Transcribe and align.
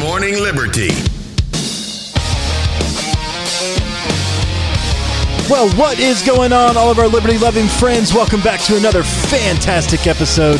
Morning 0.00 0.40
Liberty. 0.40 0.88
Well, 5.50 5.68
what 5.76 5.98
is 5.98 6.22
going 6.22 6.54
on, 6.54 6.78
all 6.78 6.90
of 6.90 6.98
our 6.98 7.06
liberty 7.06 7.36
loving 7.36 7.66
friends? 7.66 8.14
Welcome 8.14 8.40
back 8.40 8.60
to 8.60 8.78
another 8.78 9.02
fantastic 9.02 10.06
episode 10.06 10.58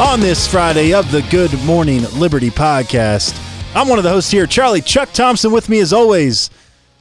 on 0.00 0.20
this 0.20 0.48
Friday 0.48 0.94
of 0.94 1.12
the 1.12 1.20
Good 1.30 1.52
Morning 1.64 2.02
Liberty 2.18 2.48
podcast. 2.48 3.38
I'm 3.76 3.88
one 3.88 3.98
of 3.98 4.04
the 4.04 4.10
hosts 4.10 4.30
here, 4.30 4.46
Charlie 4.46 4.80
Chuck 4.80 5.12
Thompson, 5.12 5.52
with 5.52 5.68
me 5.68 5.80
as 5.80 5.92
always, 5.92 6.48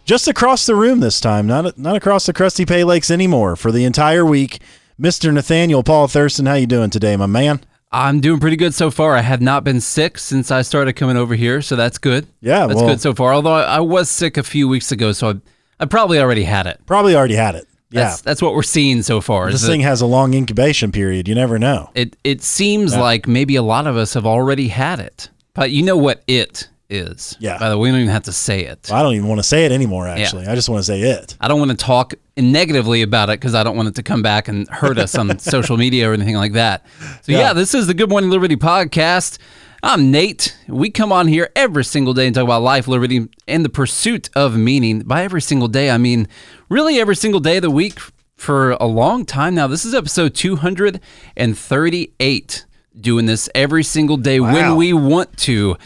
just 0.03 0.27
across 0.27 0.65
the 0.65 0.75
room 0.75 0.99
this 0.99 1.21
time, 1.21 1.47
not 1.47 1.77
not 1.77 1.95
across 1.95 2.25
the 2.25 2.33
crusty 2.33 2.65
Pay 2.65 2.83
Lakes 2.83 3.09
anymore 3.09 3.55
for 3.55 3.71
the 3.71 3.85
entire 3.85 4.25
week. 4.25 4.59
Mr. 4.99 5.33
Nathaniel 5.33 5.83
Paul 5.83 6.09
Thurston, 6.09 6.47
how 6.47 6.55
you 6.55 6.67
doing 6.67 6.89
today, 6.89 7.15
my 7.15 7.27
man? 7.27 7.61
I'm 7.91 8.19
doing 8.19 8.39
pretty 8.39 8.57
good 8.57 8.73
so 8.73 8.91
far. 8.91 9.15
I 9.15 9.21
have 9.21 9.41
not 9.41 9.63
been 9.63 9.79
sick 9.79 10.17
since 10.17 10.51
I 10.51 10.61
started 10.61 10.93
coming 10.93 11.15
over 11.17 11.35
here, 11.35 11.61
so 11.61 11.75
that's 11.75 11.97
good. 11.97 12.27
Yeah, 12.41 12.67
that's 12.67 12.77
well- 12.81 12.89
good 12.89 13.01
so 13.01 13.13
far. 13.13 13.33
Although 13.33 13.53
I, 13.53 13.63
I 13.63 13.79
was 13.79 14.09
sick 14.09 14.37
a 14.37 14.43
few 14.43 14.67
weeks 14.67 14.91
ago, 14.91 15.11
so 15.13 15.29
I, 15.29 15.33
I 15.79 15.85
probably 15.85 16.19
already 16.19 16.43
had 16.43 16.67
it. 16.67 16.81
Probably 16.85 17.15
already 17.15 17.35
had 17.35 17.55
it. 17.55 17.67
Yeah, 17.89 18.03
That's 18.09 18.21
that's 18.21 18.41
what 18.41 18.53
we're 18.53 18.63
seeing 18.63 19.01
so 19.01 19.21
far. 19.21 19.49
this 19.49 19.65
thing 19.65 19.79
has 19.79 20.01
a 20.01 20.05
long 20.05 20.33
incubation 20.33 20.91
period. 20.91 21.25
You 21.29 21.35
never 21.35 21.57
know. 21.57 21.89
it 21.95 22.17
it 22.25 22.41
seems 22.41 22.93
like 22.97 23.29
maybe 23.29 23.55
a 23.55 23.61
lot 23.61 23.87
of 23.87 23.95
us 23.95 24.13
have 24.15 24.25
already 24.25 24.67
had 24.67 24.99
it, 24.99 25.29
but 25.53 25.71
you 25.71 25.83
know 25.83 25.95
what 25.95 26.21
it 26.27 26.67
is. 26.89 27.35
Yeah. 27.39 27.57
By 27.57 27.69
the 27.69 27.77
way, 27.77 27.83
we 27.83 27.91
don't 27.91 28.01
even 28.01 28.13
have 28.13 28.23
to 28.23 28.31
say 28.31 28.65
it. 28.65 28.91
I 28.91 29.01
don't 29.01 29.13
even 29.13 29.27
want 29.27 29.39
to 29.39 29.43
say 29.43 29.65
it 29.65 29.71
anymore. 29.71 30.07
Actually, 30.07 30.47
I 30.47 30.55
just 30.55 30.69
want 30.69 30.79
to 30.79 30.83
say 30.83 31.01
it. 31.01 31.35
I 31.39 31.47
don't 31.47 31.59
want 31.59 31.71
to 31.71 31.77
talk 31.77 32.13
negatively 32.35 33.01
about 33.01 33.29
it 33.29 33.39
because 33.39 33.55
I 33.55 33.63
don't 33.63 33.75
want 33.75 33.89
it 33.89 33.95
to 33.95 34.03
come 34.03 34.21
back 34.21 34.47
and 34.47 34.69
hurt 34.69 34.97
us 34.97 35.17
on 35.17 35.37
social 35.39 35.77
media 35.77 36.09
or 36.09 36.13
anything 36.13 36.35
like 36.35 36.53
that. 36.53 36.85
So 37.23 37.31
yeah. 37.31 37.39
Yeah. 37.39 37.53
this 37.53 37.73
is 37.73 37.87
the 37.87 37.93
Good 37.93 38.09
Morning 38.09 38.29
Liberty 38.29 38.55
podcast. 38.55 39.37
I'm 39.83 40.11
Nate. 40.11 40.57
We 40.67 40.89
come 40.89 41.11
on 41.11 41.27
here 41.27 41.49
every 41.55 41.85
single 41.85 42.13
day 42.13 42.25
and 42.25 42.33
talk 42.33 42.45
about 42.45 42.63
life, 42.63 42.87
liberty, 42.87 43.27
and 43.47 43.63
the 43.63 43.69
pursuit 43.69 44.29
of 44.35 44.57
meaning. 44.57 45.01
By 45.01 45.23
every 45.23 45.41
single 45.41 45.67
day, 45.67 45.91
I 45.91 45.97
mean 45.97 46.27
really 46.67 46.99
every 46.99 47.15
single 47.15 47.39
day 47.39 47.57
of 47.57 47.61
the 47.61 47.71
week 47.71 47.99
for 48.35 48.71
a 48.71 48.85
long 48.85 49.25
time 49.25 49.55
now. 49.55 49.67
This 49.67 49.85
is 49.85 49.93
episode 49.93 50.35
238 50.35 52.65
doing 52.99 53.25
this 53.25 53.49
every 53.53 53.83
single 53.83 54.17
day 54.17 54.39
when 54.39 54.75
we 54.75 54.91
want 54.93 55.35
to 55.37 55.77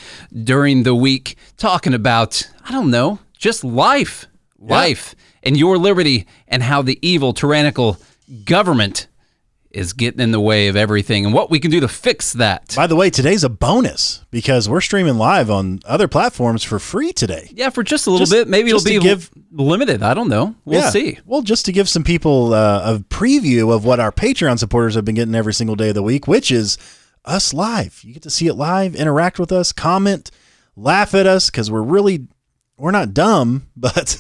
during 0.44 0.84
the 0.84 0.96
week 0.96 1.36
talking 1.58 1.94
about 1.94 2.48
I 2.66 2.72
don't 2.72 2.92
know, 2.92 3.20
just 3.38 3.64
life, 3.64 4.28
life 4.60 5.16
and 5.44 5.58
your 5.58 5.78
liberty 5.78 6.28
and 6.48 6.64
how 6.64 6.82
the 6.82 6.98
evil 7.02 7.34
tyrannical 7.34 7.98
government 8.46 9.08
is 9.72 9.94
getting 9.94 10.20
in 10.20 10.32
the 10.32 10.40
way 10.40 10.68
of 10.68 10.76
everything 10.76 11.24
and 11.26 11.34
what 11.34 11.50
we 11.50 11.58
can 11.58 11.72
do 11.72 11.80
to 11.80 11.88
fix 11.88 12.34
that. 12.34 12.74
By 12.76 12.88
the 12.88 12.96
way, 12.96 13.10
today's 13.10 13.46
a 13.46 13.50
bonus 13.50 14.24
because 14.30 14.68
we're 14.68 14.82
streaming 14.82 15.18
live 15.18 15.50
on 15.50 15.80
other 15.86 16.10
platforms 16.10 16.62
for 16.62 16.78
free 16.78 17.14
today. 17.14 17.50
Yeah, 17.54 17.70
for 17.70 17.82
just 17.82 18.06
a 18.06 18.12
little 18.12 18.26
Just- 18.26 18.34
bit. 18.34 18.48
Maybe 18.50 18.70
it'll 18.70 18.84
be 18.84 19.00
give- 19.00 19.32
limited. 19.54 20.04
I 20.04 20.14
don't 20.14 20.28
know. 20.28 20.56
We'll 20.66 20.82
Yeah. 20.82 20.90
see. 20.90 21.20
Well, 21.26 21.42
just 21.42 21.66
to 21.68 21.72
give 21.72 21.88
some 21.88 22.04
people 22.04 22.54
uh, 22.54 22.96
a 22.96 23.00
preview 23.00 23.74
of 23.74 23.86
what 23.86 24.02
our 24.02 24.12
Patreon 24.12 24.60
supporters 24.60 24.96
have 24.96 25.06
been 25.06 25.16
getting 25.16 25.36
every 25.36 25.54
single 25.54 25.78
day 25.78 25.90
of 25.90 25.96
the 25.96 26.04
week, 26.04 26.28
which 26.28 26.52
is 26.52 26.78
us 27.26 27.54
live. 27.54 28.02
You 28.04 28.14
get 28.14 28.24
to 28.24 28.30
see 28.30 28.48
it 28.48 28.56
live, 28.56 28.96
interact 28.96 29.40
with 29.40 29.52
us, 29.52 29.72
comment, 29.72 30.32
laugh 30.76 31.14
at 31.14 31.28
us 31.28 31.50
because 31.50 31.70
we're 31.70 31.82
really 31.82 32.28
we're 32.78 32.92
not 32.92 33.14
dumb, 33.14 33.68
but 33.76 34.18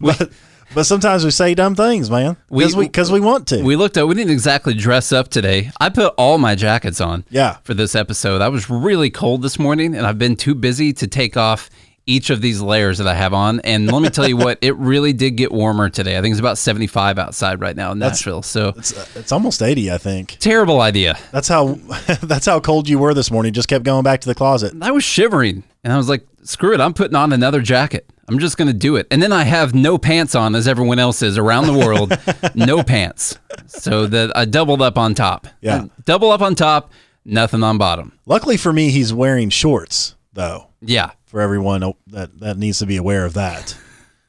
but 0.00 0.30
but 0.74 0.84
sometimes 0.84 1.24
we 1.24 1.30
say 1.30 1.54
dumb 1.54 1.74
things, 1.76 2.10
man. 2.10 2.36
Because 2.50 2.74
we 2.74 2.80
We- 2.80 2.86
because 2.88 3.12
we, 3.12 3.20
want 3.20 3.46
to. 3.48 3.62
We 3.62 3.76
looked 3.76 3.96
at. 3.96 4.08
We 4.08 4.14
didn't 4.14 4.32
exactly 4.32 4.74
dress 4.74 5.12
up 5.12 5.28
today. 5.28 5.70
I 5.80 5.88
put 5.88 6.12
all 6.18 6.38
my 6.38 6.54
jackets 6.56 7.00
on. 7.00 7.24
Yeah. 7.30 7.58
For 7.62 7.74
this 7.74 7.94
episode, 7.94 8.40
I 8.42 8.48
was 8.48 8.68
really 8.68 9.10
cold 9.10 9.42
this 9.42 9.58
morning, 9.58 9.94
and 9.94 10.04
I've 10.06 10.18
been 10.18 10.34
too 10.36 10.54
busy 10.56 10.92
to 10.94 11.06
take 11.06 11.36
off 11.36 11.70
each 12.06 12.28
of 12.30 12.40
these 12.40 12.60
layers 12.60 12.98
that 12.98 13.06
I 13.08 13.14
have 13.14 13.32
on. 13.32 13.60
And 13.60 13.90
let 13.90 14.02
me 14.02 14.10
tell 14.10 14.28
you 14.28 14.36
what, 14.36 14.58
it 14.60 14.76
really 14.76 15.12
did 15.12 15.32
get 15.32 15.50
warmer 15.52 15.88
today. 15.88 16.18
I 16.18 16.20
think 16.20 16.32
it's 16.32 16.40
about 16.40 16.58
75 16.58 17.18
outside 17.18 17.60
right 17.60 17.74
now 17.74 17.92
in 17.92 17.98
Nashville. 17.98 18.42
So 18.42 18.68
it's, 18.76 18.96
uh, 18.96 19.06
it's 19.14 19.32
almost 19.32 19.62
eighty, 19.62 19.90
I 19.90 19.98
think. 19.98 20.36
terrible 20.40 20.80
idea. 20.80 21.18
That's 21.32 21.48
how 21.48 21.74
that's 22.22 22.46
how 22.46 22.60
cold 22.60 22.88
you 22.88 22.98
were 22.98 23.14
this 23.14 23.30
morning. 23.30 23.52
Just 23.52 23.68
kept 23.68 23.84
going 23.84 24.04
back 24.04 24.20
to 24.22 24.28
the 24.28 24.34
closet. 24.34 24.74
I 24.82 24.90
was 24.90 25.04
shivering, 25.04 25.64
and 25.82 25.92
I 25.92 25.96
was 25.96 26.08
like, 26.08 26.26
"Screw 26.42 26.74
it! 26.74 26.80
I'm 26.80 26.92
putting 26.94 27.16
on 27.16 27.32
another 27.32 27.60
jacket. 27.62 28.06
I'm 28.28 28.38
just 28.38 28.56
going 28.56 28.68
to 28.68 28.74
do 28.74 28.96
it." 28.96 29.06
And 29.10 29.22
then 29.22 29.32
I 29.32 29.44
have 29.44 29.74
no 29.74 29.96
pants 29.98 30.34
on, 30.34 30.54
as 30.54 30.68
everyone 30.68 30.98
else 30.98 31.22
is 31.22 31.38
around 31.38 31.66
the 31.66 31.72
world, 31.78 32.12
no 32.54 32.82
pants. 32.82 33.38
So 33.66 34.06
that 34.08 34.36
I 34.36 34.44
doubled 34.44 34.82
up 34.82 34.98
on 34.98 35.14
top. 35.14 35.46
Yeah. 35.60 35.86
double 36.04 36.30
up 36.30 36.42
on 36.42 36.54
top, 36.54 36.92
nothing 37.24 37.62
on 37.62 37.78
bottom. 37.78 38.18
Luckily 38.26 38.56
for 38.56 38.72
me, 38.72 38.90
he's 38.90 39.12
wearing 39.14 39.48
shorts 39.50 40.14
though. 40.34 40.68
Yeah, 40.80 41.12
For 41.34 41.40
everyone 41.40 41.80
that 42.06 42.38
that 42.38 42.58
needs 42.58 42.78
to 42.78 42.86
be 42.86 42.96
aware 42.96 43.24
of 43.24 43.34
that. 43.34 43.76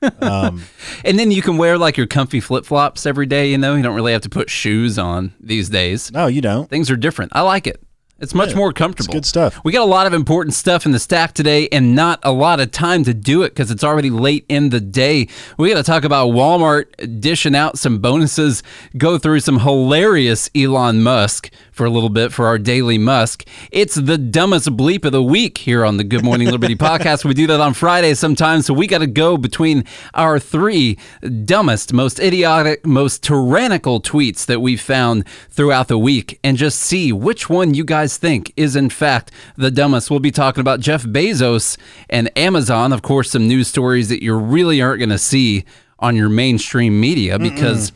Um, 0.01 0.63
and 1.05 1.19
then 1.19 1.29
you 1.29 1.43
can 1.43 1.55
wear 1.55 1.77
like 1.77 1.97
your 1.97 2.07
comfy 2.07 2.39
flip 2.39 2.65
flops 2.65 3.05
every 3.05 3.27
day. 3.27 3.51
You 3.51 3.59
know, 3.59 3.75
you 3.75 3.83
don't 3.83 3.93
really 3.93 4.13
have 4.13 4.23
to 4.23 4.29
put 4.29 4.49
shoes 4.49 4.97
on 4.97 5.31
these 5.39 5.69
days. 5.69 6.11
No, 6.11 6.25
you 6.25 6.41
don't. 6.41 6.67
Things 6.67 6.89
are 6.89 6.95
different. 6.95 7.31
I 7.35 7.41
like 7.41 7.67
it. 7.67 7.79
It's 8.17 8.33
much 8.33 8.55
more 8.55 8.71
comfortable. 8.71 9.13
good 9.13 9.25
stuff. 9.25 9.59
We 9.65 9.73
got 9.73 9.81
a 9.81 9.91
lot 9.91 10.07
of 10.07 10.13
important 10.13 10.53
stuff 10.53 10.85
in 10.85 10.93
the 10.93 10.99
stack 10.99 11.33
today 11.33 11.67
and 11.69 11.95
not 11.95 12.21
a 12.23 12.31
lot 12.31 12.61
of 12.61 12.71
time 12.71 13.03
to 13.03 13.13
do 13.13 13.43
it 13.43 13.49
because 13.49 13.71
it's 13.71 13.83
already 13.83 14.09
late 14.09 14.45
in 14.47 14.69
the 14.69 14.79
day. 14.79 15.27
We 15.57 15.69
got 15.69 15.75
to 15.75 15.83
talk 15.83 16.05
about 16.05 16.29
Walmart 16.29 17.19
dishing 17.19 17.55
out 17.55 17.77
some 17.77 17.99
bonuses, 17.99 18.63
go 18.97 19.17
through 19.17 19.41
some 19.41 19.59
hilarious 19.59 20.49
Elon 20.55 21.03
Musk 21.03 21.51
for 21.73 21.85
a 21.85 21.89
little 21.89 22.09
bit 22.09 22.31
for 22.31 22.45
our 22.47 22.57
daily 22.57 22.97
Musk. 22.97 23.45
It's 23.69 23.95
the 23.95 24.17
dumbest 24.17 24.69
bleep 24.77 25.03
of 25.03 25.11
the 25.11 25.21
week 25.21 25.57
here 25.57 25.83
on 25.83 25.97
the 25.97 26.05
Good 26.05 26.23
Morning 26.23 26.49
Liberty 26.49 26.75
podcast. 26.77 27.25
We 27.25 27.33
do 27.33 27.47
that 27.47 27.59
on 27.59 27.73
Fridays 27.73 28.17
sometimes, 28.17 28.65
so 28.65 28.73
we 28.73 28.87
got 28.87 28.99
to 28.99 29.07
go 29.07 29.35
between 29.35 29.83
our 30.13 30.39
three 30.39 30.97
dumbest, 31.43 31.91
most 31.91 32.21
idiotic, 32.21 32.85
most 32.85 33.23
tyrannical 33.23 34.01
tweets 34.01 34.45
that 34.45 34.61
we've 34.61 34.79
found 34.79 35.27
throughout 35.49 35.89
the 35.89 35.97
week 35.97 36.39
and 36.45 36.55
just 36.55 36.79
see 36.79 37.11
which 37.11 37.49
one 37.49 37.73
you 37.73 37.83
guys 37.83 38.04
think 38.07 38.53
is 38.55 38.75
in 38.75 38.89
fact 38.89 39.31
the 39.57 39.71
dumbest. 39.71 40.09
We'll 40.09 40.19
be 40.19 40.31
talking 40.31 40.61
about 40.61 40.79
Jeff 40.79 41.03
Bezos 41.03 41.77
and 42.09 42.35
Amazon, 42.37 42.93
of 42.93 43.01
course, 43.01 43.31
some 43.31 43.47
news 43.47 43.67
stories 43.67 44.09
that 44.09 44.23
you 44.23 44.35
really 44.35 44.81
aren't 44.81 44.99
going 44.99 45.09
to 45.09 45.17
see 45.17 45.65
on 45.99 46.15
your 46.15 46.29
mainstream 46.29 46.99
media 46.99 47.39
because 47.39 47.91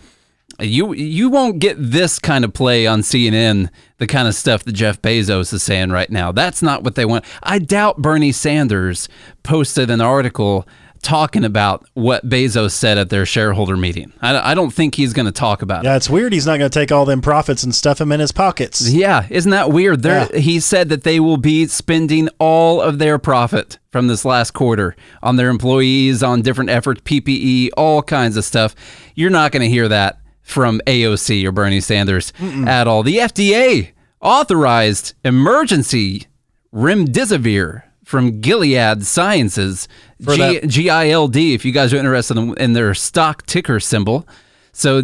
you 0.59 0.93
you 0.93 1.29
won't 1.29 1.59
get 1.59 1.75
this 1.79 2.19
kind 2.19 2.43
of 2.43 2.53
play 2.53 2.85
on 2.85 3.01
CNN, 3.01 3.69
the 3.97 4.07
kind 4.07 4.27
of 4.27 4.35
stuff 4.35 4.63
that 4.63 4.73
Jeff 4.73 5.01
Bezos 5.01 5.53
is 5.53 5.63
saying 5.63 5.91
right 5.91 6.09
now. 6.09 6.31
That's 6.31 6.61
not 6.61 6.83
what 6.83 6.95
they 6.95 7.05
want. 7.05 7.25
I 7.43 7.59
doubt 7.59 7.97
Bernie 7.97 8.31
Sanders 8.31 9.07
posted 9.43 9.89
an 9.89 10.01
article 10.01 10.67
talking 11.01 11.43
about 11.45 11.85
what 11.93 12.27
Bezos 12.27 12.71
said 12.71 12.97
at 12.97 13.09
their 13.09 13.25
shareholder 13.25 13.77
meeting. 13.77 14.11
I, 14.21 14.51
I 14.51 14.53
don't 14.53 14.71
think 14.71 14.95
he's 14.95 15.13
going 15.13 15.25
to 15.25 15.31
talk 15.31 15.61
about 15.61 15.83
it. 15.83 15.87
Yeah, 15.87 15.95
it's 15.95 16.09
weird. 16.09 16.33
He's 16.33 16.45
not 16.45 16.57
going 16.57 16.69
to 16.69 16.79
take 16.79 16.91
all 16.91 17.05
them 17.05 17.21
profits 17.21 17.63
and 17.63 17.73
stuff 17.73 17.97
them 17.99 18.11
in 18.11 18.19
his 18.19 18.31
pockets. 18.31 18.89
Yeah, 18.89 19.25
isn't 19.29 19.51
that 19.51 19.71
weird? 19.71 20.03
They're, 20.03 20.27
Yeah. 20.33 20.39
He 20.39 20.59
said 20.59 20.89
that 20.89 21.03
they 21.03 21.19
will 21.19 21.37
be 21.37 21.67
spending 21.67 22.29
all 22.39 22.81
of 22.81 22.99
their 22.99 23.17
profit 23.17 23.79
from 23.91 24.07
this 24.07 24.25
last 24.25 24.51
quarter 24.51 24.95
on 25.23 25.35
their 25.35 25.49
employees, 25.49 26.21
on 26.21 26.41
different 26.41 26.69
efforts, 26.69 27.01
PPE, 27.01 27.69
all 27.77 28.03
kinds 28.03 28.37
of 28.37 28.43
stuff. 28.45 28.75
You're 29.15 29.29
not 29.29 29.51
going 29.51 29.63
to 29.63 29.69
hear 29.69 29.87
that 29.87 30.19
from 30.41 30.81
AOC 30.87 31.45
or 31.45 31.51
Bernie 31.51 31.81
Sanders 31.81 32.33
at 32.39 32.87
all. 32.87 33.03
The 33.03 33.17
FDA 33.17 33.91
authorized 34.21 35.13
emergency 35.23 36.27
remdesivir 36.73 37.83
from 38.09 38.41
Gilead 38.41 39.05
Sciences, 39.05 39.87
For 40.23 40.35
G- 40.35 40.41
that- 40.59 40.67
GILD, 40.67 41.35
if 41.37 41.63
you 41.63 41.71
guys 41.71 41.93
are 41.93 41.97
interested 41.97 42.37
in, 42.37 42.57
in 42.57 42.73
their 42.73 42.95
stock 42.95 43.45
ticker 43.45 43.79
symbol. 43.79 44.27
So 44.71 45.03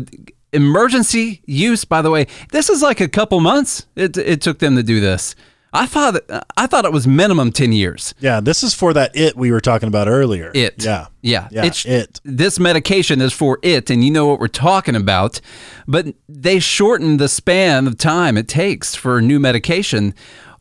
emergency 0.52 1.42
use, 1.46 1.86
by 1.86 2.02
the 2.02 2.10
way, 2.10 2.26
this 2.52 2.68
is 2.70 2.82
like 2.82 3.00
a 3.02 3.08
couple 3.08 3.40
months 3.42 3.86
it, 3.96 4.18
it 4.18 4.42
took 4.42 4.58
them 4.58 4.76
to 4.76 4.82
do 4.84 5.00
this. 5.00 5.36
I 5.72 5.86
thought 5.88 6.16
I 6.56 6.68
thought 6.68 6.86
it 6.86 6.94
was 6.94 7.06
minimum 7.06 7.52
10 7.52 7.74
years. 7.74 8.16
Yeah, 8.22 8.40
this 8.40 8.64
is 8.64 8.74
for 8.74 8.94
that 8.94 9.12
it 9.14 9.36
we 9.36 9.52
were 9.52 9.60
talking 9.60 9.88
about 9.88 10.08
earlier. 10.08 10.50
It. 10.56 10.84
Yeah. 10.86 11.08
Yeah. 11.22 11.50
Yeah, 11.52 11.66
It's 11.66 11.84
it. 11.86 12.22
This 12.24 12.60
medication 12.60 13.20
is 13.22 13.34
for 13.34 13.60
it, 13.62 13.90
and 13.90 14.02
you 14.02 14.10
know 14.10 14.26
what 14.26 14.40
we're 14.40 14.48
talking 14.48 14.96
about. 14.96 15.42
But 15.86 16.08
they 16.30 16.60
shortened 16.60 17.20
the 17.20 17.28
span 17.28 17.88
of 17.88 17.98
time 17.98 18.38
it 18.38 18.48
takes 18.48 18.96
for 18.96 19.18
a 19.18 19.22
new 19.22 19.38
medication 19.40 20.14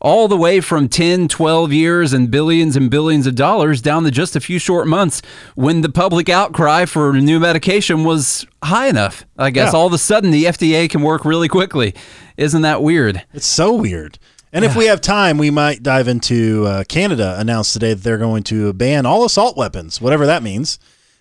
all 0.05 0.27
the 0.27 0.37
way 0.37 0.61
from 0.61 0.87
10, 0.87 1.27
12 1.27 1.73
years 1.73 2.13
and 2.13 2.29
billions 2.29 2.75
and 2.75 2.91
billions 2.91 3.25
of 3.25 3.33
dollars 3.33 3.81
down 3.81 4.03
to 4.03 4.11
just 4.11 4.35
a 4.35 4.39
few 4.39 4.59
short 4.59 4.85
months 4.87 5.19
when 5.55 5.81
the 5.81 5.89
public 5.89 6.29
outcry 6.29 6.85
for 6.85 7.09
a 7.09 7.19
new 7.19 7.39
medication 7.39 8.03
was 8.03 8.45
high 8.63 8.85
enough. 8.87 9.25
I 9.35 9.49
guess 9.49 9.73
Yeah. 9.73 9.79
all 9.79 9.87
of 9.87 9.93
a 9.93 9.97
sudden 9.97 10.29
the 10.29 10.45
FDA 10.45 10.87
can 10.87 11.01
work 11.01 11.25
really 11.25 11.47
quickly. 11.47 11.95
Isn't 12.37 12.61
that 12.61 12.83
weird? 12.83 13.23
It's 13.33 13.47
so 13.47 13.73
weird. 13.73 14.19
And 14.53 14.63
if 14.63 14.75
we 14.75 14.85
have 14.85 15.01
time, 15.01 15.39
we 15.39 15.49
might 15.49 15.81
dive 15.81 16.07
into 16.07 16.65
uh, 16.67 16.83
Canada 16.87 17.35
announced 17.39 17.73
today 17.73 17.95
that 17.95 18.03
they're 18.03 18.19
going 18.19 18.43
to 18.43 18.73
ban 18.73 19.07
all 19.07 19.25
assault 19.25 19.57
weapons, 19.57 19.99
whatever 19.99 20.27
that 20.27 20.43
means, 20.43 20.77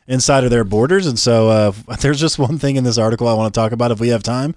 inside 0.06 0.44
of 0.44 0.50
their 0.50 0.62
borders. 0.62 1.06
And 1.06 1.18
so 1.18 1.48
uh, 1.48 1.72
there's 2.00 2.20
just 2.20 2.38
one 2.38 2.58
thing 2.58 2.76
in 2.76 2.84
this 2.84 2.98
article 2.98 3.26
I 3.28 3.32
want 3.32 3.52
to 3.54 3.58
talk 3.58 3.72
about 3.72 3.90
if 3.92 3.98
we 3.98 4.08
have 4.08 4.22
time. 4.22 4.54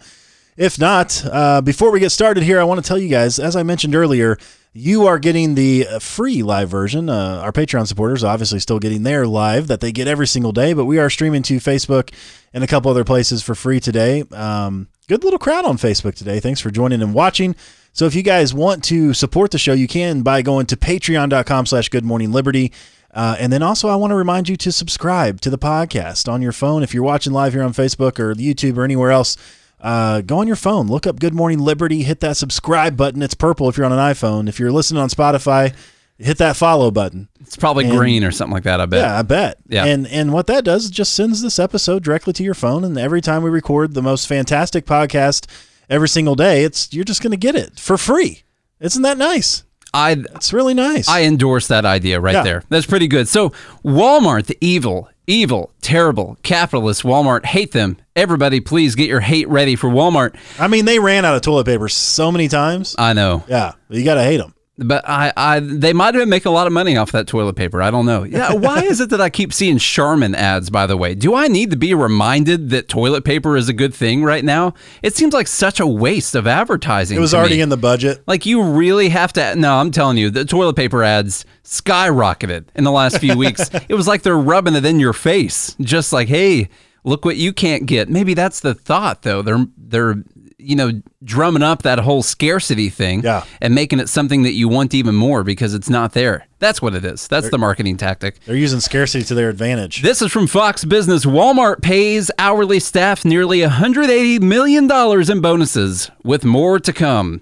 If 0.57 0.79
not, 0.79 1.23
uh, 1.31 1.61
before 1.61 1.91
we 1.91 1.99
get 1.99 2.11
started 2.11 2.41
here, 2.41 2.59
I 2.59 2.63
want 2.63 2.83
to 2.83 2.87
tell 2.87 2.97
you 2.97 3.09
guys, 3.09 3.37
as 3.37 3.55
I 3.55 3.61
mentioned 3.61 3.93
earlier, 3.93 4.39
you 4.73 5.05
are 5.05 5.19
getting 5.19 5.53
the 5.53 5.85
free 5.99 6.41
live 6.41 6.67
version. 6.67 7.09
Uh, 7.09 7.41
our 7.43 7.51
Patreon 7.51 7.87
supporters 7.87 8.23
obviously 8.23 8.59
still 8.59 8.79
getting 8.79 9.03
their 9.03 9.27
live 9.27 9.67
that 9.67 9.81
they 9.81 9.91
get 9.91 10.07
every 10.07 10.25
single 10.25 10.51
day, 10.51 10.73
but 10.73 10.85
we 10.85 10.97
are 10.97 11.11
streaming 11.11 11.43
to 11.43 11.57
Facebook 11.57 12.11
and 12.53 12.63
a 12.63 12.67
couple 12.67 12.89
other 12.89 13.03
places 13.03 13.43
for 13.43 13.53
free 13.53 13.79
today. 13.79 14.23
Um, 14.31 14.87
good 15.07 15.23
little 15.23 15.37
crowd 15.37 15.63
on 15.63 15.77
Facebook 15.77 16.15
today. 16.15 16.39
Thanks 16.39 16.59
for 16.59 16.71
joining 16.71 17.03
and 17.03 17.13
watching. 17.13 17.55
So 17.93 18.05
if 18.05 18.15
you 18.15 18.23
guys 18.23 18.51
want 18.51 18.83
to 18.85 19.13
support 19.13 19.51
the 19.51 19.59
show, 19.59 19.73
you 19.73 19.87
can 19.87 20.23
by 20.23 20.41
going 20.41 20.65
to 20.67 20.75
patreon.com 20.75 21.67
slash 21.67 21.89
good 21.89 22.03
morning 22.05 22.31
liberty. 22.31 22.71
Uh, 23.13 23.35
and 23.39 23.53
then 23.53 23.61
also, 23.61 23.89
I 23.89 23.95
want 23.95 24.11
to 24.11 24.15
remind 24.15 24.49
you 24.49 24.57
to 24.57 24.71
subscribe 24.71 25.39
to 25.41 25.51
the 25.51 25.57
podcast 25.57 26.31
on 26.31 26.41
your 26.41 26.51
phone. 26.51 26.81
If 26.81 26.95
you're 26.95 27.03
watching 27.03 27.33
live 27.33 27.53
here 27.53 27.63
on 27.63 27.73
Facebook 27.73 28.19
or 28.19 28.33
YouTube 28.33 28.77
or 28.77 28.83
anywhere 28.83 29.11
else, 29.11 29.37
uh, 29.81 30.21
go 30.21 30.39
on 30.39 30.47
your 30.47 30.55
phone, 30.55 30.87
look 30.87 31.05
up 31.07 31.19
Good 31.19 31.33
Morning 31.33 31.59
Liberty, 31.59 32.03
hit 32.03 32.19
that 32.21 32.37
subscribe 32.37 32.97
button. 32.97 33.21
It's 33.21 33.35
purple 33.35 33.69
if 33.69 33.77
you're 33.77 33.85
on 33.85 33.91
an 33.93 33.99
iPhone. 33.99 34.49
If 34.49 34.59
you're 34.59 34.71
listening 34.71 35.01
on 35.01 35.09
Spotify, 35.09 35.73
hit 36.17 36.37
that 36.39 36.55
follow 36.57 36.89
button. 36.91 37.27
It's 37.41 37.55
probably 37.55 37.85
And- 37.85 37.95
green 37.97 38.23
or 38.23 38.31
something 38.31 38.53
like 38.53 38.63
that. 38.63 38.81
I 38.81 38.85
bet. 38.87 39.01
Yeah, 39.01 39.19
I 39.19 39.21
bet. 39.21 39.57
Yeah. 39.67 39.85
And 39.85 40.07
and 40.07 40.33
what 40.33 40.47
that 40.47 40.63
does 40.63 40.85
is 40.85 40.89
just 40.91 41.13
sends 41.13 41.41
this 41.41 41.59
episode 41.59 42.03
directly 42.03 42.33
to 42.33 42.43
your 42.43 42.55
phone, 42.55 42.83
and 42.83 42.97
every 42.97 43.21
time 43.21 43.43
we 43.43 43.49
record 43.49 43.93
the 43.93 44.01
most 44.01 44.25
fantastic 44.27 44.85
podcast 44.85 45.45
every 45.89 46.09
single 46.09 46.35
day, 46.35 46.63
it's 46.63 46.91
you're 46.91 47.05
just 47.05 47.21
going 47.21 47.31
to 47.31 47.37
get 47.37 47.55
it 47.55 47.79
for 47.79 47.97
free. 47.97 48.43
Isn't 48.79 49.03
that 49.03 49.17
nice? 49.17 49.63
I 49.93 50.11
It's 50.35 50.51
really 50.53 50.73
nice. 50.73 51.07
I 51.07 51.21
endorse 51.23 51.67
that 51.67 51.85
idea 51.85 52.19
right 52.19 52.33
Yeah. 52.33 52.43
there. 52.43 52.63
That's 52.69 52.85
pretty 52.85 53.07
good. 53.07 53.27
So, 53.29 53.51
Walmart, 53.85 54.47
the 54.47 54.57
evil, 54.59 55.09
evil, 55.27 55.71
terrible, 55.81 56.37
capitalist 56.41 57.03
Walmart, 57.03 57.45
hate 57.45 57.73
them. 57.73 57.97
Everybody, 58.15 58.59
please 58.61 58.95
get 58.95 59.07
your 59.09 59.19
hate 59.19 59.47
ready 59.49 59.75
for 59.75 59.89
Walmart. 59.89 60.35
I 60.59 60.67
mean, 60.67 60.85
they 60.85 60.97
ran 60.99 61.25
out 61.25 61.35
of 61.35 61.41
toilet 61.41 61.65
paper 61.65 61.89
so 61.89 62.31
many 62.31 62.47
times. 62.47 62.95
I 62.97 63.13
know, 63.13 63.43
Yeah, 63.47 63.73
you 63.89 64.03
got 64.03 64.15
to 64.15 64.23
hate 64.23 64.37
them. 64.37 64.53
But 64.77 65.07
I, 65.09 65.33
I, 65.35 65.59
they 65.59 65.91
might 65.91 66.13
have 66.13 66.21
been 66.21 66.29
making 66.29 66.49
a 66.49 66.53
lot 66.53 66.67
of 66.67 66.73
money 66.73 66.95
off 66.97 67.11
that 67.11 67.27
toilet 67.27 67.55
paper. 67.55 67.81
I 67.81 67.89
don't 67.89 68.05
know. 68.05 68.23
Yeah, 68.23 68.53
why 68.53 68.83
is 68.83 69.01
it 69.01 69.09
that 69.09 69.19
I 69.19 69.29
keep 69.29 69.51
seeing 69.51 69.79
Charmin 69.79 70.35
ads? 70.35 70.69
By 70.69 70.85
the 70.85 70.95
way, 70.95 71.15
do 71.15 71.33
I 71.33 71.47
need 71.47 71.71
to 71.71 71.77
be 71.77 71.93
reminded 71.95 72.69
that 72.69 72.87
toilet 72.87 73.23
paper 73.23 73.57
is 73.57 73.69
a 73.69 73.73
good 73.73 73.93
thing 73.93 74.23
right 74.23 74.45
now? 74.45 74.75
It 75.01 75.15
seems 75.15 75.33
like 75.33 75.47
such 75.47 75.79
a 75.79 75.87
waste 75.87 76.35
of 76.35 76.45
advertising. 76.45 77.17
It 77.17 77.21
was 77.21 77.33
already 77.33 77.55
me. 77.55 77.61
in 77.61 77.69
the 77.69 77.77
budget. 77.77 78.21
Like 78.27 78.45
you 78.45 78.61
really 78.61 79.09
have 79.09 79.33
to. 79.33 79.55
No, 79.55 79.77
I'm 79.77 79.91
telling 79.91 80.17
you, 80.17 80.29
the 80.29 80.45
toilet 80.45 80.75
paper 80.75 81.03
ads 81.03 81.43
skyrocketed 81.63 82.65
in 82.75 82.83
the 82.83 82.91
last 82.91 83.19
few 83.19 83.35
weeks. 83.35 83.69
it 83.89 83.95
was 83.95 84.07
like 84.07 84.21
they're 84.21 84.37
rubbing 84.37 84.75
it 84.75 84.85
in 84.85 84.99
your 84.99 85.13
face, 85.13 85.75
just 85.81 86.13
like, 86.13 86.27
hey, 86.27 86.69
look 87.03 87.25
what 87.25 87.37
you 87.37 87.51
can't 87.51 87.87
get. 87.87 88.09
Maybe 88.09 88.35
that's 88.35 88.59
the 88.59 88.75
thought, 88.75 89.23
though. 89.23 89.41
They're 89.41 89.65
they're 89.75 90.23
you 90.59 90.75
know 90.75 91.01
drumming 91.23 91.61
up 91.63 91.83
that 91.83 91.99
whole 91.99 92.23
scarcity 92.23 92.89
thing, 92.89 93.21
Yeah. 93.23 93.43
and 93.61 93.75
making 93.75 93.99
it 93.99 94.09
something 94.09 94.43
that 94.43 94.53
you 94.53 94.67
want 94.67 94.93
even 94.93 95.13
more 95.15 95.43
because 95.43 95.73
it's 95.73 95.89
not 95.89 96.13
there. 96.13 96.47
That's 96.59 96.81
what 96.81 96.95
it 96.95 97.05
is. 97.05 97.27
That's 97.27 97.49
the 97.51 97.57
marketing 97.59 97.97
tactic. 97.97 98.43
They're 98.45 98.55
using 98.55 98.79
scarcity 98.79 99.23
to 99.25 99.35
their 99.35 99.49
advantage. 99.49 100.01
This 100.01 100.21
is 100.21 100.31
from 100.31 100.47
Fox 100.47 100.83
Business. 100.83 101.25
Walmart 101.25 101.81
pays 101.83 102.31
hourly 102.39 102.79
staff 102.79 103.23
nearly 103.23 103.59
$180 103.59 104.41
million 104.41 104.89
in 105.31 105.41
bonuses, 105.41 106.09
with 106.23 106.43
more 106.43 106.79
to 106.79 106.91
come. 106.91 107.41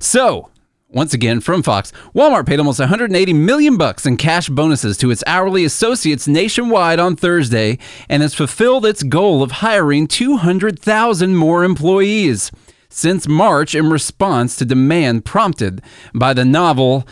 So, 0.00 0.48
once 0.92 1.14
again 1.14 1.40
from 1.40 1.62
Fox, 1.62 1.92
Walmart 2.14 2.46
paid 2.46 2.58
almost 2.58 2.80
180 2.80 3.32
million 3.32 3.76
bucks 3.76 4.06
in 4.06 4.16
cash 4.16 4.48
bonuses 4.48 4.96
to 4.98 5.10
its 5.10 5.22
hourly 5.26 5.64
associates 5.64 6.26
nationwide 6.26 6.98
on 6.98 7.14
Thursday 7.14 7.78
and 8.08 8.22
has 8.22 8.34
fulfilled 8.34 8.84
its 8.84 9.02
goal 9.04 9.42
of 9.42 9.52
hiring 9.52 10.06
200,000 10.08 11.36
more 11.36 11.62
employees. 11.62 12.50
Since 12.88 13.28
March 13.28 13.74
in 13.76 13.88
response 13.88 14.56
to 14.56 14.64
demand 14.64 15.24
prompted 15.24 15.80
by 16.12 16.34
the 16.34 16.44
novel 16.44 17.06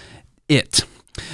It 0.48 0.84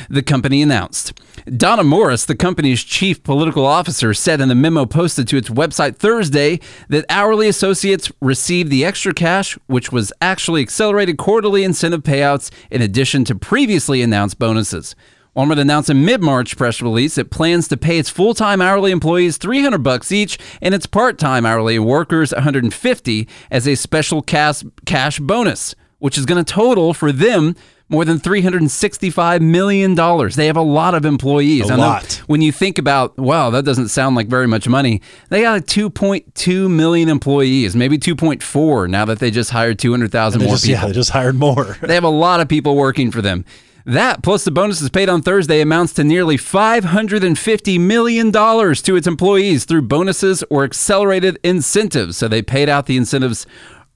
the 0.08 0.22
company 0.22 0.62
announced. 0.62 1.20
Donna 1.56 1.84
Morris, 1.84 2.24
the 2.24 2.36
company's 2.36 2.82
chief 2.82 3.22
political 3.22 3.66
officer, 3.66 4.14
said 4.14 4.40
in 4.40 4.48
the 4.48 4.54
memo 4.54 4.86
posted 4.86 5.28
to 5.28 5.36
its 5.36 5.48
website 5.48 5.96
Thursday 5.96 6.60
that 6.88 7.04
hourly 7.08 7.48
associates 7.48 8.10
received 8.20 8.70
the 8.70 8.84
extra 8.84 9.12
cash, 9.12 9.58
which 9.66 9.92
was 9.92 10.12
actually 10.20 10.62
accelerated 10.62 11.18
quarterly 11.18 11.64
incentive 11.64 12.02
payouts 12.02 12.50
in 12.70 12.82
addition 12.82 13.24
to 13.24 13.34
previously 13.34 14.02
announced 14.02 14.38
bonuses. 14.38 14.94
Walmart 15.36 15.58
announced 15.58 15.90
a 15.90 15.94
mid-March 15.94 16.56
press 16.56 16.80
release 16.80 17.18
it 17.18 17.30
plans 17.30 17.66
to 17.66 17.76
pay 17.76 17.98
its 17.98 18.08
full-time 18.08 18.60
hourly 18.60 18.92
employees 18.92 19.36
300 19.36 19.78
bucks 19.78 20.12
each 20.12 20.38
and 20.62 20.72
its 20.74 20.86
part-time 20.86 21.44
hourly 21.44 21.76
workers 21.76 22.32
150 22.32 23.28
as 23.50 23.66
a 23.66 23.74
special 23.74 24.22
cash 24.22 24.62
cash 24.86 25.18
bonus, 25.18 25.74
which 25.98 26.16
is 26.16 26.24
going 26.24 26.42
to 26.42 26.52
total 26.52 26.94
for 26.94 27.10
them 27.10 27.56
more 27.94 28.04
than 28.04 28.18
$365 28.18 29.40
million. 29.40 29.94
They 30.30 30.46
have 30.46 30.56
a 30.56 30.62
lot 30.62 30.94
of 30.94 31.04
employees. 31.04 31.70
A 31.70 31.76
lot. 31.76 32.22
When 32.26 32.42
you 32.42 32.50
think 32.50 32.76
about, 32.76 33.16
wow, 33.16 33.50
that 33.50 33.64
doesn't 33.64 33.88
sound 33.88 34.16
like 34.16 34.26
very 34.26 34.48
much 34.48 34.66
money. 34.66 35.00
They 35.28 35.42
got 35.42 35.52
like 35.52 35.66
2.2 35.66 36.68
million 36.68 37.08
employees, 37.08 37.76
maybe 37.76 37.96
2.4 37.96 38.90
now 38.90 39.04
that 39.04 39.20
they 39.20 39.30
just 39.30 39.50
hired 39.50 39.78
200,000 39.78 40.40
more 40.40 40.50
just, 40.50 40.64
people. 40.64 40.80
yeah, 40.80 40.86
they 40.88 40.92
just 40.92 41.10
hired 41.10 41.36
more. 41.36 41.76
They 41.84 41.94
have 41.94 42.04
a 42.04 42.08
lot 42.08 42.40
of 42.40 42.48
people 42.48 42.74
working 42.74 43.12
for 43.12 43.22
them. 43.22 43.44
That 43.86 44.22
plus 44.22 44.44
the 44.44 44.50
bonuses 44.50 44.90
paid 44.90 45.08
on 45.08 45.22
Thursday 45.22 45.60
amounts 45.60 45.92
to 45.94 46.04
nearly 46.04 46.36
$550 46.36 47.78
million 47.78 48.32
to 48.32 48.96
its 48.96 49.06
employees 49.06 49.66
through 49.66 49.82
bonuses 49.82 50.42
or 50.50 50.64
accelerated 50.64 51.38
incentives. 51.44 52.16
So 52.16 52.26
they 52.26 52.42
paid 52.42 52.68
out 52.68 52.86
the 52.86 52.96
incentives 52.96 53.46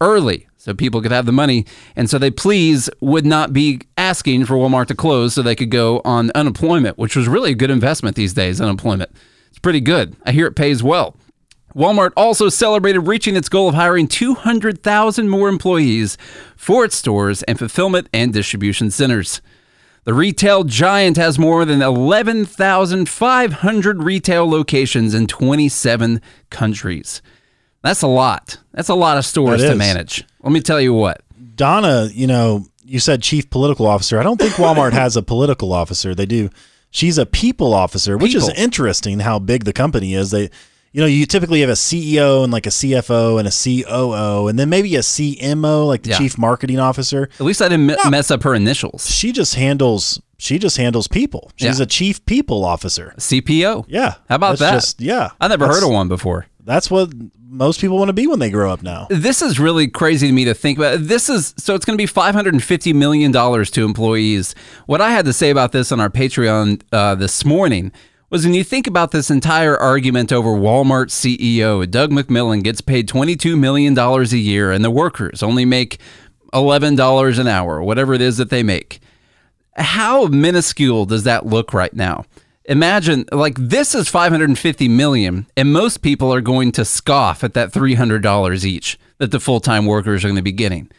early 0.01 0.47
so 0.59 0.75
people 0.75 1.01
could 1.01 1.13
have 1.13 1.25
the 1.25 1.33
money. 1.33 1.65
And 1.97 2.11
so 2.11 2.19
they 2.19 2.31
please 2.31 2.91
would 3.01 3.25
not 3.25 3.53
be 3.53 3.81
asking 4.09 4.47
for 4.47 4.55
Walmart 4.55 4.87
to 4.87 4.95
close 4.95 5.35
so 5.35 5.43
they 5.43 5.55
could 5.55 5.71
go 5.71 6.01
on 6.03 6.31
unemployment, 6.35 6.97
which 6.97 7.15
was 7.15 7.29
really 7.29 7.51
a 7.51 7.55
good 7.55 7.71
investment 7.71 8.17
these 8.17 8.33
days, 8.33 8.59
unemployment. 8.59 9.11
It's 9.51 9.59
pretty 9.59 9.83
good. 9.83 10.17
I 10.25 10.33
hear 10.33 10.47
it 10.47 10.57
pays 10.57 10.83
well. 10.83 11.15
Walmart 11.75 12.13
also 12.17 12.49
celebrated 12.49 13.01
reaching 13.01 13.37
its 13.37 13.51
goal 13.51 13.69
of 13.69 13.75
hiring 13.75 14.09
200,000 14.09 15.29
more 15.29 15.51
employees 15.51 16.17
for 16.57 16.87
its 16.87 16.97
stores 16.97 17.43
and 17.43 17.59
fulfillment 17.59 18.09
and 18.15 18.33
distribution 18.33 18.91
centers. 18.91 19.43
The 20.05 20.15
retail 20.15 20.65
giant 20.65 21.19
has 21.19 21.39
more 21.39 21.67
than 21.67 21.83
11,500 21.83 24.03
retail 24.03 24.49
locations 24.49 25.13
in 25.13 25.27
27 25.27 26.23
countries. 26.49 27.21
That's 27.83 28.01
a 28.01 28.07
lot. 28.07 28.57
That's 28.73 28.89
a 28.89 28.95
lot 28.95 29.19
of 29.19 29.27
stores 29.27 29.61
to 29.61 29.75
manage. 29.75 30.25
Let 30.43 30.55
me 30.55 30.63
tell 30.63 30.81
you 30.81 30.95
what. 30.95 31.21
Donna, 31.57 32.09
you 32.11 32.27
know, 32.27 32.65
you 32.89 32.99
said 32.99 33.23
chief 33.23 33.51
political 33.51 33.87
officer. 33.87 34.19
I 34.19 34.23
don't 34.23 34.41
think 34.41 34.55
Walmart 34.55 34.93
has 34.93 35.17
a 35.17 35.23
political 35.23 35.73
officer. 35.73 36.15
They 36.15 36.27
do. 36.27 36.49
She's 36.91 37.19
a 37.19 37.27
people 37.27 37.75
officer, 37.75 38.17
which 38.17 38.35
is 38.35 38.49
interesting 38.51 39.21
how 39.21 39.39
big 39.39 39.65
the 39.65 39.75
company 39.75 40.15
is. 40.15 40.31
They 40.31 40.49
you 40.93 41.01
know, 41.01 41.07
you 41.07 41.27
typically 41.27 41.61
have 41.61 41.71
a 41.71 41.75
CEO 41.75 42.43
and 42.45 42.53
like 42.53 42.67
a 42.67 42.71
CFO 42.71 43.39
and 43.39 43.47
a 43.47 43.51
COO 43.51 44.49
and 44.49 44.59
then 44.59 44.69
maybe 44.69 44.97
a 44.97 45.01
CMO, 45.03 45.87
like 45.87 46.03
the 46.03 46.11
Yeah. 46.11 46.19
chief 46.19 46.39
marketing 46.39 46.79
officer. 46.79 47.29
At 47.39 47.47
least 47.47 47.61
I 47.63 47.69
didn't 47.69 47.87
me- 47.87 47.97
mess 48.11 48.31
up 48.31 48.43
her 48.45 48.55
initials. 48.55 49.09
She 49.11 49.33
just 49.33 49.55
handles 49.55 50.21
she 50.41 50.57
just 50.61 50.77
handles 50.77 51.09
people. 51.09 51.51
She's 51.57 51.79
Yeah. 51.79 51.83
a 51.83 51.87
chief 51.87 52.25
people 52.25 52.65
officer. 52.65 53.13
CPO. 53.19 53.85
Yeah. 53.89 54.15
How 54.29 54.37
about 54.37 54.61
that? 54.61 54.71
Just, 54.75 55.01
yeah. 55.01 55.31
I 55.41 55.49
never 55.49 55.67
heard 55.67 55.83
of 55.83 55.91
one 55.91 56.07
before. 56.07 56.47
That's 56.65 56.89
what 56.93 57.11
most 57.51 57.81
people 57.81 57.99
want 57.99 58.09
to 58.11 58.13
be 58.13 58.29
when 58.29 58.39
they 58.39 58.49
grow 58.51 58.71
up 58.73 58.81
now. 58.81 59.09
This 59.11 59.43
is 59.43 59.59
really 59.59 59.89
crazy 59.89 60.29
to 60.29 60.33
me 60.33 60.45
to 60.45 60.55
think 60.55 60.79
about. 60.79 60.99
This 61.09 61.29
is 61.29 61.55
so 61.59 61.75
it's 61.75 61.85
going 61.85 61.97
to 61.97 62.01
be 62.01 62.07
550 62.07 62.93
million 62.93 63.33
dollars 63.33 63.69
to 63.73 63.85
employees. 63.85 64.55
What 64.87 65.01
I 65.01 65.11
had 65.11 65.25
to 65.25 65.33
say 65.33 65.51
about 65.51 65.73
this 65.73 65.91
on 65.91 65.99
our 65.99 66.11
Patreon 66.11 66.83
uh, 66.93 67.17
this 67.17 67.45
morning 67.45 67.91
was 68.31 68.45
when 68.45 68.55
you 68.55 68.65
think 68.65 68.87
about 68.87 69.11
this 69.11 69.31
entire 69.31 69.77
argument 69.77 70.33
over 70.33 70.51
Walmart 70.51 71.09
CEO 71.09 71.91
Doug 71.91 72.11
McMillon 72.11 72.63
gets 72.63 72.81
paid 72.81 73.09
22 73.09 73.57
million 73.57 73.95
dollars 73.95 74.33
a 74.33 74.39
year, 74.39 74.71
and 74.71 74.85
the 74.85 74.91
workers 74.91 75.43
only 75.43 75.65
make 75.65 75.99
11 76.53 76.97
dollars 76.97 77.39
an 77.39 77.47
hour, 77.47 77.83
whatever 77.83 78.15
it 78.15 78.21
is 78.21 78.37
that 78.37 78.51
they 78.51 78.63
make. 78.63 79.01
How 79.77 80.27
minuscule 80.27 81.07
does 81.07 81.25
that 81.25 81.47
look 81.47 81.73
right 81.73 81.95
now? 81.95 82.25
Imagine 82.65 83.25
like 83.33 83.55
this 83.57 83.95
is 83.95 84.11
550 84.11 84.89
million 84.89 85.47
and 85.57 85.73
most 85.73 86.03
people 86.03 86.33
are 86.35 86.43
going 86.43 86.71
to 86.73 86.85
scoff 86.85 87.43
at 87.43 87.55
that 87.55 87.73
$300 87.73 88.65
each 88.65 88.99
that 89.17 89.31
the 89.31 89.41
full-time 89.41 89.87
workers 89.87 90.23
are 90.23 90.29
going 90.29 90.37
to 90.37 90.43
be 90.43 90.53
getting. 90.53 90.91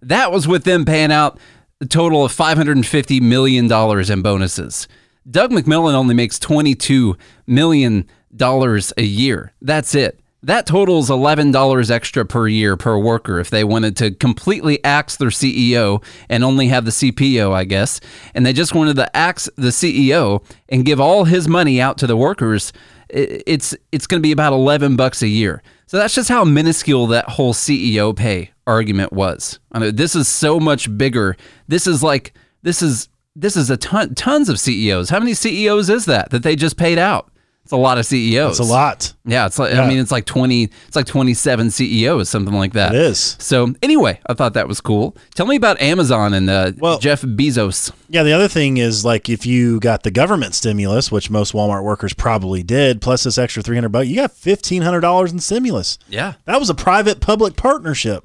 That 0.00 0.32
was 0.32 0.48
with 0.48 0.64
them 0.64 0.86
paying 0.86 1.12
out 1.12 1.38
a 1.82 1.86
total 1.86 2.24
of 2.24 2.32
550 2.32 3.20
million 3.20 3.68
dollars 3.68 4.08
in 4.08 4.22
bonuses. 4.22 4.88
Doug 5.30 5.50
McMillon 5.50 5.94
only 5.94 6.14
makes 6.14 6.38
22 6.38 7.16
million 7.46 8.08
dollars 8.34 8.92
a 8.96 9.02
year. 9.02 9.52
That's 9.60 9.94
it. 9.94 10.20
That 10.44 10.66
totals 10.66 11.10
$11 11.10 11.90
extra 11.90 12.24
per 12.24 12.46
year 12.46 12.76
per 12.76 12.96
worker 12.96 13.40
if 13.40 13.50
they 13.50 13.64
wanted 13.64 13.96
to 13.96 14.12
completely 14.12 14.82
axe 14.84 15.16
their 15.16 15.30
CEO 15.30 16.02
and 16.28 16.44
only 16.44 16.68
have 16.68 16.84
the 16.84 16.92
CPO, 16.92 17.52
I 17.52 17.64
guess. 17.64 18.00
And 18.34 18.46
they 18.46 18.52
just 18.52 18.72
wanted 18.72 18.94
to 18.96 19.16
axe 19.16 19.50
the 19.56 19.68
CEO 19.68 20.44
and 20.68 20.84
give 20.84 21.00
all 21.00 21.24
his 21.24 21.48
money 21.48 21.80
out 21.80 21.98
to 21.98 22.06
the 22.06 22.16
workers. 22.16 22.72
It's 23.08 23.74
it's 23.90 24.06
going 24.06 24.20
to 24.20 24.26
be 24.26 24.32
about 24.32 24.52
11 24.52 24.94
bucks 24.94 25.22
a 25.22 25.28
year. 25.28 25.62
So 25.86 25.96
that's 25.96 26.14
just 26.14 26.28
how 26.28 26.44
minuscule 26.44 27.08
that 27.08 27.28
whole 27.30 27.54
CEO 27.54 28.14
pay 28.14 28.52
argument 28.66 29.12
was. 29.12 29.58
I 29.72 29.80
mean, 29.80 29.96
this 29.96 30.14
is 30.14 30.28
so 30.28 30.60
much 30.60 30.96
bigger. 30.96 31.36
This 31.66 31.86
is 31.86 32.02
like 32.02 32.32
this 32.62 32.80
is 32.80 33.08
this 33.40 33.56
is 33.56 33.70
a 33.70 33.76
ton 33.76 34.14
tons 34.14 34.48
of 34.48 34.58
CEOs. 34.60 35.10
How 35.10 35.18
many 35.18 35.34
CEOs 35.34 35.88
is 35.90 36.04
that 36.06 36.30
that 36.30 36.42
they 36.42 36.56
just 36.56 36.76
paid 36.76 36.98
out? 36.98 37.30
It's 37.64 37.72
a 37.74 37.76
lot 37.76 37.98
of 37.98 38.06
CEOs. 38.06 38.58
It's 38.58 38.66
a 38.66 38.72
lot. 38.72 39.12
Yeah, 39.26 39.44
it's 39.44 39.58
like 39.58 39.74
Yeah. 39.74 39.82
I 39.82 39.88
mean 39.88 39.98
it's 39.98 40.10
like 40.10 40.24
20 40.24 40.70
it's 40.86 40.96
like 40.96 41.04
27 41.04 41.70
CEOs 41.70 42.26
something 42.30 42.54
like 42.54 42.72
that. 42.72 42.94
It 42.94 43.00
is. 43.02 43.36
So 43.38 43.74
anyway, 43.82 44.18
I 44.26 44.32
thought 44.32 44.54
that 44.54 44.66
was 44.66 44.80
cool. 44.80 45.14
Tell 45.34 45.44
me 45.44 45.56
about 45.56 45.78
Amazon 45.78 46.32
and 46.32 46.48
uh, 46.48 46.72
Well- 46.78 46.98
Jeff 46.98 47.20
Bezos. 47.20 47.92
Yeah, 48.08 48.22
the 48.22 48.32
other 48.32 48.48
thing 48.48 48.78
is 48.78 49.04
like 49.04 49.28
if 49.28 49.44
you 49.44 49.80
got 49.80 50.02
the 50.02 50.10
government 50.10 50.54
stimulus, 50.54 51.12
which 51.12 51.28
most 51.28 51.52
Walmart 51.52 51.84
workers 51.84 52.14
probably 52.14 52.62
did, 52.62 53.02
plus 53.02 53.24
this 53.24 53.36
extra 53.36 53.62
300 53.62 53.90
bucks, 53.90 54.08
you 54.08 54.16
got 54.16 54.30
$1500 54.32 55.30
in 55.32 55.38
stimulus. 55.38 55.98
Yeah. 56.08 56.34
That 56.46 56.58
was 56.58 56.70
a 56.70 56.74
private 56.74 57.20
public 57.20 57.54
partnership. 57.56 58.24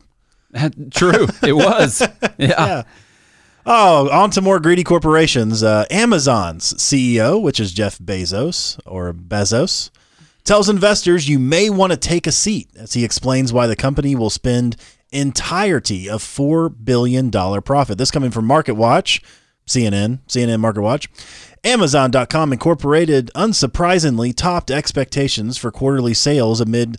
True. 0.91 1.27
it 1.43 1.53
was. 1.53 2.01
Yeah. 2.37 2.83
Oh, 3.65 4.09
on 4.09 4.29
to 4.31 4.41
more 4.41 4.59
greedy 4.59 4.83
corporations. 4.83 5.63
Uh, 5.63 5.85
Amazon's 5.89 6.73
CEO, 6.73 7.41
which 7.41 7.59
is 7.59 7.71
Jeff 7.71 7.97
Bezos 7.97 8.77
or 8.85 9.13
Bezos, 9.13 9.89
tells 10.43 10.67
investors 10.67 11.29
you 11.29 11.39
may 11.39 11.69
want 11.69 11.91
to 11.91 11.97
take 11.97 12.27
a 12.27 12.31
seat 12.31 12.69
as 12.75 12.93
he 12.93 13.05
explains 13.05 13.53
why 13.53 13.67
the 13.67 13.75
company 13.77 14.15
will 14.15 14.29
spend 14.29 14.75
entirety 15.13 16.09
of 16.09 16.21
four 16.21 16.67
billion 16.67 17.29
dollar 17.29 17.61
profit. 17.61 17.97
This 17.97 18.11
coming 18.11 18.31
from 18.31 18.47
MarketWatch, 18.47 19.23
CNN, 19.65 20.19
CNN 20.27 20.59
MarketWatch. 20.59 21.07
Amazon.com 21.63 22.51
Incorporated 22.51 23.31
unsurprisingly 23.33 24.35
topped 24.35 24.69
expectations 24.69 25.57
for 25.57 25.71
quarterly 25.71 26.13
sales 26.13 26.59
amid 26.59 26.97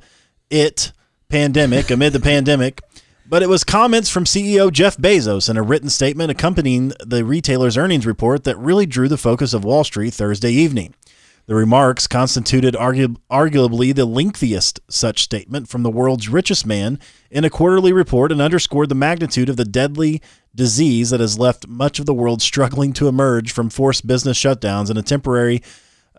it 0.49 0.93
pandemic, 1.29 1.91
amid 1.91 2.15
the 2.15 2.21
pandemic. 2.21 2.81
But 3.27 3.43
it 3.43 3.49
was 3.49 3.65
comments 3.65 4.11
from 4.11 4.25
CEO 4.25 4.71
Jeff 4.71 4.99
Bezos 4.99 5.49
in 5.49 5.57
a 5.57 5.63
written 5.63 5.89
statement 5.89 6.31
accompanying 6.31 6.93
the 7.01 7.25
retailer's 7.25 7.79
earnings 7.79 8.05
report 8.05 8.45
that 8.45 8.59
really 8.59 8.85
drew 8.85 9.09
the 9.09 9.17
focus 9.17 9.55
of 9.55 9.65
Wall 9.65 9.83
Street 9.83 10.13
Thursday 10.13 10.53
evening. 10.53 10.95
The 11.47 11.55
remarks 11.55 12.07
constituted 12.07 12.75
argu- 12.75 13.17
arguably 13.31 13.95
the 13.95 14.07
lengthiest 14.07 14.81
such 14.89 15.23
statement 15.23 15.69
from 15.69 15.83
the 15.83 15.91
world's 15.91 16.29
richest 16.29 16.67
man 16.67 16.99
in 17.31 17.45
a 17.45 17.51
quarterly 17.51 17.93
report 17.93 18.31
and 18.31 18.43
underscored 18.43 18.91
the 18.91 18.95
magnitude 18.95 19.49
of 19.49 19.57
the 19.57 19.65
deadly 19.65 20.23
disease 20.55 21.11
that 21.11 21.21
has 21.21 21.39
left 21.39 21.67
much 21.67 21.99
of 21.99 22.07
the 22.07 22.15
world 22.15 22.43
struggling 22.43 22.93
to 22.95 23.09
emerge 23.09 23.53
from 23.53 23.71
forced 23.71 24.07
business 24.07 24.39
shutdowns 24.39 24.91
and 24.91 24.99
a 24.99 25.03
temporary 25.03 25.63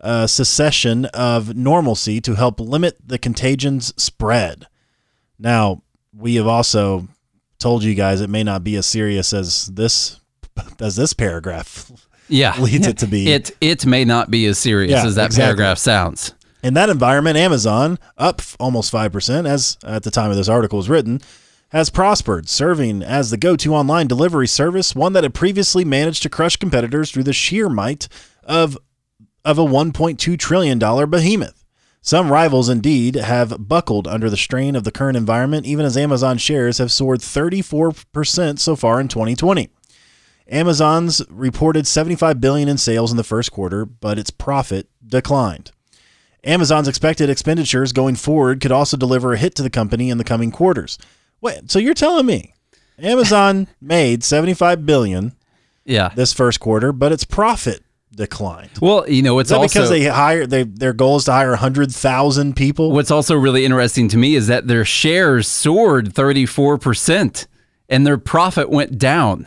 uh, 0.00 0.26
secession 0.26 1.06
of 1.06 1.56
normalcy 1.56 2.20
to 2.20 2.34
help 2.34 2.60
limit 2.60 2.96
the 3.04 3.18
contagion's 3.18 3.92
spread. 4.00 4.66
Now, 5.38 5.82
we 6.16 6.36
have 6.36 6.46
also 6.46 7.06
told 7.58 7.82
you 7.84 7.94
guys 7.94 8.20
it 8.20 8.30
may 8.30 8.42
not 8.42 8.62
be 8.64 8.76
as 8.76 8.86
serious 8.86 9.32
as 9.32 9.66
this 9.66 10.20
as 10.80 10.96
this 10.96 11.12
paragraph 11.12 11.90
Yeah. 12.28 12.58
leads 12.60 12.86
it 12.86 12.98
to 12.98 13.06
be. 13.06 13.30
It 13.32 13.50
it 13.60 13.86
may 13.86 14.04
not 14.04 14.30
be 14.30 14.46
as 14.46 14.58
serious 14.58 14.92
Yeah, 14.92 15.06
as 15.06 15.14
that 15.16 15.26
exactly. 15.26 15.44
paragraph 15.44 15.78
sounds. 15.78 16.32
In 16.62 16.74
that 16.74 16.88
environment, 16.88 17.36
Amazon, 17.36 17.98
up 18.18 18.42
almost 18.58 18.92
5%, 18.92 19.46
as 19.48 19.76
at 19.84 20.02
the 20.02 20.10
time 20.10 20.30
of 20.30 20.36
this 20.36 20.48
article 20.48 20.78
was 20.78 20.88
written, 20.88 21.20
has 21.68 21.90
prospered, 21.90 22.48
serving 22.48 23.02
as 23.02 23.30
the 23.30 23.36
go 23.36 23.54
to 23.56 23.74
online 23.74 24.06
delivery 24.08 24.48
service, 24.48 24.94
one 24.94 25.12
that 25.12 25.22
had 25.22 25.34
previously 25.34 25.84
managed 25.84 26.22
to 26.24 26.28
crush 26.28 26.56
competitors 26.56 27.10
through 27.12 27.22
the 27.24 27.32
sheer 27.32 27.68
might 27.68 28.08
of, 28.42 28.76
of 29.44 29.58
a 29.58 29.64
$1.2 29.64 30.38
trillion 30.38 30.78
behemoth. 30.78 31.64
Some 32.06 32.30
rivals 32.30 32.68
indeed 32.68 33.16
have 33.16 33.68
buckled 33.68 34.06
under 34.06 34.30
the 34.30 34.36
strain 34.36 34.76
of 34.76 34.84
the 34.84 34.92
current 34.92 35.16
environment, 35.16 35.66
even 35.66 35.84
as 35.84 35.96
Amazon 35.96 36.38
shares 36.38 36.78
have 36.78 36.92
soared 36.92 37.18
34% 37.18 38.60
so 38.60 38.76
far 38.76 39.00
in 39.00 39.08
2020. 39.08 39.68
Amazon's 40.48 41.20
reported 41.28 41.84
75 41.84 42.40
billion 42.40 42.68
in 42.68 42.78
sales 42.78 43.10
in 43.10 43.16
the 43.16 43.24
first 43.24 43.50
quarter, 43.50 43.84
but 43.84 44.20
its 44.20 44.30
profit 44.30 44.88
declined. 45.04 45.72
Amazon's 46.44 46.86
expected 46.86 47.28
expenditures 47.28 47.92
going 47.92 48.14
forward 48.14 48.60
could 48.60 48.70
also 48.70 48.96
deliver 48.96 49.32
a 49.32 49.36
hit 49.36 49.56
to 49.56 49.64
the 49.64 49.68
company 49.68 50.08
in 50.08 50.16
the 50.18 50.22
coming 50.22 50.52
quarters. 50.52 50.98
Wait, 51.40 51.72
so 51.72 51.80
you're 51.80 51.92
telling 51.92 52.24
me 52.24 52.54
Amazon 53.00 53.66
made 53.80 54.22
75 54.22 54.86
billion 54.86 55.32
Yeah. 55.84 56.10
this 56.14 56.32
first 56.32 56.60
quarter, 56.60 56.92
but 56.92 57.10
its 57.10 57.24
profit 57.24 57.82
declined? 58.16 58.70
Well, 58.80 59.08
you 59.08 59.22
know, 59.22 59.38
it's 59.38 59.52
also 59.52 59.68
because 59.68 59.90
they 59.90 60.04
hire 60.04 60.46
they 60.46 60.64
their 60.64 60.92
goal 60.92 61.16
is 61.16 61.24
to 61.24 61.32
hire 61.32 61.50
100,000 61.50 62.56
people? 62.56 62.90
What's 62.92 63.10
also 63.10 63.36
really 63.36 63.64
interesting 63.64 64.08
to 64.08 64.16
me 64.16 64.34
is 64.34 64.48
that 64.48 64.66
their 64.66 64.84
shares 64.84 65.46
soared 65.46 66.14
34% 66.14 67.46
and 67.88 68.06
their 68.06 68.18
profit 68.18 68.70
went 68.70 68.98
down 68.98 69.46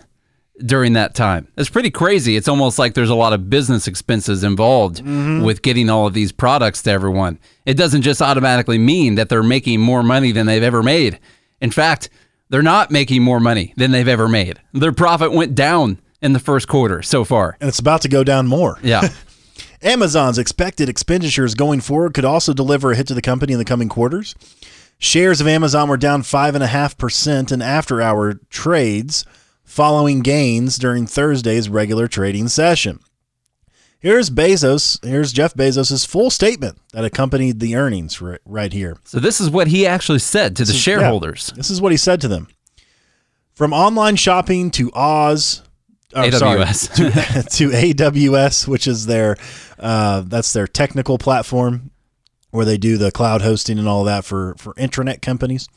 during 0.65 0.93
that 0.93 1.15
time. 1.15 1.47
It's 1.57 1.69
pretty 1.69 1.91
crazy. 1.91 2.35
It's 2.35 2.47
almost 2.47 2.79
like 2.79 2.93
there's 2.93 3.09
a 3.09 3.15
lot 3.15 3.33
of 3.33 3.49
business 3.49 3.87
expenses 3.87 4.43
involved 4.43 4.97
mm-hmm. 4.97 5.43
with 5.43 5.61
getting 5.61 5.89
all 5.89 6.07
of 6.07 6.13
these 6.13 6.31
products 6.31 6.81
to 6.83 6.91
everyone. 6.91 7.39
It 7.65 7.75
doesn't 7.75 8.01
just 8.01 8.21
automatically 8.21 8.77
mean 8.77 9.15
that 9.15 9.29
they're 9.29 9.43
making 9.43 9.79
more 9.79 10.03
money 10.03 10.31
than 10.31 10.45
they've 10.45 10.63
ever 10.63 10.83
made. 10.83 11.19
In 11.61 11.71
fact, 11.71 12.09
they're 12.49 12.61
not 12.61 12.91
making 12.91 13.23
more 13.23 13.39
money 13.39 13.73
than 13.77 13.91
they've 13.91 14.07
ever 14.07 14.27
made. 14.27 14.59
Their 14.73 14.91
profit 14.91 15.31
went 15.31 15.55
down 15.55 15.99
in 16.21 16.33
the 16.33 16.39
first 16.39 16.67
quarter 16.67 17.01
so 17.01 17.23
far. 17.23 17.57
and 17.61 17.67
it's 17.67 17.79
about 17.79 18.01
to 18.01 18.09
go 18.09 18.23
down 18.23 18.47
more. 18.47 18.77
Yeah. 18.83 19.09
Amazon's 19.81 20.37
expected 20.37 20.89
expenditures 20.89 21.55
going 21.55 21.79
forward 21.81 22.13
could 22.13 22.25
also 22.25 22.53
deliver 22.53 22.91
a 22.91 22.95
hit 22.95 23.07
to 23.07 23.13
the 23.13 23.21
company 23.21 23.53
in 23.53 23.59
the 23.59 23.65
coming 23.65 23.87
quarters. 23.89 24.35
Shares 24.97 25.39
of 25.39 25.47
Amazon 25.47 25.87
were 25.87 25.95
down 25.95 26.21
5.5% 26.23 27.51
in 27.53 27.61
after 27.61 28.01
hour 28.01 28.33
trades 28.49 29.23
following 29.63 30.19
gains 30.21 30.77
during 30.77 31.07
Thursday's 31.07 31.69
regular 31.69 32.07
trading 32.07 32.49
session. 32.49 32.99
Here's 34.01 34.29
Bezos, 34.29 35.03
here's 35.05 35.31
Jeff 35.33 35.53
Bezos' 35.53 36.07
full 36.07 36.29
statement 36.29 36.77
that 36.93 37.05
accompanied 37.05 37.59
the 37.59 37.75
earnings 37.75 38.21
ri- 38.21 38.37
right 38.45 38.71
here. 38.71 38.97
so 39.03 39.19
this 39.19 39.39
is 39.41 39.49
what 39.49 39.67
he 39.67 39.85
actually 39.85 40.19
said 40.19 40.55
to 40.57 40.65
the 40.65 40.73
shareholders. 40.73 41.51
This 41.55 41.69
is 41.69 41.81
what 41.81 41.91
he 41.91 41.97
said 41.97 42.19
to 42.21 42.27
them. 42.29 42.47
From 43.53 43.73
online 43.73 44.15
shopping 44.15 44.71
to 44.71 44.89
Oz, 44.93 45.63
oh, 46.13 46.29
sorry, 46.31 46.59
AWS. 46.59 46.95
to, 46.95 47.49
to 47.57 47.69
AWS, 47.69 48.67
which 48.67 48.87
is 48.87 49.05
their 49.05 49.37
uh, 49.77 50.21
that's 50.25 50.53
their 50.53 50.67
technical 50.67 51.17
platform 51.17 51.91
where 52.51 52.65
they 52.65 52.77
do 52.77 52.97
the 52.97 53.11
cloud 53.11 53.41
hosting 53.41 53.77
and 53.77 53.87
all 53.87 54.03
that 54.03 54.25
for 54.25 54.55
for 54.57 54.73
intranet 54.75 55.21
companies. 55.21 55.67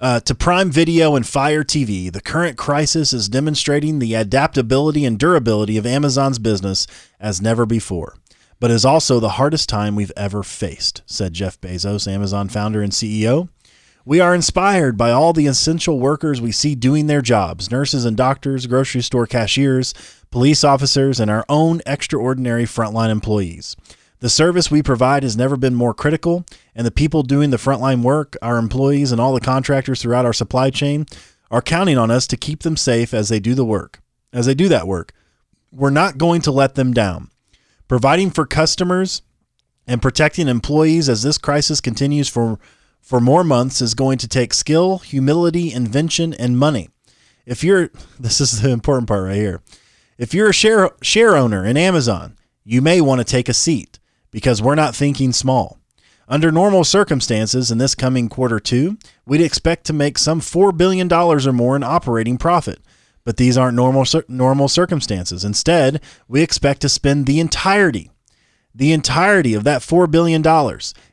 Uh, 0.00 0.18
to 0.18 0.34
Prime 0.34 0.68
Video 0.68 1.14
and 1.14 1.24
Fire 1.24 1.62
TV, 1.62 2.12
the 2.12 2.20
current 2.20 2.58
crisis 2.58 3.12
is 3.12 3.28
demonstrating 3.28 4.00
the 4.00 4.14
adaptability 4.14 5.04
and 5.04 5.16
durability 5.16 5.76
of 5.76 5.86
Amazon's 5.86 6.40
business 6.40 6.88
as 7.20 7.40
never 7.40 7.64
before, 7.64 8.16
but 8.58 8.72
is 8.72 8.84
also 8.84 9.20
the 9.20 9.30
hardest 9.30 9.68
time 9.68 9.94
we've 9.94 10.10
ever 10.16 10.42
faced, 10.42 11.02
said 11.06 11.34
Jeff 11.34 11.60
Bezos, 11.60 12.12
Amazon 12.12 12.48
founder 12.48 12.82
and 12.82 12.90
CEO. 12.92 13.48
We 14.04 14.18
are 14.18 14.34
inspired 14.34 14.96
by 14.96 15.12
all 15.12 15.32
the 15.32 15.46
essential 15.46 16.00
workers 16.00 16.40
we 16.40 16.50
see 16.50 16.74
doing 16.74 17.06
their 17.06 17.22
jobs 17.22 17.70
nurses 17.70 18.04
and 18.04 18.16
doctors, 18.16 18.66
grocery 18.66 19.00
store 19.00 19.28
cashiers, 19.28 19.94
police 20.32 20.64
officers, 20.64 21.20
and 21.20 21.30
our 21.30 21.44
own 21.48 21.80
extraordinary 21.86 22.64
frontline 22.64 23.10
employees. 23.10 23.76
The 24.18 24.28
service 24.28 24.70
we 24.70 24.82
provide 24.82 25.22
has 25.22 25.36
never 25.36 25.56
been 25.56 25.74
more 25.74 25.94
critical, 25.94 26.44
and 26.74 26.84
the 26.84 26.90
people 26.90 27.22
doing 27.22 27.50
the 27.50 27.58
frontline 27.58 28.02
work, 28.02 28.36
our 28.42 28.58
employees, 28.58 29.12
and 29.12 29.20
all 29.20 29.34
the 29.34 29.40
contractors 29.40 30.02
throughout 30.02 30.26
our 30.26 30.32
supply 30.32 30.70
chain, 30.70 31.06
are 31.50 31.62
counting 31.62 31.98
on 31.98 32.10
us 32.10 32.26
to 32.28 32.36
keep 32.36 32.62
them 32.62 32.76
safe 32.76 33.14
as 33.14 33.28
they 33.28 33.38
do 33.38 33.54
the 33.54 33.64
work. 33.64 34.00
As 34.32 34.46
they 34.46 34.54
do 34.54 34.68
that 34.68 34.88
work, 34.88 35.12
we're 35.70 35.90
not 35.90 36.18
going 36.18 36.40
to 36.42 36.50
let 36.50 36.74
them 36.74 36.92
down. 36.92 37.30
Providing 37.86 38.30
for 38.30 38.46
customers 38.46 39.22
and 39.86 40.02
protecting 40.02 40.48
employees 40.48 41.08
as 41.08 41.22
this 41.22 41.38
crisis 41.38 41.80
continues 41.80 42.28
for 42.28 42.58
for 43.02 43.20
more 43.20 43.44
months 43.44 43.82
is 43.82 43.94
going 43.94 44.16
to 44.18 44.28
take 44.28 44.54
skill, 44.54 44.98
humility, 44.98 45.72
invention, 45.72 46.32
and 46.32 46.58
money. 46.58 46.88
If 47.44 47.62
you're 47.62 47.90
this 48.20 48.40
is 48.40 48.62
the 48.62 48.70
important 48.70 49.08
part 49.08 49.24
right 49.24 49.36
here. 49.36 49.60
If 50.16 50.32
you're 50.32 50.50
a 50.50 50.54
share 50.54 50.90
share 51.02 51.36
owner 51.36 51.66
in 51.66 51.76
Amazon, 51.76 52.38
you 52.64 52.80
may 52.80 53.00
want 53.00 53.20
to 53.20 53.24
take 53.24 53.48
a 53.48 53.54
seat 53.54 53.98
because 54.30 54.62
we're 54.62 54.76
not 54.76 54.94
thinking 54.94 55.32
small. 55.32 55.78
Under 56.28 56.50
normal 56.50 56.84
circumstances 56.84 57.70
in 57.70 57.78
this 57.78 57.94
coming 57.94 58.28
quarter 58.28 58.60
2, 58.60 58.96
we'd 59.26 59.40
expect 59.40 59.84
to 59.86 59.92
make 59.92 60.16
some 60.16 60.40
4 60.40 60.72
billion 60.72 61.08
dollars 61.08 61.46
or 61.46 61.52
more 61.52 61.76
in 61.76 61.82
operating 61.82 62.38
profit. 62.38 62.78
But 63.24 63.36
these 63.36 63.58
aren't 63.58 63.76
normal 63.76 64.06
normal 64.28 64.68
circumstances. 64.68 65.44
Instead, 65.44 66.00
we 66.28 66.40
expect 66.42 66.80
to 66.82 66.88
spend 66.88 67.26
the 67.26 67.40
entirety 67.40 68.10
the 68.74 68.92
entirety 68.92 69.54
of 69.54 69.64
that 69.64 69.82
$4 69.82 70.10
billion 70.10 70.46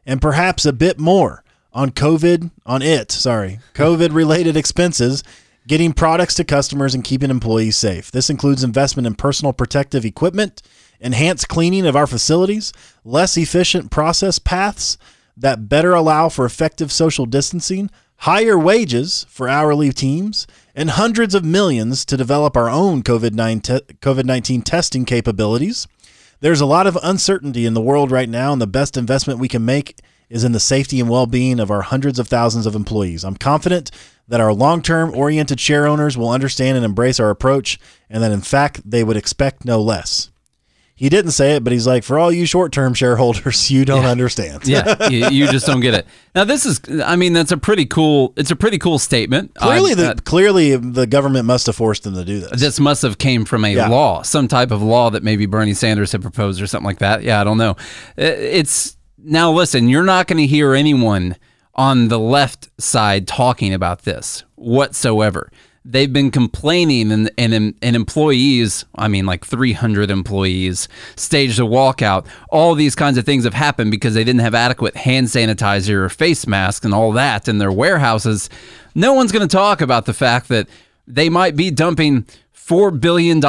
and 0.05 0.22
perhaps 0.22 0.65
a 0.65 0.74
bit 0.74 1.00
more 1.00 1.43
on 1.73 1.91
COVID, 1.91 2.51
on 2.65 2.81
it, 2.81 3.11
sorry, 3.11 3.59
COVID 3.73 4.13
related 4.13 4.57
expenses, 4.57 5.23
getting 5.67 5.93
products 5.93 6.33
to 6.35 6.43
customers 6.43 6.95
and 6.95 7.03
keeping 7.03 7.29
employees 7.29 7.77
safe. 7.77 8.11
This 8.11 8.29
includes 8.29 8.63
investment 8.63 9.05
in 9.05 9.15
personal 9.15 9.53
protective 9.53 10.03
equipment, 10.03 10.61
enhanced 10.99 11.47
cleaning 11.47 11.85
of 11.85 11.95
our 11.95 12.07
facilities, 12.07 12.73
less 13.03 13.38
efficient 13.38 13.91
process 13.91 14.39
paths 14.39 14.97
that 15.38 15.69
better 15.69 15.93
allow 15.93 16.27
for 16.27 16.45
effective 16.45 16.91
social 16.91 17.25
distancing, 17.25 17.89
higher 18.17 18.57
wages 18.57 19.25
for 19.29 19.47
hourly 19.47 19.91
teams, 19.91 20.47
and 20.75 20.91
hundreds 20.91 21.33
of 21.33 21.45
millions 21.45 22.03
to 22.05 22.17
develop 22.17 22.57
our 22.57 22.69
own 22.69 23.03
COVID 23.03 24.25
19 24.25 24.61
testing 24.63 25.05
capabilities. 25.05 25.88
There's 26.41 26.61
a 26.61 26.65
lot 26.65 26.88
of 26.88 26.97
uncertainty 27.03 27.65
in 27.65 27.73
the 27.73 27.81
world 27.81 28.11
right 28.11 28.29
now, 28.29 28.51
and 28.51 28.61
the 28.61 28.67
best 28.67 28.97
investment 28.97 29.39
we 29.39 29.47
can 29.47 29.63
make 29.63 29.99
is 30.29 30.43
in 30.43 30.51
the 30.51 30.59
safety 30.59 31.00
and 31.00 31.09
well 31.09 31.25
being 31.25 31.59
of 31.59 31.71
our 31.71 31.81
hundreds 31.81 32.19
of 32.19 32.27
thousands 32.27 32.65
of 32.65 32.75
employees. 32.75 33.24
I'm 33.24 33.36
confident 33.36 33.91
that 34.27 34.39
our 34.39 34.53
long 34.53 34.81
term 34.81 35.13
oriented 35.13 35.59
share 35.59 35.88
owners 35.88 36.17
will 36.17 36.29
understand 36.29 36.77
and 36.77 36.86
embrace 36.86 37.19
our 37.19 37.29
approach, 37.29 37.79
and 38.09 38.24
that 38.24 38.31
in 38.31 38.41
fact 38.41 38.89
they 38.89 39.03
would 39.03 39.17
expect 39.17 39.65
no 39.65 39.81
less. 39.81 40.29
He 41.00 41.07
didn't 41.07 41.31
say 41.31 41.55
it, 41.55 41.63
but 41.63 41.71
he's 41.71 41.88
like, 41.88 42.03
for 42.03 42.19
all 42.19 42.29
you 42.29 42.45
short 42.45 42.74
term 42.74 42.93
shareholders, 42.93 43.71
you 43.71 43.86
don't 43.86 44.03
yeah. 44.03 44.09
understand. 44.09 44.67
yeah, 44.67 45.07
you, 45.09 45.29
you, 45.29 45.48
just 45.48 45.65
don't 45.65 45.79
get 45.79 45.93
it. 45.93 46.05
Now, 46.36 46.43
this 46.43 46.65
is, 46.65 46.81
I 47.05 47.15
mean, 47.15 47.31
that's 47.31 47.53
a 47.53 47.57
pretty 47.57 47.86
cool. 47.86 48.33
It's 48.36 48.51
a 48.51 48.55
pretty 48.57 48.77
cool 48.77 49.00
statement. 49.00 49.55
Clearly, 49.55 49.93
uh, 49.93 49.95
the 49.95 50.21
clearly 50.24 50.75
the 50.75 51.07
government 51.07 51.45
must 51.45 51.67
have 51.67 51.77
forced 51.77 52.03
them 52.03 52.15
to 52.15 52.25
do 52.25 52.41
this. 52.41 52.59
This 52.59 52.81
must 52.81 53.01
have 53.03 53.17
came 53.17 53.45
from 53.45 53.63
a 53.63 53.74
yeah. 53.74 53.88
law, 53.88 54.24
some 54.24 54.50
type 54.50 54.71
of 54.71 54.81
law 54.81 55.09
that 55.12 55.24
maybe 55.24 55.45
Bernie 55.45 55.74
Sanders 55.74 56.12
had 56.12 56.21
proposed 56.21 56.62
or 56.62 56.67
something 56.67 56.88
like 56.88 57.00
that. 57.00 57.24
Yeah, 57.24 57.39
I 57.39 57.45
don't 57.45 57.57
know. 57.57 57.77
It's 58.17 58.98
now 59.23 59.51
listen. 59.51 59.89
You're 59.89 60.03
not 60.03 60.27
going 60.27 60.38
to 60.38 60.47
hear 60.47 60.73
anyone 60.73 61.35
on 61.75 62.09
the 62.09 62.19
left 62.19 62.69
side 62.77 63.27
talking 63.27 63.73
about 63.73 64.03
this 64.03 64.43
whatsoever. 64.55 65.51
They've 65.85 66.11
been 66.11 66.29
complaining, 66.29 67.11
and, 67.11 67.31
and, 67.38 67.73
and 67.81 67.95
employees, 67.95 68.85
I 68.95 69.07
mean, 69.07 69.25
like 69.25 69.45
300 69.45 70.11
employees, 70.11 70.89
staged 71.15 71.57
a 71.57 71.63
walkout. 71.63 72.27
All 72.49 72.75
these 72.75 72.95
kinds 72.95 73.17
of 73.17 73.25
things 73.25 73.45
have 73.45 73.53
happened 73.53 73.89
because 73.89 74.13
they 74.13 74.25
didn't 74.25 74.41
have 74.41 74.53
adequate 74.53 74.97
hand 74.97 75.27
sanitizer 75.27 75.93
or 75.93 76.09
face 76.09 76.45
masks 76.45 76.85
and 76.85 76.93
all 76.93 77.13
that 77.13 77.47
in 77.47 77.59
their 77.59 77.71
warehouses. 77.71 78.49
No 78.93 79.13
one's 79.13 79.31
going 79.31 79.47
to 79.47 79.51
talk 79.51 79.79
about 79.79 80.05
the 80.05 80.13
fact 80.13 80.49
that 80.49 80.67
they 81.07 81.29
might 81.29 81.55
be 81.55 81.71
dumping 81.71 82.25
$4 82.69 83.01
billion 83.01 83.43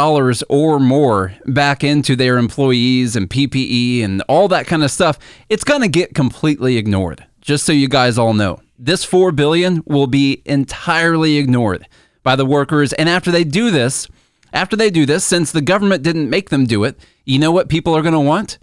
or 0.48 0.80
more 0.80 1.34
back 1.44 1.84
into 1.84 2.16
their 2.16 2.38
employees 2.38 3.16
and 3.16 3.28
PPE 3.28 4.02
and 4.02 4.22
all 4.28 4.48
that 4.48 4.66
kind 4.66 4.82
of 4.82 4.90
stuff. 4.90 5.18
It's 5.50 5.62
going 5.62 5.82
to 5.82 5.88
get 5.88 6.14
completely 6.14 6.78
ignored 6.78 7.26
just 7.42 7.66
so 7.66 7.72
you 7.72 7.86
guys 7.86 8.16
all 8.16 8.32
know, 8.32 8.60
this 8.78 9.04
4 9.04 9.30
billion 9.32 9.82
will 9.84 10.06
be 10.06 10.40
entirely 10.46 11.36
ignored 11.36 11.86
by 12.22 12.34
the 12.34 12.46
workers 12.46 12.94
and 12.94 13.10
after 13.10 13.30
they 13.30 13.44
do 13.44 13.70
this, 13.70 14.08
after 14.54 14.74
they 14.74 14.88
do 14.88 15.04
this, 15.04 15.22
since 15.22 15.52
the 15.52 15.60
government 15.60 16.02
didn't 16.02 16.30
make 16.30 16.48
them 16.48 16.64
do 16.64 16.84
it, 16.84 16.98
you 17.26 17.38
know 17.38 17.52
what 17.52 17.68
people 17.68 17.94
are 17.94 18.02
going 18.02 18.14
to 18.14 18.20
want? 18.20 18.58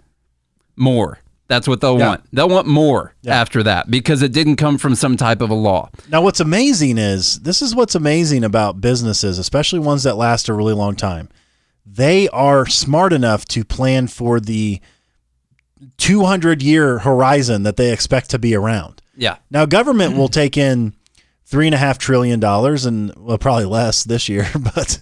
More. 0.74 1.20
That's 1.48 1.66
what 1.66 1.80
they'll 1.80 1.98
yeah. 1.98 2.08
want. 2.08 2.24
They'll 2.32 2.48
want 2.48 2.66
more 2.66 3.14
yeah. 3.22 3.40
after 3.40 3.62
that 3.62 3.90
because 3.90 4.22
it 4.22 4.32
didn't 4.32 4.56
come 4.56 4.76
from 4.76 4.94
some 4.94 5.16
type 5.16 5.40
of 5.40 5.48
a 5.48 5.54
law. 5.54 5.90
Now, 6.10 6.20
what's 6.20 6.40
amazing 6.40 6.98
is 6.98 7.40
this 7.40 7.62
is 7.62 7.74
what's 7.74 7.94
amazing 7.94 8.44
about 8.44 8.82
businesses, 8.82 9.38
especially 9.38 9.78
ones 9.78 10.02
that 10.02 10.16
last 10.16 10.48
a 10.48 10.54
really 10.54 10.74
long 10.74 10.94
time. 10.94 11.30
They 11.86 12.28
are 12.28 12.66
smart 12.66 13.14
enough 13.14 13.46
to 13.46 13.64
plan 13.64 14.08
for 14.08 14.40
the 14.40 14.80
200 15.96 16.62
year 16.62 16.98
horizon 16.98 17.62
that 17.62 17.76
they 17.76 17.92
expect 17.92 18.28
to 18.30 18.38
be 18.38 18.54
around. 18.54 19.00
Yeah. 19.16 19.38
Now, 19.50 19.64
government 19.64 20.16
will 20.16 20.28
take 20.28 20.58
in 20.58 20.94
three 21.46 21.66
and 21.66 21.74
a 21.74 21.78
half 21.78 21.98
trillion 21.98 22.40
dollars, 22.40 22.84
and 22.84 23.12
well, 23.16 23.38
probably 23.38 23.64
less 23.64 24.04
this 24.04 24.28
year, 24.28 24.46
but 24.74 25.00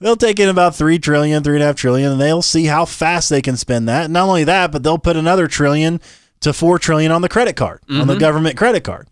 they'll 0.00 0.16
take 0.16 0.38
in 0.40 0.48
about 0.48 0.74
three 0.74 0.98
trillion, 0.98 1.42
three 1.42 1.56
and 1.56 1.62
a 1.62 1.66
half 1.66 1.76
trillion, 1.76 2.12
and 2.12 2.20
they'll 2.20 2.42
see 2.42 2.66
how 2.66 2.84
fast 2.84 3.30
they 3.30 3.42
can 3.42 3.56
spend 3.56 3.88
that. 3.88 4.04
And 4.04 4.12
not 4.12 4.28
only 4.28 4.44
that, 4.44 4.72
but 4.72 4.82
they'll 4.82 4.98
put 4.98 5.16
another 5.16 5.48
trillion 5.48 6.00
to 6.40 6.52
four 6.52 6.78
trillion 6.78 7.12
on 7.12 7.22
the 7.22 7.28
credit 7.28 7.56
card, 7.56 7.80
mm-hmm. 7.82 8.00
on 8.00 8.06
the 8.06 8.14
mm-hmm. 8.14 8.20
government 8.20 8.56
credit 8.56 8.84
card. 8.84 9.08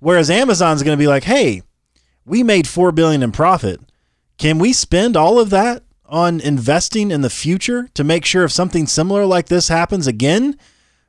Whereas 0.00 0.30
Amazon's 0.30 0.82
going 0.82 0.96
to 0.96 1.02
be 1.02 1.08
like, 1.08 1.24
hey, 1.24 1.62
we 2.24 2.42
made 2.42 2.68
four 2.68 2.92
billion 2.92 3.22
in 3.22 3.32
profit. 3.32 3.80
Can 4.36 4.58
we 4.58 4.72
spend 4.72 5.16
all 5.16 5.40
of 5.40 5.50
that 5.50 5.82
on 6.06 6.40
investing 6.40 7.10
in 7.10 7.20
the 7.20 7.30
future 7.30 7.88
to 7.94 8.04
make 8.04 8.24
sure 8.24 8.44
if 8.44 8.52
something 8.52 8.86
similar 8.86 9.26
like 9.26 9.46
this 9.46 9.68
happens 9.68 10.06
again, 10.06 10.56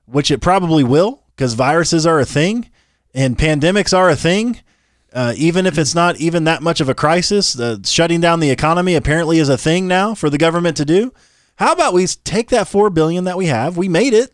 which 0.06 0.32
it 0.32 0.42
probably 0.42 0.84
will, 0.84 1.24
because 1.36 1.54
viruses 1.54 2.06
are 2.06 2.20
a 2.20 2.26
thing 2.26 2.70
and 3.14 3.38
pandemics 3.38 3.96
are 3.96 4.10
a 4.10 4.16
thing. 4.16 4.60
Uh, 5.14 5.34
even 5.38 5.66
if 5.66 5.78
it's 5.78 5.96
not 5.96 6.18
even 6.18 6.44
that 6.44 6.62
much 6.62 6.82
of 6.82 6.90
a 6.90 6.94
crisis, 6.94 7.60
uh, 7.60 7.78
shutting 7.84 8.22
down 8.22 8.40
the 8.40 8.52
economy 8.52 8.96
apparently 8.96 9.40
is 9.40 9.50
a 9.50 9.58
thing 9.58 9.88
now 9.88 10.14
for 10.14 10.30
the 10.30 10.38
government 10.38 10.78
to 10.78 10.86
do. 10.86 11.14
How 11.56 11.74
about 11.74 11.94
we 11.94 12.06
take 12.08 12.50
that 12.50 12.68
four 12.68 12.90
billion 12.90 13.24
that 13.26 13.38
we 13.38 13.48
have? 13.48 13.76
We 13.76 13.90
made 13.90 14.14
it. 14.14 14.34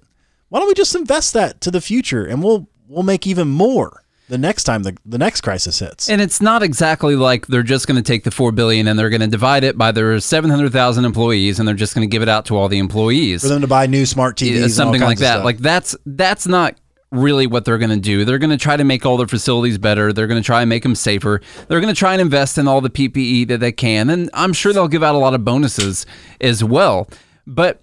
Why 0.50 0.60
don't 0.60 0.68
we 0.68 0.74
just 0.74 0.96
invest 0.96 1.34
that 1.34 1.62
to 1.62 1.72
the 1.72 1.82
future, 1.82 2.26
and 2.26 2.44
we'll 2.44 2.70
we'll 2.88 3.04
make 3.04 3.26
even 3.26 3.48
more 3.48 4.06
the 4.28 4.38
next 4.38 4.64
time 4.64 4.84
the, 4.84 4.98
the 5.06 5.18
next 5.18 5.42
crisis 5.42 5.80
hits. 5.80 6.10
And 6.10 6.20
it's 6.20 6.42
not 6.42 6.64
exactly 6.64 7.16
like 7.16 7.48
they're 7.48 7.64
just 7.64 7.88
going 7.88 7.98
to 7.98 8.04
take 8.04 8.24
the 8.24 8.32
4 8.32 8.52
billion 8.52 8.88
and 8.88 8.98
they're 8.98 9.10
going 9.10 9.22
to 9.22 9.28
divide 9.28 9.64
it 9.64 9.78
by 9.78 9.92
their 9.92 10.20
700,000 10.20 11.06
employees 11.06 11.60
and 11.60 11.68
they're 11.68 11.76
just 11.76 11.94
going 11.94 12.08
to 12.08 12.12
give 12.12 12.22
it 12.22 12.30
out 12.30 12.46
to 12.46 12.58
all 12.58 12.68
the 12.68 12.80
employees. 12.80 13.42
For 13.42 13.50
them 13.50 13.62
to 13.62 13.68
buy 13.68 13.86
new 13.86 14.06
smart 14.06 14.38
TVs 14.38 14.62
yeah, 14.62 14.68
something 14.68 15.02
like 15.02 15.20
that. 15.20 15.44
Like 15.46 15.60
that's 15.60 15.96
that's 16.06 16.48
not 16.48 16.76
really 17.18 17.48
what 17.48 17.66
they're 17.66 17.78
going 17.78 17.90
to 17.90 17.98
do. 17.98 18.26
They're 18.26 18.40
going 18.40 18.50
to 18.52 18.58
try 18.58 18.78
to 18.78 18.84
make 18.84 19.06
all 19.06 19.18
their 19.18 19.28
facilities 19.28 19.78
better. 19.78 20.14
They're 20.14 20.28
going 20.28 20.42
to 20.42 20.46
try 20.46 20.62
and 20.62 20.70
make 20.70 20.84
them 20.84 20.96
safer. 20.96 21.42
They're 21.68 21.82
going 21.82 21.94
to 21.94 21.98
try 21.98 22.14
and 22.14 22.22
invest 22.22 22.58
in 22.58 22.68
all 22.68 22.82
the 22.82 22.90
PPE 22.90 23.48
that 23.48 23.60
they 23.60 23.72
can 23.72 24.10
and 24.10 24.30
I'm 24.34 24.54
sure 24.54 24.74
they'll 24.74 24.88
give 24.88 25.04
out 25.04 25.16
a 25.16 25.20
lot 25.20 25.34
of 25.34 25.44
bonuses 25.44 26.06
as 26.42 26.64
well. 26.64 27.10
But 27.48 27.82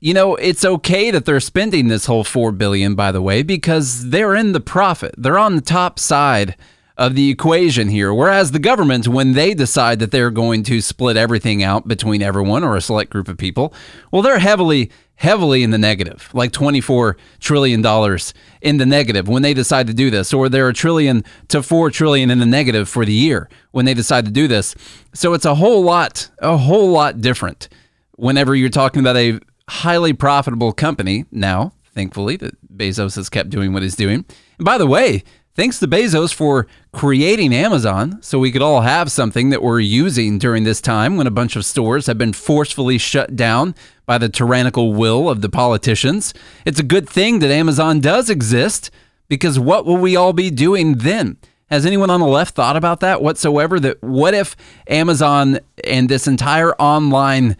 you 0.00 0.12
know, 0.12 0.36
it's 0.36 0.64
okay 0.64 1.10
that 1.10 1.24
they're 1.24 1.40
spending 1.40 1.88
this 1.88 2.06
whole 2.06 2.22
4 2.22 2.52
billion 2.52 2.94
by 2.94 3.12
the 3.12 3.22
way 3.22 3.42
because 3.42 4.10
they're 4.10 4.34
in 4.34 4.52
the 4.52 4.60
profit. 4.60 5.14
They're 5.16 5.38
on 5.38 5.56
the 5.56 5.62
top 5.62 5.98
side 5.98 6.56
of 6.98 7.14
the 7.14 7.30
equation 7.30 7.88
here. 7.88 8.12
Whereas 8.12 8.52
the 8.52 8.58
government 8.58 9.08
when 9.08 9.32
they 9.32 9.54
decide 9.54 9.98
that 9.98 10.10
they're 10.10 10.30
going 10.30 10.62
to 10.64 10.80
split 10.80 11.16
everything 11.16 11.62
out 11.62 11.88
between 11.88 12.22
everyone 12.22 12.64
or 12.64 12.76
a 12.76 12.80
select 12.80 13.10
group 13.10 13.28
of 13.28 13.36
people, 13.36 13.72
well 14.10 14.22
they're 14.22 14.38
heavily 14.38 14.90
heavily 15.16 15.62
in 15.62 15.70
the 15.70 15.78
negative, 15.78 16.30
like 16.32 16.52
24 16.52 17.16
trillion 17.40 17.82
dollars 17.82 18.34
in 18.60 18.76
the 18.76 18.86
negative 18.86 19.28
when 19.28 19.42
they 19.42 19.54
decide 19.54 19.86
to 19.86 19.94
do 19.94 20.10
this 20.10 20.32
or 20.32 20.48
they're 20.48 20.68
a 20.68 20.74
trillion 20.74 21.24
to 21.48 21.62
4 21.62 21.90
trillion 21.90 22.30
in 22.30 22.38
the 22.38 22.46
negative 22.46 22.88
for 22.88 23.04
the 23.04 23.12
year 23.12 23.48
when 23.70 23.84
they 23.84 23.94
decide 23.94 24.24
to 24.26 24.30
do 24.30 24.46
this. 24.46 24.74
So 25.14 25.32
it's 25.32 25.46
a 25.46 25.54
whole 25.54 25.82
lot 25.82 26.30
a 26.38 26.56
whole 26.56 26.90
lot 26.90 27.20
different 27.20 27.68
whenever 28.16 28.54
you're 28.54 28.68
talking 28.68 29.00
about 29.00 29.16
a 29.16 29.38
highly 29.68 30.12
profitable 30.12 30.72
company 30.72 31.24
now, 31.30 31.72
thankfully, 31.94 32.36
that 32.36 32.54
Bezos 32.76 33.16
has 33.16 33.28
kept 33.28 33.50
doing 33.50 33.72
what 33.72 33.82
he's 33.82 33.96
doing. 33.96 34.24
And 34.58 34.64
by 34.64 34.78
the 34.78 34.86
way, 34.86 35.22
thanks 35.56 35.80
to 35.80 35.88
Bezos 35.88 36.32
for 36.32 36.66
creating 36.92 37.52
Amazon 37.52 38.22
so 38.22 38.38
we 38.38 38.52
could 38.52 38.62
all 38.62 38.82
have 38.82 39.10
something 39.10 39.50
that 39.50 39.62
we're 39.62 39.80
using 39.80 40.38
during 40.38 40.64
this 40.64 40.80
time 40.80 41.16
when 41.16 41.26
a 41.26 41.32
bunch 41.32 41.56
of 41.56 41.64
stores 41.64 42.06
have 42.06 42.18
been 42.18 42.32
forcefully 42.32 42.98
shut 42.98 43.34
down 43.34 43.74
by 44.04 44.18
the 44.18 44.28
tyrannical 44.28 44.92
will 44.92 45.28
of 45.28 45.40
the 45.40 45.48
politicians. 45.48 46.32
It's 46.64 46.78
a 46.78 46.84
good 46.84 47.08
thing 47.08 47.40
that 47.40 47.50
Amazon 47.50 47.98
does 47.98 48.30
exist 48.30 48.90
because 49.28 49.58
what 49.58 49.84
will 49.84 49.96
we 49.96 50.14
all 50.14 50.32
be 50.32 50.50
doing 50.50 50.98
then? 50.98 51.38
Has 51.70 51.84
anyone 51.84 52.10
on 52.10 52.20
the 52.20 52.26
left 52.26 52.54
thought 52.54 52.76
about 52.76 53.00
that 53.00 53.20
whatsoever? 53.20 53.80
That 53.80 54.00
what 54.00 54.34
if 54.34 54.54
Amazon 54.86 55.58
and 55.82 56.08
this 56.08 56.28
entire 56.28 56.74
online 56.74 57.56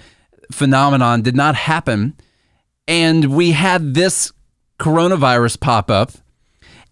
phenomenon 0.51 1.23
did 1.23 1.37
not 1.37 1.55
happen. 1.55 2.15
And 2.87 3.37
we 3.37 3.53
had 3.53 3.95
this 3.95 4.33
coronavirus 4.79 5.61
pop 5.61 5.91
up. 5.91 6.13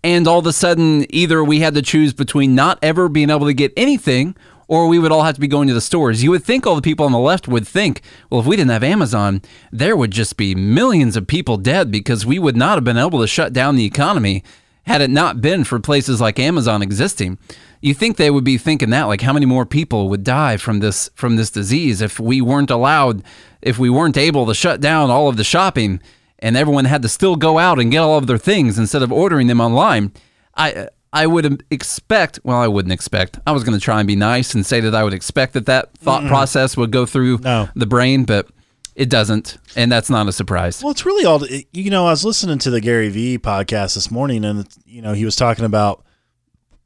And 0.04 0.28
all 0.28 0.38
of 0.38 0.46
a 0.46 0.52
sudden, 0.52 1.06
either 1.08 1.42
we 1.42 1.60
had 1.60 1.74
to 1.74 1.82
choose 1.82 2.12
between 2.12 2.54
not 2.54 2.78
ever 2.82 3.08
being 3.08 3.30
able 3.30 3.46
to 3.46 3.54
get 3.54 3.72
anything 3.76 4.36
or 4.68 4.86
we 4.86 4.98
would 4.98 5.10
all 5.10 5.24
have 5.24 5.34
to 5.34 5.40
be 5.40 5.48
going 5.48 5.66
to 5.68 5.74
the 5.74 5.80
stores. 5.80 6.22
You 6.22 6.30
would 6.30 6.44
think 6.44 6.66
all 6.66 6.76
the 6.76 6.82
people 6.82 7.04
on 7.04 7.12
the 7.12 7.18
left 7.18 7.48
would 7.48 7.66
think, 7.66 8.02
well, 8.30 8.40
if 8.40 8.46
we 8.46 8.56
didn't 8.56 8.70
have 8.70 8.84
Amazon, 8.84 9.42
there 9.72 9.96
would 9.96 10.10
just 10.10 10.36
be 10.36 10.54
millions 10.54 11.16
of 11.16 11.26
people 11.26 11.56
dead 11.56 11.90
because 11.90 12.24
we 12.24 12.38
would 12.38 12.56
not 12.56 12.76
have 12.76 12.84
been 12.84 12.96
able 12.96 13.20
to 13.20 13.26
shut 13.26 13.52
down 13.52 13.76
the 13.76 13.84
economy 13.84 14.44
had 14.86 15.00
it 15.00 15.10
not 15.10 15.40
been 15.40 15.64
for 15.64 15.80
places 15.80 16.20
like 16.20 16.38
Amazon 16.38 16.82
existing 16.82 17.38
you 17.84 17.92
think 17.92 18.16
they 18.16 18.30
would 18.30 18.44
be 18.44 18.56
thinking 18.56 18.88
that 18.90 19.04
like 19.04 19.20
how 19.20 19.32
many 19.32 19.44
more 19.44 19.66
people 19.66 20.08
would 20.08 20.24
die 20.24 20.56
from 20.56 20.80
this 20.80 21.10
from 21.14 21.36
this 21.36 21.50
disease 21.50 22.00
if 22.00 22.18
we 22.18 22.40
weren't 22.40 22.70
allowed 22.70 23.22
if 23.60 23.78
we 23.78 23.90
weren't 23.90 24.16
able 24.16 24.46
to 24.46 24.54
shut 24.54 24.80
down 24.80 25.10
all 25.10 25.28
of 25.28 25.36
the 25.36 25.44
shopping 25.44 26.00
and 26.44 26.56
everyone 26.56 26.84
had 26.84 27.02
to 27.02 27.08
still 27.08 27.36
go 27.36 27.58
out 27.58 27.80
and 27.80 27.90
get 27.90 27.98
all 27.98 28.18
of 28.18 28.26
their 28.26 28.38
things 28.38 28.78
instead 28.78 29.02
of 29.02 29.10
ordering 29.10 29.46
them 29.46 29.60
online 29.60 30.12
i 30.56 30.88
i 31.12 31.26
would 31.26 31.64
expect 31.70 32.38
well 32.44 32.58
i 32.58 32.68
wouldn't 32.68 32.92
expect 32.92 33.38
i 33.46 33.52
was 33.52 33.64
going 33.64 33.76
to 33.76 33.82
try 33.82 33.98
and 33.98 34.06
be 34.06 34.16
nice 34.16 34.54
and 34.54 34.64
say 34.64 34.80
that 34.80 34.94
i 34.94 35.02
would 35.02 35.14
expect 35.14 35.54
that 35.54 35.66
that 35.66 35.96
thought 35.98 36.22
mm 36.22 36.28
process 36.28 36.76
would 36.76 36.90
go 36.90 37.06
through 37.06 37.38
no. 37.38 37.68
the 37.74 37.86
brain 37.86 38.24
but 38.24 38.48
it 38.94 39.10
doesn't, 39.10 39.58
and 39.74 39.90
that's 39.90 40.08
not 40.08 40.28
a 40.28 40.32
surprise. 40.32 40.80
Well, 40.80 40.92
it's 40.92 41.04
really 41.04 41.24
all 41.24 41.44
you 41.72 41.90
know. 41.90 42.06
I 42.06 42.10
was 42.10 42.24
listening 42.24 42.58
to 42.60 42.70
the 42.70 42.80
Gary 42.80 43.08
Vee 43.08 43.38
podcast 43.38 43.96
this 43.96 44.08
morning, 44.08 44.44
and 44.44 44.68
you 44.86 45.02
know 45.02 45.14
he 45.14 45.24
was 45.24 45.34
talking 45.34 45.64
about 45.64 46.04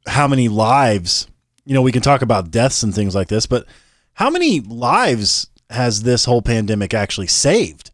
how 0.07 0.27
many 0.27 0.47
lives, 0.47 1.27
you 1.65 1.73
know, 1.73 1.81
we 1.81 1.91
can 1.91 2.01
talk 2.01 2.21
about 2.21 2.51
deaths 2.51 2.83
and 2.83 2.93
things 2.93 3.15
like 3.15 3.27
this, 3.27 3.45
but 3.45 3.65
how 4.13 4.29
many 4.29 4.59
lives 4.59 5.47
has 5.69 6.03
this 6.03 6.25
whole 6.25 6.41
pandemic 6.41 6.93
actually 6.93 7.27
saved? 7.27 7.88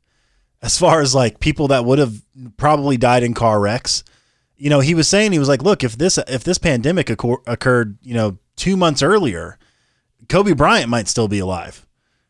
As 0.65 0.77
far 0.77 0.99
as 0.99 1.15
like 1.15 1.39
people 1.39 1.69
that 1.69 1.85
would 1.85 1.99
have 1.99 2.21
probably 2.57 2.97
died 2.97 3.23
in 3.23 3.33
car 3.33 3.59
wrecks 3.59 4.03
you 4.57 4.69
know, 4.69 4.79
he 4.79 4.95
was 4.95 5.07
saying 5.07 5.31
he 5.31 5.39
was 5.39 5.49
like, 5.49 5.61
look, 5.61 5.83
if 5.83 5.97
this 5.97 6.17
if 6.27 6.43
this 6.43 6.57
pandemic 6.57 7.09
occur- 7.09 7.41
occurred, 7.45 7.97
you 8.01 8.13
know, 8.13 8.37
two 8.55 8.77
months 8.77 9.01
earlier, 9.01 9.57
Kobe 10.29 10.53
Bryant 10.53 10.89
might 10.89 11.07
still 11.07 11.27
be 11.27 11.39
alive. 11.39 11.85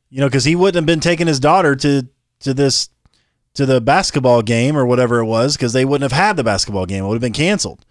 You 0.10 0.22
know, 0.22 0.28
because 0.28 0.46
he 0.46 0.56
wouldn't 0.56 0.76
have 0.76 0.86
been 0.86 1.00
taking 1.02 1.28
his 1.28 1.40
daughter 1.40 1.76
to 1.76 2.08
to 2.42 2.54
this 2.54 2.90
to 3.54 3.66
the 3.66 3.80
basketball 3.80 4.42
game 4.42 4.76
or 4.76 4.86
whatever 4.86 5.20
it 5.20 5.26
was 5.26 5.56
because 5.56 5.74
they 5.74 5.86
wouldn't 5.86 6.10
have 6.10 6.20
had 6.20 6.36
the 6.36 6.44
basketball 6.44 6.86
game. 6.86 7.04
It 7.04 7.08
would 7.08 7.16
have 7.16 7.22
been 7.22 7.34
canceled. 7.34 7.86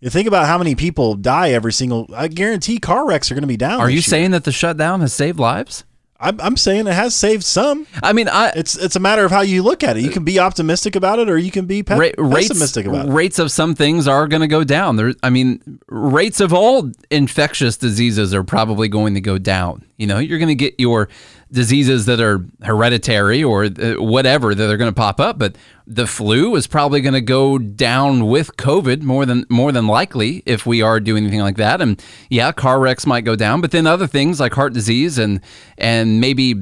You 0.00 0.10
think 0.10 0.26
about 0.26 0.46
how 0.46 0.58
many 0.58 0.74
people 0.74 1.14
die 1.14 1.50
every 1.50 1.72
single. 1.72 2.08
I 2.14 2.28
guarantee 2.28 2.78
car 2.78 3.06
wrecks 3.06 3.30
are 3.30 3.34
going 3.34 3.42
to 3.42 3.48
be 3.48 3.56
down. 3.56 3.80
Are 3.80 3.90
you 3.90 3.96
year. 3.96 4.02
saying 4.02 4.30
that 4.32 4.44
the 4.44 4.52
shutdown 4.52 5.00
has 5.00 5.12
saved 5.12 5.38
lives? 5.38 5.84
I'm, 6.22 6.40
I'm 6.40 6.56
saying 6.56 6.86
it 6.86 6.94
has 6.94 7.14
saved 7.14 7.42
some. 7.42 7.86
I 8.02 8.12
mean, 8.12 8.28
I 8.28 8.52
It's 8.54 8.76
it's 8.76 8.94
a 8.94 9.00
matter 9.00 9.24
of 9.24 9.32
how 9.32 9.40
you 9.40 9.62
look 9.62 9.82
at 9.82 9.96
it. 9.96 10.02
You 10.02 10.10
can 10.10 10.24
be 10.24 10.38
optimistic 10.38 10.94
about 10.94 11.18
it, 11.18 11.28
or 11.28 11.36
you 11.36 11.50
can 11.50 11.66
be 11.66 11.82
pe- 11.82 11.96
ra- 11.96 12.10
rates 12.16 12.48
pessimistic 12.48 12.86
about 12.86 13.08
it. 13.08 13.12
rates 13.12 13.38
of 13.40 13.50
some 13.50 13.74
things 13.74 14.06
are 14.06 14.28
going 14.28 14.40
to 14.42 14.48
go 14.48 14.62
down. 14.62 14.96
There, 14.96 15.12
I 15.22 15.30
mean, 15.30 15.80
rates 15.88 16.40
of 16.40 16.52
all 16.52 16.90
infectious 17.10 17.76
diseases 17.76 18.32
are 18.32 18.44
probably 18.44 18.88
going 18.88 19.14
to 19.14 19.20
go 19.20 19.36
down. 19.36 19.84
You 19.96 20.06
know, 20.06 20.18
you're 20.18 20.38
going 20.38 20.48
to 20.48 20.54
get 20.54 20.74
your 20.78 21.08
diseases 21.52 22.06
that 22.06 22.18
are 22.18 22.44
hereditary 22.62 23.44
or 23.44 23.64
uh, 23.64 23.94
whatever 23.98 24.54
that 24.54 24.70
are 24.70 24.76
going 24.78 24.90
to 24.90 24.94
pop 24.94 25.20
up, 25.20 25.38
but 25.38 25.54
the 25.86 26.06
flu 26.06 26.56
is 26.56 26.66
probably 26.66 27.00
going 27.00 27.12
to 27.12 27.20
go 27.20 27.58
down 27.58 28.26
with 28.26 28.56
COVID 28.56 29.02
more 29.02 29.26
than 29.26 29.44
more 29.50 29.70
than 29.70 29.86
likely 29.86 30.42
if 30.46 30.64
we 30.64 30.80
are 30.80 30.98
doing 30.98 31.24
anything 31.24 31.40
like 31.40 31.56
that. 31.56 31.80
And 31.82 32.02
yeah, 32.30 32.52
car 32.52 32.80
wrecks 32.80 33.06
might 33.06 33.22
go 33.22 33.36
down, 33.36 33.60
but 33.60 33.70
then 33.70 33.86
other 33.86 34.06
things 34.06 34.40
like 34.40 34.54
heart 34.54 34.72
disease 34.72 35.18
and 35.18 35.40
and 35.76 36.20
maybe 36.20 36.54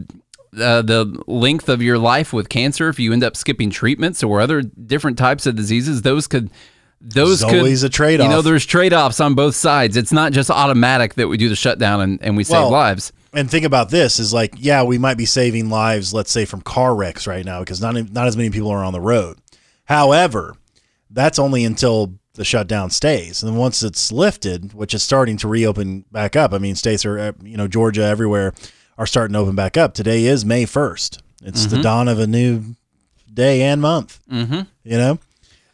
uh, 0.58 0.82
the 0.82 1.22
length 1.28 1.68
of 1.68 1.80
your 1.80 1.98
life 1.98 2.32
with 2.32 2.48
cancer, 2.48 2.88
if 2.88 2.98
you 2.98 3.12
end 3.12 3.22
up 3.22 3.36
skipping 3.36 3.70
treatments 3.70 4.24
or 4.24 4.40
other 4.40 4.62
different 4.62 5.16
types 5.16 5.46
of 5.46 5.54
diseases, 5.54 6.02
those 6.02 6.26
could 6.26 6.50
those 7.00 7.40
There's 7.40 7.50
could 7.50 7.58
always 7.60 7.82
a 7.82 7.88
trade-off. 7.88 8.24
You 8.24 8.30
know, 8.30 8.42
there's 8.42 8.66
trade 8.66 8.92
offs 8.92 9.20
on 9.20 9.34
both 9.34 9.54
sides. 9.54 9.96
It's 9.96 10.12
not 10.12 10.32
just 10.32 10.50
automatic 10.50 11.14
that 11.14 11.28
we 11.28 11.38
do 11.38 11.48
the 11.48 11.56
shutdown 11.56 12.00
and, 12.00 12.22
and 12.22 12.36
we 12.36 12.44
save 12.44 12.68
lives. 12.68 13.12
And 13.32 13.50
think 13.50 13.64
about 13.64 13.90
this: 13.90 14.18
is 14.18 14.32
like, 14.32 14.54
yeah, 14.56 14.82
we 14.82 14.98
might 14.98 15.16
be 15.16 15.26
saving 15.26 15.70
lives, 15.70 16.12
let's 16.12 16.32
say, 16.32 16.44
from 16.44 16.62
car 16.62 16.94
wrecks 16.94 17.26
right 17.26 17.44
now 17.44 17.60
because 17.60 17.80
not 17.80 17.94
not 18.12 18.26
as 18.26 18.36
many 18.36 18.50
people 18.50 18.70
are 18.70 18.84
on 18.84 18.92
the 18.92 19.00
road. 19.00 19.38
However, 19.84 20.54
that's 21.10 21.38
only 21.38 21.64
until 21.64 22.14
the 22.34 22.44
shutdown 22.44 22.90
stays, 22.90 23.42
and 23.42 23.56
once 23.56 23.82
it's 23.82 24.10
lifted, 24.10 24.72
which 24.72 24.94
is 24.94 25.02
starting 25.02 25.36
to 25.38 25.48
reopen 25.48 26.04
back 26.10 26.36
up. 26.36 26.52
I 26.52 26.58
mean, 26.58 26.74
states 26.74 27.04
are, 27.04 27.18
uh, 27.18 27.32
you 27.42 27.56
know, 27.56 27.68
Georgia, 27.68 28.02
everywhere 28.02 28.54
are 28.98 29.06
starting 29.06 29.32
to 29.34 29.40
open 29.40 29.54
back 29.54 29.76
up. 29.76 29.94
Today 29.94 30.24
is 30.24 30.44
May 30.44 30.64
first. 30.64 31.22
It's 31.42 31.66
the 31.66 31.80
dawn 31.82 32.06
of 32.06 32.18
a 32.18 32.26
new 32.26 32.76
day 33.32 33.62
and 33.62 33.80
month. 33.80 34.20
Mm-hmm. 34.30 34.60
You 34.84 34.98
know, 34.98 35.18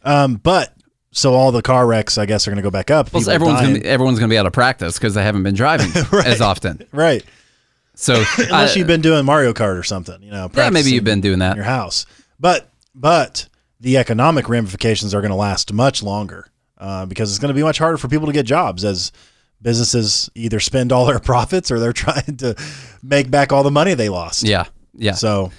um, 0.03 0.35
but 0.35 0.73
so 1.11 1.33
all 1.33 1.51
the 1.51 1.61
car 1.61 1.87
wrecks, 1.87 2.17
I 2.17 2.25
guess, 2.25 2.47
are 2.47 2.51
going 2.51 2.57
to 2.57 2.63
go 2.63 2.71
back 2.71 2.91
up. 2.91 3.07
Plus, 3.07 3.23
People 3.23 3.33
everyone's 3.33 3.61
gonna 3.61 3.79
be, 3.79 3.85
everyone's 3.85 4.19
going 4.19 4.29
to 4.29 4.33
be 4.33 4.37
out 4.37 4.45
of 4.45 4.53
practice 4.53 4.97
because 4.97 5.13
they 5.13 5.23
haven't 5.23 5.43
been 5.43 5.55
driving 5.55 5.89
as 6.25 6.41
often. 6.41 6.87
right. 6.91 7.23
So, 7.97 8.13
Unless 8.37 8.75
uh, 8.75 8.79
you've 8.79 8.87
been 8.87 9.01
doing 9.01 9.25
Mario 9.25 9.53
Kart 9.53 9.77
or 9.77 9.83
something, 9.83 10.21
you 10.21 10.29
know. 10.29 10.49
yeah, 10.53 10.69
maybe 10.69 10.91
you've 10.91 11.03
been 11.03 11.21
doing 11.21 11.39
that 11.39 11.51
in 11.51 11.55
your 11.57 11.65
house. 11.65 12.05
But 12.39 12.69
but 12.93 13.49
the 13.79 13.97
economic 13.97 14.49
ramifications 14.49 15.13
are 15.13 15.21
going 15.21 15.31
to 15.31 15.37
last 15.37 15.73
much 15.73 16.03
longer 16.03 16.47
uh, 16.77 17.07
because 17.07 17.31
it's 17.31 17.39
going 17.39 17.49
to 17.49 17.55
be 17.55 17.63
much 17.63 17.79
harder 17.79 17.97
for 17.97 18.07
people 18.07 18.27
to 18.27 18.33
get 18.33 18.45
jobs 18.45 18.85
as 18.85 19.11
businesses 19.61 20.29
either 20.35 20.59
spend 20.59 20.91
all 20.91 21.05
their 21.05 21.19
profits 21.31 21.71
or 21.71 21.79
they're 21.79 21.91
trying 21.91 22.37
to 22.37 22.55
make 23.01 23.31
back 23.31 23.51
all 23.51 23.63
the 23.63 23.71
money 23.71 23.95
they 23.95 24.09
lost. 24.09 24.43
Yeah, 24.43 24.65
yeah. 24.93 25.13
So 25.13 25.51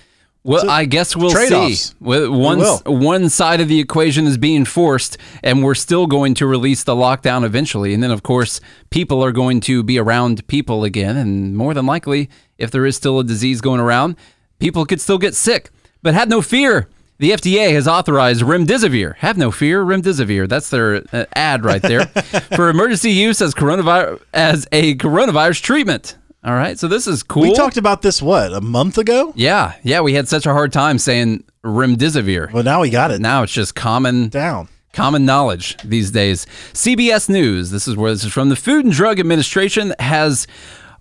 Well, 0.49 0.63
So, 0.63 0.69
I 0.71 0.87
guess 0.87 1.15
we'll 1.15 1.29
see. 1.31 1.37
trade-offs. 1.49 1.95
Well, 2.01 2.33
One 2.33 2.59
will. 2.59 2.79
one 2.87 3.29
side 3.29 3.61
of 3.61 3.69
the 3.69 3.79
equation 3.81 4.27
is 4.27 4.39
being 4.39 4.65
forced, 4.65 5.19
and 5.43 5.63
we're 5.63 5.75
still 5.75 6.07
going 6.07 6.33
to 6.35 6.47
release 6.47 6.85
the 6.85 6.95
lockdown 6.95 7.45
eventually. 7.45 7.93
And 7.93 8.03
then, 8.03 8.11
of 8.11 8.23
course, 8.23 8.61
people 8.89 9.23
are 9.23 9.31
going 9.31 9.61
to 9.61 9.83
be 9.83 9.99
around 9.99 10.47
people 10.49 10.85
again, 10.85 11.17
and 11.19 11.55
more 11.57 11.75
than 11.75 11.85
likely, 11.85 12.31
if 12.57 12.71
there 12.71 12.87
is 12.87 12.97
still 12.97 13.19
a 13.21 13.25
disease 13.25 13.61
going 13.61 13.79
around, 13.79 14.17
people 14.59 14.87
could 14.87 15.01
still 15.03 15.19
get 15.19 15.35
sick. 15.35 15.71
But 16.03 16.15
have 16.15 16.29
no 16.29 16.41
fear. 16.41 16.89
The 17.19 17.33
FDA 17.33 17.73
has 17.73 17.89
authorized 17.89 18.43
remdesivir. 18.43 19.17
Have 19.17 19.37
no 19.37 19.51
fear, 19.51 19.85
remdesivir. 19.85 20.49
That's 20.49 20.71
their 20.71 21.03
uh, 21.13 21.25
ad 21.35 21.65
right 21.65 21.83
there 21.83 22.07
for 22.57 22.69
emergency 22.69 23.11
use 23.11 23.43
as 23.43 23.55
coronavirus 23.55 24.21
as 24.33 24.67
a 24.73 24.95
coronavirus 24.95 25.61
treatment. 25.63 26.17
All 26.45 26.55
right, 26.55 26.79
so 26.79 26.87
this 26.87 27.07
is 27.07 27.23
cool. 27.23 27.43
we 27.43 27.53
talked 27.53 27.77
about 27.77 28.03
this 28.03 28.23
what 28.23 28.53
a 28.53 28.61
month 28.61 28.97
ago. 28.97 29.33
Yeah, 29.35 29.75
yeah, 29.83 30.01
we 30.01 30.15
had 30.15 30.29
such 30.29 30.47
a 30.47 30.53
hard 30.53 30.73
time 30.73 30.99
saying 30.99 31.45
remdesivir. 31.65 32.53
Well, 32.53 32.63
now 32.63 32.81
we 32.81 32.91
got 32.91 33.11
it 33.11 33.21
Now 33.21 33.43
it's 33.43 33.53
just 33.53 33.75
common 33.75 34.29
down. 34.29 34.69
common 34.93 35.25
knowledge 35.25 35.77
these 35.85 36.11
days. 36.13 36.47
CBS 36.73 37.29
News, 37.29 37.71
this 37.71 37.89
is 37.89 37.97
where 37.97 38.13
this 38.13 38.25
is 38.25 38.33
from. 38.33 38.49
The 38.51 38.57
Food 38.57 38.85
and 38.85 38.95
Drug 38.95 39.19
Administration 39.19 39.95
has 39.99 40.47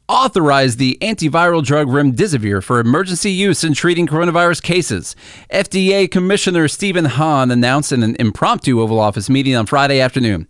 authorized 0.09 0.79
the 0.79 0.97
antiviral 1.01 1.63
drug 1.63 1.87
remdesivir 1.87 2.63
for 2.63 2.79
emergency 2.79 3.29
use 3.31 3.63
in 3.63 3.73
treating 3.73 4.07
coronavirus 4.07 4.63
cases. 4.63 5.15
FDA 5.51 6.09
Commissioner 6.09 6.67
Stephen 6.67 7.05
Hahn 7.05 7.51
announced 7.51 7.91
in 7.91 8.01
an 8.03 8.15
impromptu 8.17 8.81
Oval 8.81 8.99
Office 8.99 9.29
meeting 9.29 9.55
on 9.55 9.65
Friday 9.65 9.99
afternoon. 9.99 10.47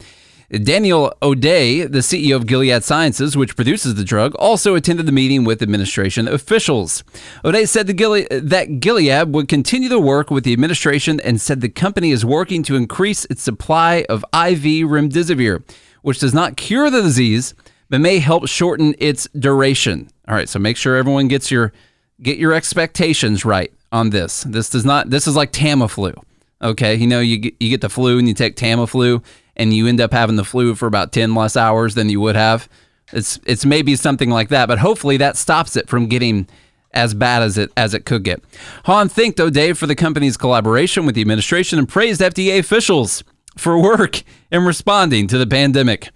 Daniel 0.50 1.14
O'Day, 1.22 1.84
the 1.84 2.00
CEO 2.00 2.38
of 2.38 2.48
Gilead 2.48 2.82
Sciences, 2.82 3.36
which 3.36 3.58
produces 3.58 3.96
the 3.96 4.06
drug, 4.06 4.34
also 4.36 4.76
attended 4.76 5.06
the 5.06 5.12
meeting 5.12 5.44
with 5.44 5.62
administration 5.62 6.26
officials. 6.26 7.04
O'Day 7.44 7.66
said 7.66 7.86
the 7.86 7.94
that 8.42 8.80
Gilead 8.80 9.34
would 9.34 9.50
continue 9.50 9.90
to 9.90 10.00
work 10.00 10.32
with 10.32 10.46
the 10.46 10.54
administration 10.54 11.20
and 11.20 11.42
said 11.42 11.60
the 11.60 11.68
company 11.68 12.12
is 12.12 12.24
working 12.24 12.64
to 12.64 12.78
increase 12.78 13.26
its 13.26 13.42
supply 13.42 14.06
of 14.08 14.24
IV 14.34 14.88
remdesivir, 14.88 15.64
which 16.02 16.20
does 16.20 16.34
not 16.34 16.56
cure 16.56 16.90
the 16.90 17.02
disease 17.02 17.54
but 17.90 18.00
may 18.00 18.20
help 18.20 18.48
shorten 18.48 18.96
its 19.00 19.28
duration. 19.38 20.10
All 20.28 20.36
right, 20.36 20.48
so 20.48 20.60
make 20.60 20.78
sure 20.78 20.96
everyone 20.96 21.28
gets 21.28 21.52
your 21.52 21.74
get 22.22 22.38
your 22.38 22.54
expectations 22.54 23.44
right 23.44 23.72
on 23.92 24.12
this. 24.12 24.44
This 24.44 24.70
does 24.70 24.86
not 24.86 25.10
this 25.10 25.28
is 25.28 25.36
like 25.36 25.52
Tamiflu. 25.52 26.22
Okay, 26.62 26.96
you 26.96 27.06
know 27.06 27.20
you 27.20 27.38
get, 27.38 27.54
you 27.60 27.70
get 27.70 27.82
the 27.82 27.90
flu 27.90 28.18
and 28.18 28.28
you 28.28 28.34
take 28.34 28.56
Tamiflu 28.56 29.24
and 29.58 29.74
you 29.74 29.88
end 29.88 30.00
up 30.00 30.14
having 30.14 30.38
the 30.38 30.46
flu 30.46 30.76
for 30.76 30.88
about 30.88 31.12
10 31.12 31.36
less 31.36 31.58
hours 31.58 31.96
than 31.96 32.10
you 32.10 32.22
would 32.22 32.36
have. 32.36 32.70
It's 33.12 33.40
it's 33.46 33.66
maybe 33.66 33.96
something 33.96 34.30
like 34.30 34.50
that, 34.50 34.68
but 34.68 34.80
hopefully 34.80 35.18
that 35.18 35.38
stops 35.38 35.76
it 35.76 35.90
from 35.90 36.08
getting 36.08 36.48
as 36.94 37.14
bad 37.14 37.42
as 37.42 37.58
it 37.58 37.72
as 37.76 37.94
it 37.94 38.06
could 38.06 38.24
get. 38.24 38.42
Hahn 38.86 39.10
thanked 39.10 39.40
O'Day 39.40 39.74
for 39.74 39.88
the 39.88 39.96
company's 39.96 40.38
collaboration 40.38 41.06
with 41.06 41.16
the 41.16 41.22
administration 41.22 41.80
and 41.80 41.88
praised 41.88 42.22
FDA 42.22 42.60
officials 42.60 43.24
for 43.58 43.82
work 43.82 44.24
in 44.52 44.64
responding 44.64 45.28
to 45.28 45.38
the 45.38 45.48
pandemic. 45.48 46.10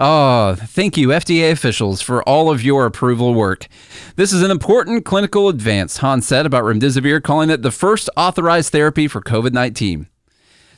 Oh, 0.00 0.54
thank 0.54 0.96
you, 0.96 1.08
FDA 1.08 1.50
officials, 1.50 2.00
for 2.00 2.22
all 2.22 2.52
of 2.52 2.62
your 2.62 2.86
approval 2.86 3.34
work. 3.34 3.66
This 4.14 4.32
is 4.32 4.42
an 4.42 4.52
important 4.52 5.04
clinical 5.04 5.48
advance, 5.48 5.96
Hahn 5.96 6.22
said 6.22 6.46
about 6.46 6.62
remdesivir, 6.62 7.20
calling 7.20 7.50
it 7.50 7.62
the 7.62 7.72
first 7.72 8.08
authorized 8.16 8.70
therapy 8.70 9.08
for 9.08 9.20
COVID 9.20 9.52
19. 9.52 10.06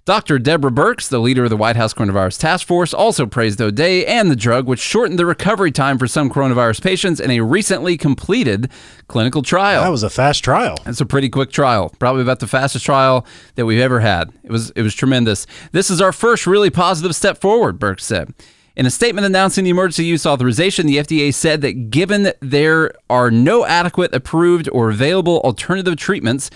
Dr. 0.06 0.38
Deborah 0.38 0.70
Birx, 0.70 1.08
the 1.08 1.18
leader 1.18 1.44
of 1.44 1.50
the 1.50 1.58
White 1.58 1.76
House 1.76 1.92
Coronavirus 1.92 2.38
Task 2.38 2.66
Force, 2.66 2.94
also 2.94 3.26
praised 3.26 3.60
O'Day 3.60 4.06
and 4.06 4.30
the 4.30 4.36
drug, 4.36 4.66
which 4.66 4.80
shortened 4.80 5.18
the 5.18 5.26
recovery 5.26 5.70
time 5.70 5.98
for 5.98 6.06
some 6.06 6.30
coronavirus 6.30 6.82
patients 6.82 7.20
in 7.20 7.30
a 7.30 7.40
recently 7.40 7.98
completed 7.98 8.70
clinical 9.08 9.42
trial. 9.42 9.82
That 9.82 9.90
was 9.90 10.02
a 10.02 10.08
fast 10.08 10.42
trial. 10.42 10.78
It's 10.86 11.02
a 11.02 11.06
pretty 11.06 11.28
quick 11.28 11.52
trial, 11.52 11.90
probably 11.98 12.22
about 12.22 12.40
the 12.40 12.46
fastest 12.46 12.84
trial 12.86 13.26
that 13.56 13.66
we've 13.66 13.78
ever 13.78 14.00
had. 14.00 14.32
It 14.42 14.50
was 14.50 14.70
it 14.70 14.82
was 14.82 14.94
tremendous. 14.94 15.46
This 15.72 15.90
is 15.90 16.00
our 16.00 16.12
first 16.12 16.46
really 16.46 16.70
positive 16.70 17.14
step 17.14 17.38
forward, 17.38 17.78
Birx 17.78 18.00
said. 18.00 18.32
In 18.76 18.86
a 18.86 18.90
statement 18.90 19.26
announcing 19.26 19.64
the 19.64 19.70
emergency 19.70 20.04
use 20.06 20.24
authorization, 20.24 20.86
the 20.86 20.96
FDA 20.96 21.34
said 21.34 21.60
that 21.60 21.90
given 21.90 22.32
there 22.40 22.92
are 23.10 23.30
no 23.30 23.66
adequate, 23.66 24.14
approved, 24.14 24.70
or 24.72 24.88
available 24.88 25.40
alternative 25.40 25.96
treatments, 25.96 26.50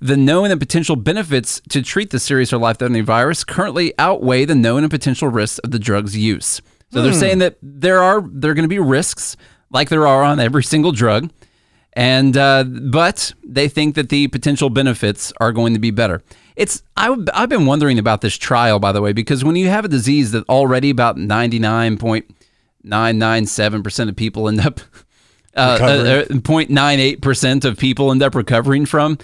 the 0.00 0.16
known 0.16 0.50
and 0.50 0.60
potential 0.60 0.96
benefits 0.96 1.60
to 1.68 1.82
treat 1.82 2.10
the 2.10 2.18
serious 2.18 2.52
or 2.52 2.58
life-threatening 2.58 3.04
virus 3.04 3.44
currently 3.44 3.92
outweigh 3.98 4.44
the 4.44 4.54
known 4.54 4.82
and 4.82 4.90
potential 4.90 5.28
risks 5.28 5.58
of 5.58 5.70
the 5.70 5.78
drug's 5.78 6.16
use. 6.16 6.60
So 6.92 7.02
they're 7.02 7.12
saying 7.12 7.38
that 7.38 7.56
there 7.62 8.02
are 8.02 8.20
there 8.20 8.50
are 8.50 8.54
going 8.54 8.64
to 8.64 8.68
be 8.68 8.80
risks, 8.80 9.36
like 9.70 9.90
there 9.90 10.08
are 10.08 10.24
on 10.24 10.40
every 10.40 10.64
single 10.64 10.90
drug, 10.90 11.30
and 11.92 12.36
uh, 12.36 12.64
but 12.64 13.32
they 13.44 13.68
think 13.68 13.94
that 13.94 14.08
the 14.08 14.26
potential 14.26 14.70
benefits 14.70 15.32
are 15.38 15.52
going 15.52 15.74
to 15.74 15.78
be 15.78 15.92
better. 15.92 16.22
It's 16.56 16.82
I, 16.96 17.16
I've 17.32 17.48
been 17.48 17.66
wondering 17.66 17.98
about 18.00 18.22
this 18.22 18.36
trial, 18.36 18.80
by 18.80 18.90
the 18.90 19.00
way, 19.00 19.12
because 19.12 19.44
when 19.44 19.54
you 19.54 19.68
have 19.68 19.84
a 19.84 19.88
disease 19.88 20.32
that 20.32 20.48
already 20.48 20.90
about 20.90 21.16
ninety 21.16 21.60
nine 21.60 21.96
point 21.96 22.34
nine 22.82 23.18
nine 23.18 23.46
seven 23.46 23.84
percent 23.84 24.10
of 24.10 24.16
people 24.16 24.48
end 24.48 24.60
up 24.60 24.80
uh, 25.54 25.78
Recovering. 25.80 26.40
0.98 26.42 27.20
percent 27.20 27.64
of 27.64 27.78
people 27.78 28.10
end 28.10 28.22
up 28.22 28.34
recovering 28.34 28.86
from. 28.86 29.18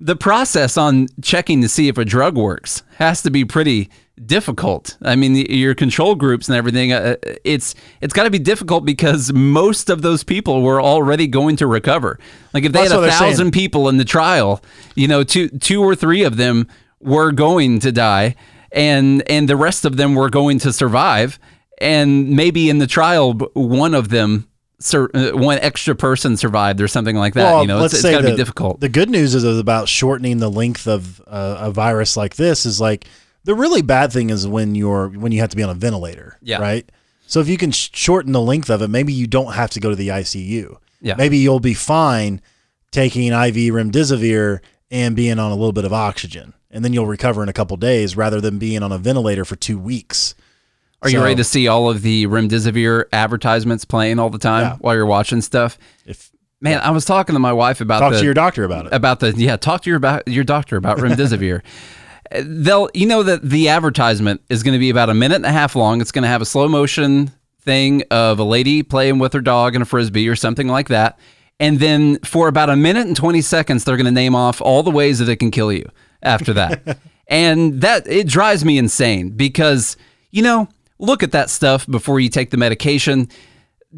The 0.00 0.16
process 0.16 0.76
on 0.76 1.06
checking 1.22 1.60
to 1.62 1.68
see 1.68 1.88
if 1.88 1.98
a 1.98 2.04
drug 2.04 2.36
works 2.36 2.82
has 2.96 3.22
to 3.22 3.30
be 3.30 3.44
pretty 3.44 3.90
difficult. 4.26 4.96
I 5.02 5.16
mean, 5.16 5.32
the- 5.34 5.46
your 5.50 5.74
control 5.74 6.14
groups 6.14 6.48
and 6.48 6.56
everything. 6.56 6.92
Uh, 6.92 7.16
it's 7.44 7.74
it's 8.00 8.14
got 8.14 8.24
to 8.24 8.30
be 8.30 8.38
difficult 8.38 8.84
because 8.84 9.32
most 9.32 9.90
of 9.90 10.02
those 10.02 10.24
people 10.24 10.62
were 10.62 10.80
already 10.80 11.26
going 11.26 11.56
to 11.56 11.66
recover. 11.66 12.18
Like 12.54 12.64
if 12.64 12.72
they 12.72 12.80
That's 12.80 12.92
had 12.92 13.02
a 13.02 13.10
thousand 13.10 13.50
people 13.52 13.88
in 13.88 13.96
the 13.98 14.04
trial, 14.04 14.62
you 14.94 15.08
know, 15.08 15.24
two 15.24 15.48
two 15.48 15.82
or 15.82 15.94
three 15.94 16.22
of 16.22 16.36
them 16.36 16.66
were 17.00 17.32
going 17.32 17.80
to 17.80 17.92
die. 17.92 18.36
and 18.72 19.22
and 19.30 19.48
the 19.48 19.56
rest 19.56 19.84
of 19.84 19.96
them 19.96 20.14
were 20.14 20.30
going 20.30 20.58
to 20.60 20.72
survive. 20.72 21.38
And 21.80 22.30
maybe 22.30 22.70
in 22.70 22.78
the 22.78 22.86
trial, 22.86 23.32
one 23.54 23.94
of 23.94 24.08
them, 24.08 24.48
sur- 24.80 25.10
uh, 25.14 25.30
one 25.32 25.58
extra 25.58 25.94
person 25.94 26.36
survived 26.36 26.80
or 26.80 26.88
something 26.88 27.16
like 27.16 27.34
that. 27.34 27.60
you 27.62 27.66
know, 27.68 27.84
it's, 27.84 27.94
it's 27.94 28.02
got 28.02 28.20
to 28.22 28.30
be 28.30 28.36
difficult. 28.36 28.80
The 28.80 28.88
good 28.88 29.10
news 29.10 29.34
is 29.34 29.44
about 29.44 29.88
shortening 29.88 30.38
the 30.38 30.50
length 30.50 30.86
of 30.86 31.20
uh, 31.26 31.56
a 31.60 31.70
virus 31.70 32.16
like 32.16 32.36
this 32.36 32.66
is 32.66 32.80
like 32.80 33.06
the 33.44 33.54
really 33.54 33.82
bad 33.82 34.12
thing 34.12 34.30
is 34.30 34.46
when 34.46 34.74
you're 34.74 35.08
when 35.08 35.32
you 35.32 35.40
have 35.40 35.50
to 35.50 35.56
be 35.56 35.62
on 35.62 35.70
a 35.70 35.74
ventilator. 35.74 36.38
Yeah. 36.42 36.58
Right. 36.60 36.90
So 37.26 37.40
if 37.40 37.48
you 37.48 37.56
can 37.56 37.70
sh- 37.70 37.90
shorten 37.92 38.32
the 38.32 38.40
length 38.40 38.70
of 38.70 38.82
it, 38.82 38.88
maybe 38.88 39.12
you 39.12 39.26
don't 39.26 39.54
have 39.54 39.70
to 39.70 39.80
go 39.80 39.90
to 39.90 39.96
the 39.96 40.08
ICU. 40.08 40.76
Yeah. 41.00 41.14
Maybe 41.16 41.38
you'll 41.38 41.60
be 41.60 41.74
fine 41.74 42.40
taking 42.90 43.28
IV 43.32 43.72
remdesivir 43.74 44.60
and 44.90 45.16
being 45.16 45.38
on 45.38 45.50
a 45.50 45.54
little 45.54 45.72
bit 45.72 45.84
of 45.84 45.92
oxygen, 45.92 46.54
and 46.70 46.84
then 46.84 46.92
you'll 46.92 47.06
recover 47.06 47.42
in 47.42 47.48
a 47.48 47.52
couple 47.52 47.76
days 47.76 48.16
rather 48.16 48.40
than 48.40 48.58
being 48.58 48.82
on 48.82 48.92
a 48.92 48.98
ventilator 48.98 49.44
for 49.44 49.56
two 49.56 49.78
weeks. 49.78 50.34
Are 51.04 51.10
you 51.10 51.22
ready 51.22 51.36
to 51.36 51.44
see 51.44 51.68
all 51.68 51.90
of 51.90 52.02
the 52.02 52.26
remdesivir 52.26 53.04
advertisements 53.12 53.84
playing 53.84 54.18
all 54.18 54.30
the 54.30 54.38
time 54.38 54.62
Yeah. 54.62 54.76
while 54.80 54.94
you're 54.94 55.06
watching 55.06 55.40
stuff? 55.42 55.78
If 56.06 56.30
Man, 56.60 56.80
I 56.80 56.90
was 56.90 57.04
talking 57.04 57.34
to 57.34 57.38
my 57.40 57.52
wife 57.52 57.80
about 57.82 58.00
talk 58.00 58.12
the, 58.14 58.18
to 58.20 58.24
your 58.24 58.32
doctor 58.34 58.64
about 58.64 58.86
it. 58.86 58.92
about 58.94 59.20
the 59.20 59.32
yeah 59.32 59.56
talk 59.56 59.82
to 59.82 59.90
your 59.90 59.98
about 59.98 60.26
your 60.26 60.44
doctor 60.44 60.76
about 60.76 60.96
remdesivir 60.98 61.60
they'll 62.42 62.88
you 62.94 63.06
know 63.06 63.22
that 63.22 63.42
the 63.42 63.68
advertisement 63.68 64.40
is 64.48 64.62
going 64.62 64.72
to 64.72 64.78
be 64.78 64.88
about 64.88 65.10
a 65.10 65.14
minute 65.14 65.36
and 65.36 65.44
a 65.46 65.52
half 65.52 65.76
long 65.76 66.00
it's 66.00 66.10
going 66.10 66.22
to 66.22 66.28
have 66.28 66.40
a 66.40 66.46
slow 66.46 66.66
motion 66.66 67.30
thing 67.60 68.02
of 68.10 68.38
a 68.38 68.44
lady 68.44 68.82
playing 68.82 69.18
with 69.18 69.32
her 69.34 69.42
dog 69.42 69.74
and 69.74 69.82
a 69.82 69.84
frisbee 69.84 70.26
or 70.26 70.34
something 70.36 70.66
like 70.68 70.88
that 70.88 71.18
and 71.60 71.80
then 71.80 72.18
for 72.20 72.48
about 72.48 72.70
a 72.70 72.76
minute 72.76 73.06
and 73.06 73.16
20 73.16 73.42
seconds 73.42 73.84
they're 73.84 73.96
going 73.96 74.06
to 74.06 74.10
name 74.10 74.34
off 74.34 74.62
all 74.62 74.82
the 74.82 74.90
ways 74.90 75.18
that 75.18 75.28
it 75.28 75.36
can 75.36 75.50
kill 75.50 75.70
you 75.72 75.86
after 76.22 76.54
that 76.54 76.98
and 77.28 77.82
that 77.82 78.06
it 78.06 78.26
drives 78.26 78.64
me 78.64 78.78
insane 78.78 79.28
because 79.30 79.98
you 80.30 80.40
know 80.42 80.66
look 80.98 81.22
at 81.22 81.32
that 81.32 81.50
stuff 81.50 81.86
before 81.86 82.20
you 82.20 82.28
take 82.28 82.50
the 82.50 82.56
medication. 82.56 83.28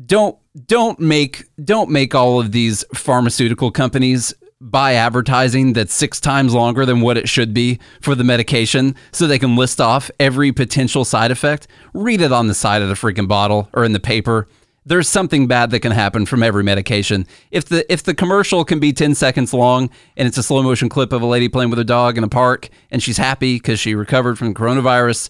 Don't 0.05 0.39
don't 0.67 0.99
make 1.01 1.45
don't 1.63 1.91
make 1.91 2.15
all 2.15 2.41
of 2.41 2.53
these 2.53 2.85
pharmaceutical 2.95 3.71
companies 3.71 4.35
buy 4.61 4.95
advertising 4.95 5.75
that's 5.75 5.93
six 5.93 6.19
times 6.19 6.55
longer 6.55 6.87
than 6.87 7.01
what 7.03 7.19
it 7.19 7.29
should 7.29 7.53
be 7.53 7.79
for 8.01 8.15
the 8.15 8.25
medication 8.25 8.95
so 9.13 9.27
they 9.27 9.39
can 9.39 9.55
list 9.55 9.81
off 9.81 10.11
every 10.19 10.51
potential 10.51 11.05
side 11.05 11.31
effect. 11.31 11.67
Read 11.93 12.21
it 12.21 12.33
on 12.33 12.47
the 12.47 12.55
side 12.55 12.81
of 12.81 12.89
the 12.89 12.95
freaking 12.95 13.29
bottle 13.29 13.69
or 13.75 13.85
in 13.85 13.93
the 13.93 14.01
paper. 14.01 14.49
There's 14.87 15.09
something 15.09 15.47
bad 15.47 15.71
that 15.73 15.81
can 15.81 15.93
happen 15.93 16.27
from 16.27 16.43
every 16.43 16.63
medication. 16.63 17.27
If 17.51 17.67
the 17.67 17.91
if 17.93 18.03
the 18.05 18.15
commercial 18.15 18.65
can 18.65 18.79
be 18.79 18.93
10 18.93 19.15
seconds 19.15 19.53
long 19.53 19.91
and 20.17 20.29
it's 20.29 20.39
a 20.39 20.43
slow 20.43 20.63
motion 20.63 20.89
clip 20.89 21.13
of 21.13 21.23
a 21.23 21.27
lady 21.27 21.49
playing 21.49 21.71
with 21.71 21.79
her 21.79 21.85
dog 21.85 22.17
in 22.17 22.25
a 22.25 22.29
park 22.29 22.69
and 22.91 23.03
she's 23.03 23.19
happy 23.19 23.57
because 23.57 23.81
she 23.81 23.95
recovered 23.95 24.39
from 24.39 24.55
coronavirus 24.55 25.29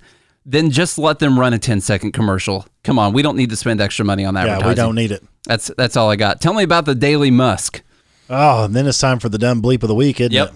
then 0.49 0.71
just 0.71 0.97
let 0.97 1.19
them 1.19 1.39
run 1.39 1.53
a 1.53 1.59
10 1.59 1.81
second 1.81 2.13
commercial. 2.13 2.65
Come 2.85 2.99
on, 2.99 3.13
we 3.13 3.21
don't 3.21 3.37
need 3.37 3.51
to 3.51 3.57
spend 3.57 3.81
extra 3.81 4.05
money 4.05 4.25
on 4.25 4.35
that. 4.35 4.47
yeah, 4.47 4.67
we 4.69 4.75
don't 4.75 4.95
need 4.95 5.11
it. 5.11 5.23
That's 5.45 5.71
that's 5.77 5.97
all 5.97 6.09
I 6.11 6.17
got. 6.17 6.41
Tell 6.41 6.55
me 6.55 6.63
about 6.63 6.85
the 6.87 6.95
Daily 6.95 7.31
Musk. 7.31 7.83
Oh, 8.31 8.65
and 8.65 8.75
then 8.75 8.87
it's 8.87 8.99
time 8.99 9.19
for 9.19 9.29
the 9.29 9.39
dumb 9.39 9.61
bleep 9.63 9.83
of 9.83 9.89
the 9.89 9.95
week, 9.95 10.21
isn't 10.21 10.33
Yep. 10.33 10.49
it? 10.49 10.55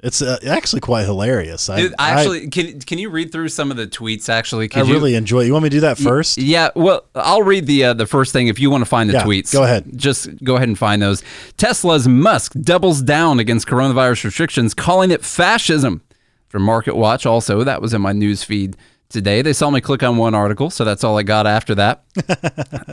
It's 0.00 0.22
uh, 0.22 0.38
actually 0.48 0.80
quite 0.80 1.06
hilarious. 1.06 1.66
Dude, 1.66 1.92
I 1.98 2.10
actually 2.10 2.48
can 2.50 2.78
can 2.80 2.98
you 2.98 3.10
read 3.10 3.32
through 3.32 3.48
some 3.48 3.72
of 3.72 3.76
the 3.76 3.88
tweets 3.88 4.28
actually? 4.28 4.66
I, 4.66 4.68
Could 4.68 4.86
you- 4.86 4.94
really 4.94 5.16
enjoy. 5.16 5.40
it. 5.40 5.46
You 5.46 5.52
want 5.52 5.64
me 5.64 5.70
to 5.70 5.76
do 5.76 5.80
that 5.80 5.98
first? 5.98 6.38
Yeah, 6.38 6.68
well, 6.76 7.04
I'll 7.16 7.42
read 7.42 7.66
the 7.66 7.82
uh, 7.86 7.94
the 7.94 8.06
first 8.06 8.32
thing 8.32 8.46
if 8.46 8.60
you 8.60 8.70
want 8.70 8.82
to 8.82 8.86
find 8.88 9.10
the 9.10 9.14
Yeah, 9.14 9.24
tweets. 9.24 9.52
go 9.52 9.64
ahead. 9.64 9.86
Just 9.96 10.42
go 10.44 10.54
ahead 10.54 10.68
and 10.68 10.78
find 10.78 11.02
those. 11.02 11.24
Tesla's 11.56 12.06
Musk 12.06 12.52
doubles 12.60 13.02
down 13.02 13.40
against 13.40 13.66
coronavirus 13.66 14.22
restrictions, 14.24 14.72
calling 14.72 15.10
it 15.10 15.24
fascism. 15.24 16.02
From 16.46 16.62
Market 16.62 16.96
Watch, 16.96 17.26
also 17.26 17.62
that 17.64 17.82
was 17.82 17.92
in 17.92 18.00
my 18.00 18.12
news 18.12 18.42
feed 18.44 18.74
today. 19.08 19.42
They 19.42 19.52
saw 19.52 19.70
me 19.70 19.80
click 19.80 20.02
on 20.02 20.16
one 20.16 20.34
article, 20.34 20.70
so 20.70 20.84
that's 20.84 21.04
all 21.04 21.18
I 21.18 21.22
got 21.22 21.46
after 21.46 21.74
that. 21.76 22.04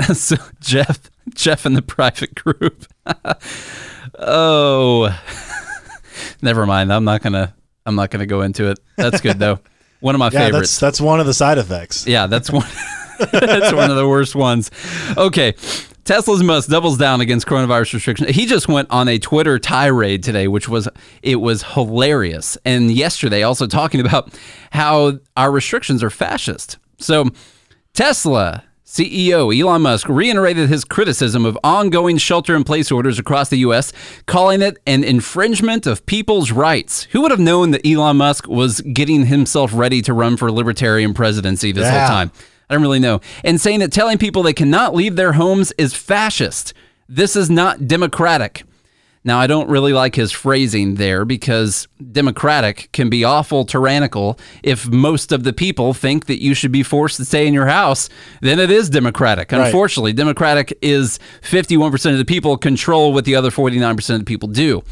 so 0.15 0.35
Jeff, 0.59 1.09
Jeff 1.33 1.65
in 1.65 1.73
the 1.73 1.81
private 1.81 2.35
group. 2.35 2.85
oh, 4.19 5.19
never 6.41 6.65
mind. 6.65 6.91
I'm 6.93 7.03
not 7.03 7.21
gonna. 7.21 7.53
I'm 7.85 7.95
not 7.95 8.09
gonna 8.09 8.25
go 8.25 8.41
into 8.41 8.69
it. 8.69 8.79
That's 8.97 9.21
good 9.21 9.39
though. 9.39 9.59
One 9.99 10.15
of 10.15 10.19
my 10.19 10.25
Yeah, 10.27 10.45
favorites. 10.47 10.71
that's 10.71 10.79
that's 10.79 11.01
one 11.01 11.19
of 11.19 11.25
the 11.25 11.33
side 11.33 11.57
effects. 11.57 12.07
Yeah, 12.07 12.27
that's 12.27 12.51
one. 12.51 12.67
that's 13.31 13.73
one 13.73 13.89
of 13.89 13.95
the 13.95 14.07
worst 14.07 14.35
ones. 14.35 14.71
Okay. 15.17 15.53
Tesla's 16.05 16.43
Musk 16.43 16.69
doubles 16.69 16.97
down 16.97 17.19
against 17.19 17.47
coronavirus 17.47 17.95
restrictions. 17.95 18.29
He 18.35 18.45
just 18.45 18.67
went 18.67 18.89
on 18.91 19.07
a 19.07 19.17
Twitter 19.17 19.57
tirade 19.57 20.23
today, 20.23 20.47
which 20.47 20.69
was 20.69 20.87
it 21.23 21.37
was 21.37 21.63
hilarious. 21.63 22.57
And 22.63 22.91
yesterday, 22.91 23.41
also 23.41 23.65
talking 23.67 23.99
about 23.99 24.31
how 24.71 25.19
our 25.35 25.51
restrictions 25.51 26.03
are 26.03 26.11
fascist. 26.11 26.77
So, 26.99 27.29
Tesla 27.93 28.63
CEO 28.85 29.51
Elon 29.59 29.81
Musk 29.81 30.07
reiterated 30.07 30.69
his 30.69 30.85
criticism 30.85 31.43
of 31.43 31.57
ongoing 31.63 32.17
shelter-in-place 32.17 32.91
orders 32.91 33.17
across 33.17 33.49
the 33.49 33.57
U.S., 33.57 33.91
calling 34.27 34.61
it 34.61 34.77
an 34.85 35.03
infringement 35.03 35.87
of 35.87 36.05
people's 36.05 36.51
rights. 36.51 37.03
Who 37.11 37.21
would 37.21 37.31
have 37.31 37.39
known 37.39 37.71
that 37.71 37.85
Elon 37.85 38.17
Musk 38.17 38.47
was 38.47 38.79
getting 38.81 39.25
himself 39.25 39.71
ready 39.73 40.01
to 40.03 40.13
run 40.13 40.37
for 40.37 40.51
libertarian 40.51 41.13
presidency 41.15 41.71
this 41.71 41.85
Yeah. 41.85 41.99
whole 41.99 42.07
time? 42.15 42.31
I 42.69 42.73
don't 42.73 42.81
really 42.81 42.99
know. 42.99 43.21
And 43.43 43.59
saying 43.59 43.79
that 43.79 43.91
telling 43.91 44.17
people 44.17 44.43
they 44.43 44.53
cannot 44.53 44.95
leave 44.95 45.15
their 45.15 45.33
homes 45.33 45.71
is 45.77 45.93
fascist. 45.93 46.73
This 47.07 47.35
is 47.35 47.49
not 47.49 47.87
democratic. 47.87 48.63
Now, 49.23 49.39
I 49.39 49.47
don't 49.47 49.67
really 49.69 49.91
like 49.91 50.13
his 50.13 50.31
phrasing 50.31 50.95
there 50.95 51.25
because 51.25 51.87
democratic 52.11 52.91
can 52.91 53.09
be 53.09 53.23
awful 53.23 53.65
tyrannical. 53.65 54.37
If 54.61 54.87
most 54.87 55.31
of 55.31 55.43
the 55.43 55.51
people 55.51 55.95
think 55.95 56.27
that 56.27 56.43
you 56.43 56.53
should 56.53 56.71
be 56.71 56.83
forced 56.83 57.17
to 57.17 57.25
stay 57.25 57.47
in 57.47 57.53
your 57.53 57.65
house, 57.65 58.07
then 58.41 58.59
it 58.59 58.69
is 58.69 58.87
democratic. 58.87 59.51
Right. 59.51 59.65
Unfortunately, 59.65 60.13
democratic 60.13 60.77
is 60.79 61.19
51% 61.41 62.11
of 62.11 62.19
the 62.19 62.25
people 62.25 62.55
control 62.55 63.13
what 63.13 63.25
the 63.25 63.35
other 63.35 63.49
49% 63.49 64.13
of 64.13 64.19
the 64.19 64.25
people 64.25 64.47
do 64.47 64.83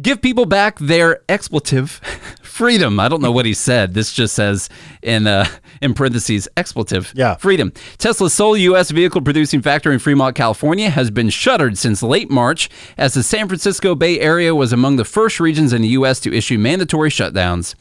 give 0.00 0.22
people 0.22 0.46
back 0.46 0.78
their 0.78 1.20
expletive 1.28 2.00
freedom. 2.60 3.00
I 3.00 3.08
don't 3.08 3.22
know 3.22 3.32
what 3.32 3.46
he 3.46 3.54
said. 3.54 3.94
This 3.94 4.12
just 4.12 4.34
says 4.34 4.68
in 5.02 5.26
uh, 5.26 5.46
in 5.80 5.94
parentheses 5.94 6.46
expletive 6.58 7.10
Yeah. 7.16 7.36
freedom. 7.36 7.72
Tesla's 7.96 8.34
sole 8.34 8.54
U.S. 8.56 8.90
vehicle 8.90 9.22
producing 9.22 9.62
factory 9.62 9.94
in 9.94 9.98
Fremont, 9.98 10.36
California, 10.36 10.90
has 10.90 11.10
been 11.10 11.30
shuttered 11.30 11.78
since 11.78 12.02
late 12.02 12.30
March, 12.30 12.68
as 12.98 13.14
the 13.14 13.22
San 13.22 13.48
Francisco 13.48 13.94
Bay 13.94 14.20
Area 14.20 14.54
was 14.54 14.72
among 14.74 14.96
the 14.96 15.06
first 15.06 15.40
regions 15.40 15.72
in 15.72 15.80
the 15.80 15.88
U.S. 16.00 16.20
to 16.20 16.36
issue 16.36 16.58
mandatory 16.58 17.08
shutdowns. 17.08 17.74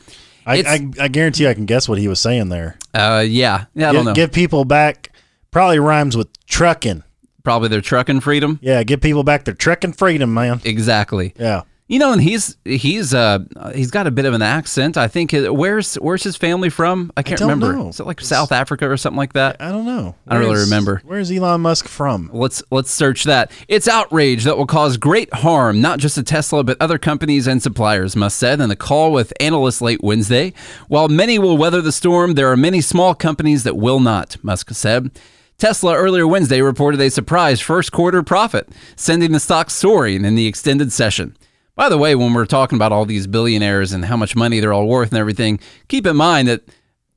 I, 0.45 0.59
I, 0.63 1.03
I 1.03 1.07
guarantee 1.09 1.45
I 1.47 1.53
can 1.53 1.65
guess 1.65 1.89
what 1.89 1.97
he 1.97 2.07
was 2.07 2.19
saying 2.21 2.47
there. 2.47 2.77
Uh, 2.93 3.23
yeah, 3.27 3.65
yeah, 3.75 3.89
I 3.89 3.91
don't 3.91 3.95
Give, 4.01 4.05
know. 4.05 4.13
give 4.13 4.31
people 4.31 4.63
back. 4.65 5.11
Probably 5.51 5.79
rhymes 5.79 6.15
with 6.15 6.29
trucking. 6.47 7.03
Probably 7.43 7.67
their 7.67 7.81
trucking 7.81 8.21
freedom. 8.21 8.59
Yeah, 8.61 8.81
give 8.83 9.01
people 9.01 9.23
back 9.23 9.43
their 9.43 9.53
trucking 9.53 9.93
freedom, 9.93 10.33
man. 10.33 10.61
Exactly. 10.63 11.33
Yeah. 11.37 11.63
You 11.89 11.97
know, 11.97 12.13
and 12.13 12.21
he's 12.21 12.55
he's 12.65 13.15
uh 13.15 13.39
he's 13.73 13.89
got 13.89 14.05
a 14.05 14.11
bit 14.11 14.25
of 14.25 14.35
an 14.35 14.43
accent. 14.43 14.95
I 14.95 15.07
think 15.07 15.33
uh, 15.33 15.51
where's 15.51 15.95
where's 15.95 16.21
his 16.21 16.35
family 16.35 16.69
from? 16.69 17.11
I 17.17 17.23
can't 17.23 17.39
don't 17.39 17.49
remember. 17.49 17.75
know. 17.75 17.87
Is 17.87 17.99
it 17.99 18.05
like 18.05 18.21
South 18.21 18.51
Africa 18.51 18.87
or 18.87 18.95
something 18.95 19.17
like 19.17 19.33
that? 19.33 19.57
I 19.59 19.71
don't 19.71 19.85
know. 19.85 20.13
I 20.27 20.35
don't 20.35 20.43
really 20.43 20.61
remember. 20.61 21.01
Where's 21.03 21.31
Elon 21.31 21.61
Musk 21.61 21.87
from? 21.87 22.29
Let's 22.31 22.61
let's 22.69 22.91
search 22.91 23.23
that. 23.23 23.51
It's 23.67 23.87
outrage 23.87 24.43
that 24.43 24.55
will 24.55 24.67
cause 24.67 24.97
great 24.97 25.33
harm, 25.33 25.81
not 25.81 25.97
just 25.97 26.13
to 26.13 26.21
Tesla, 26.21 26.63
but 26.63 26.77
other 26.79 26.99
companies 26.99 27.47
and 27.47 27.59
suppliers, 27.59 28.15
Musk 28.15 28.37
said 28.37 28.61
in 28.61 28.69
a 28.69 28.75
call 28.75 29.11
with 29.11 29.33
analysts 29.39 29.81
late 29.81 30.03
Wednesday. 30.03 30.53
While 30.89 31.07
many 31.07 31.39
will 31.39 31.57
weather 31.57 31.81
the 31.81 31.91
storm, 31.91 32.35
there 32.35 32.51
are 32.51 32.57
many 32.57 32.81
small 32.81 33.15
companies 33.15 33.63
that 33.63 33.75
will 33.75 33.99
not, 33.99 34.37
Musk 34.43 34.69
said. 34.75 35.09
Tesla 35.57 35.95
earlier 35.95 36.27
Wednesday 36.27 36.61
reported 36.61 37.01
a 37.01 37.09
surprise 37.09 37.59
first 37.59 37.91
quarter 37.91 38.21
profit, 38.21 38.69
sending 38.95 39.31
the 39.31 39.39
stock 39.39 39.71
soaring 39.71 40.23
in 40.23 40.35
the 40.35 40.45
extended 40.45 40.93
session. 40.93 41.35
By 41.79 41.87
the 41.87 41.97
way, 41.97 42.13
when 42.13 42.33
we're 42.33 42.45
talking 42.45 42.75
about 42.75 42.91
all 42.91 43.05
these 43.05 43.25
billionaires 43.25 43.93
and 43.93 44.03
how 44.03 44.17
much 44.17 44.35
money 44.35 44.59
they're 44.59 44.73
all 44.73 44.85
worth 44.85 45.11
and 45.11 45.17
everything, 45.17 45.61
keep 45.87 46.05
in 46.05 46.17
mind 46.17 46.49
that 46.49 46.61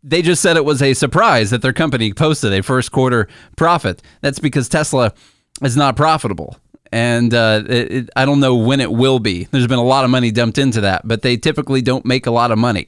they 0.05 0.22
just 0.22 0.40
said 0.40 0.57
it 0.57 0.64
was 0.64 0.81
a 0.81 0.94
surprise 0.94 1.51
that 1.51 1.62
their 1.62 1.72
company 1.72 2.12
posted 2.12 2.53
a 2.53 2.62
first 2.62 2.92
quarter 2.92 3.27
profit. 3.57 4.01
That's 4.20 4.38
because 4.38 4.68
Tesla 4.68 5.14
is 5.62 5.77
not 5.77 5.96
profitable. 5.96 6.61
And 6.92 7.35
uh, 7.35 7.64
it, 7.68 7.92
it, 7.92 8.11
I 8.14 8.25
don't 8.25 8.38
know 8.38 8.55
when 8.55 8.79
it 8.79 8.92
will 8.92 9.18
be. 9.18 9.48
There's 9.51 9.66
been 9.66 9.81
a 9.81 9.85
lot 9.85 10.05
of 10.05 10.11
money 10.11 10.31
dumped 10.31 10.59
into 10.59 10.83
that, 10.83 11.09
but 11.09 11.22
they 11.22 11.37
typically 11.37 11.83
don't 11.83 12.05
make 12.05 12.27
a 12.27 12.31
lot 12.31 12.53
of 12.53 12.59
money. 12.59 12.87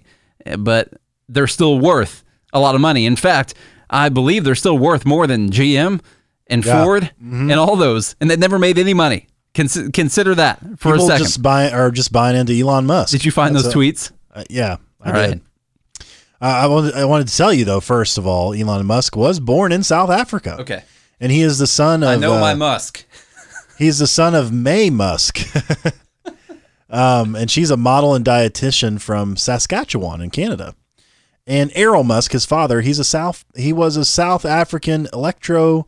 But 0.57 0.91
they're 1.29 1.49
still 1.49 1.81
worth 1.81 2.23
a 2.53 2.61
lot 2.61 2.77
of 2.77 2.81
money. 2.83 3.05
In 3.05 3.17
fact, 3.17 3.53
I 3.91 4.11
believe 4.11 4.45
they're 4.45 4.55
still 4.55 4.79
worth 4.79 5.05
more 5.05 5.27
than 5.27 5.51
GM 5.51 6.01
and 6.47 6.65
Yeah. 6.65 6.85
Ford 6.85 7.11
and 7.21 7.51
all 7.55 7.75
those, 7.75 8.15
and 8.21 8.31
they 8.31 8.37
never 8.37 8.61
made 8.61 8.79
any 8.79 8.95
money. 8.95 9.27
Cons- 9.55 9.91
consider 9.93 10.35
that 10.35 10.59
for 10.79 10.93
people 10.93 11.07
a 11.07 11.09
second. 11.09 11.25
just 11.25 11.43
buying 11.43 11.73
or 11.75 11.91
just 11.91 12.13
buying 12.13 12.37
into 12.37 12.53
Elon 12.53 12.87
Musk. 12.87 13.13
Did 13.13 13.25
you 13.25 13.31
find 13.31 13.55
That's 13.55 13.65
those 13.67 13.75
a- 13.75 13.77
tweets? 13.77 14.13
Uh, 14.35 14.45
yeah, 14.51 14.77
I 15.01 15.07
All 15.09 15.13
right. 15.15 15.29
did. 15.31 15.41
Uh, 16.41 16.47
I 16.47 16.67
wanted 16.67 16.95
I 16.95 17.05
wanted 17.05 17.29
to 17.29 17.37
tell 17.37 17.53
you 17.53 17.65
though. 17.65 17.81
First 17.81 18.19
of 18.19 18.27
all, 18.27 18.53
Elon 18.53 18.85
Musk 18.87 19.17
was 19.17 19.39
born 19.41 19.71
in 19.73 19.83
South 19.83 20.11
Africa. 20.11 20.57
Okay. 20.61 20.83
and 21.21 21.31
he 21.33 21.41
is 21.43 21.59
the 21.59 21.67
son 21.67 22.03
of. 22.03 22.09
I 22.09 22.17
know 22.17 22.35
uh, 22.35 22.41
my 22.41 22.55
Musk. 22.55 23.05
He's 23.79 23.99
the 23.99 24.07
son 24.07 24.37
of 24.37 24.53
Maye 24.53 24.89
Musk. 24.91 25.41
um, 26.91 27.35
and 27.35 27.51
she's 27.51 27.71
a 27.71 27.77
model 27.77 28.15
and 28.15 28.25
dietitian 28.25 29.01
from 29.01 29.37
Saskatchewan 29.37 30.21
in 30.21 30.31
Canada. 30.31 30.77
And 31.47 31.73
Errol 31.75 32.05
Musk, 32.05 32.31
his 32.33 32.47
father, 32.47 32.81
he's 32.83 32.99
a 32.99 33.05
South 33.05 33.45
he 33.57 33.73
was 33.73 33.97
a 33.97 34.05
South 34.05 34.45
African 34.45 35.09
electro 35.13 35.87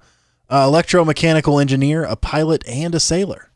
uh, 0.51 0.67
electromechanical 0.67 1.61
engineer, 1.61 2.05
a 2.05 2.17
pilot, 2.17 2.67
and 2.69 2.95
a 2.95 3.01
sailor. 3.01 3.51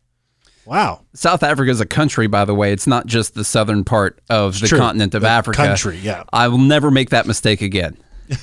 Wow. 0.66 1.00
South 1.14 1.42
Africa 1.42 1.70
is 1.70 1.80
a 1.80 1.86
country, 1.86 2.26
by 2.26 2.44
the 2.44 2.54
way. 2.54 2.72
It's 2.72 2.86
not 2.86 3.06
just 3.06 3.34
the 3.34 3.44
southern 3.44 3.82
part 3.84 4.20
of 4.30 4.60
the 4.60 4.68
True. 4.68 4.78
continent 4.78 5.14
of 5.14 5.22
The 5.22 5.28
Africa. 5.28 5.56
country, 5.56 5.98
yeah. 5.98 6.24
I 6.32 6.48
will 6.48 6.58
never 6.58 6.90
make 6.90 7.10
that 7.10 7.26
mistake 7.26 7.60
again. 7.62 7.96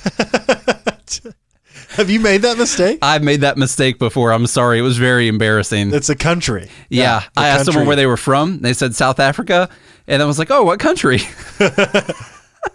Have 1.90 2.10
you 2.10 2.20
made 2.20 2.42
that 2.42 2.58
mistake? 2.58 2.98
I've 3.02 3.22
made 3.24 3.40
that 3.40 3.56
mistake 3.56 3.98
before. 3.98 4.32
I'm 4.32 4.46
sorry. 4.46 4.78
It 4.78 4.82
was 4.82 4.98
very 4.98 5.26
embarrassing. 5.26 5.92
It's 5.92 6.08
a 6.08 6.14
country. 6.14 6.68
yeah. 6.90 7.20
the 7.34 7.40
I 7.40 7.48
asked 7.48 7.64
someone 7.66 7.86
where 7.86 7.96
they 7.96 8.06
were 8.06 8.16
from. 8.16 8.60
They 8.60 8.72
said 8.72 8.94
South 8.94 9.18
Africa. 9.18 9.68
And 10.06 10.22
I 10.22 10.26
was 10.26 10.38
like, 10.38 10.50
oh, 10.50 10.62
what 10.62 10.78
country? 10.78 11.18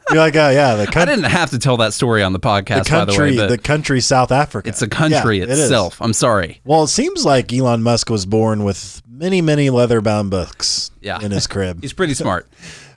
You're 0.10 0.19
like, 0.19 0.36
oh 0.36 0.49
yeah, 0.49 0.75
the 0.75 0.91
I 0.99 1.06
didn't 1.06 1.25
have 1.25 1.51
to 1.51 1.60
tell 1.60 1.77
that 1.77 1.93
story 1.93 2.23
on 2.23 2.34
the 2.34 2.39
podcast, 2.39 2.89
by 2.89 3.06
the 3.06 3.12
country, 3.13 3.38
way, 3.38 3.47
the 3.47 3.58
country, 3.58 4.01
South 4.01 4.32
Africa. 4.32 4.67
it's 4.67 4.82
a 4.82 4.88
country 4.88 5.38
Yeah, 5.38 5.43
it 5.43 5.49
itself. 5.51 6.01
I'm 6.01 6.13
sorry. 6.13 6.62
Well, 6.65 6.84
it 6.84 6.88
seems 6.88 7.25
like 7.25 7.53
Elon 7.53 7.84
Musk 7.84 8.10
was 8.10 8.25
born 8.25 8.63
with 8.63 9.01
many, 9.13 9.41
many 9.41 9.69
leather-bound 9.69 10.32
books 10.32 10.89
Yeah. 11.02 11.19
in 11.21 11.32
his 11.32 11.45
crib. 11.47 11.82
He's 11.82 11.93
pretty 11.93 12.13
smart. 12.13 12.47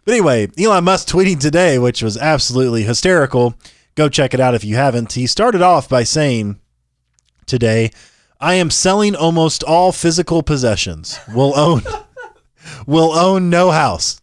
But 0.05 0.13
anyway, 0.15 0.49
Elon 0.59 0.85
Musk 0.85 1.09
tweeting 1.09 1.39
today, 1.41 1.79
which 1.79 2.03
was 2.03 2.17
absolutely 2.17 2.85
hysterical. 2.85 3.55
Go 3.97 4.09
check 4.09 4.33
it 4.35 4.41
out 4.41 4.55
if 4.55 4.65
you 4.65 4.77
haven't. 4.77 5.13
He 5.15 5.27
started 5.27 5.63
off 5.63 5.89
by 5.89 6.05
saying 6.05 6.59
today, 7.47 7.91
I 8.41 8.55
am 8.55 8.71
selling 8.71 9.15
almost 9.17 9.63
all 9.65 9.93
physical 9.93 10.43
possessions. 10.43 11.19
We'll 11.35 11.59
own 11.59 11.83
we'll 12.87 13.13
own 13.13 13.51
no 13.51 13.71
house. 13.71 14.21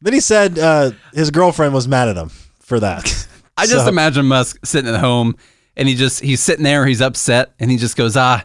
Then 0.00 0.12
he 0.12 0.20
said 0.20 0.58
uh, 0.58 0.92
his 1.12 1.30
girlfriend 1.30 1.74
was 1.74 1.88
mad 1.88 2.08
at 2.08 2.16
him 2.16 2.28
for 2.60 2.78
that. 2.80 3.26
I 3.56 3.66
just 3.66 3.84
So- 3.84 3.88
imagine 3.88 4.26
Musk 4.26 4.64
sitting 4.64 4.92
at 4.92 5.00
home 5.00 5.34
and 5.76 5.88
he 5.88 5.94
just 5.96 6.20
he's 6.20 6.40
sitting 6.40 6.64
there, 6.64 6.86
he's 6.86 7.00
upset, 7.00 7.52
and 7.58 7.70
he 7.70 7.76
just 7.76 7.96
goes, 7.96 8.16
ah, 8.16 8.42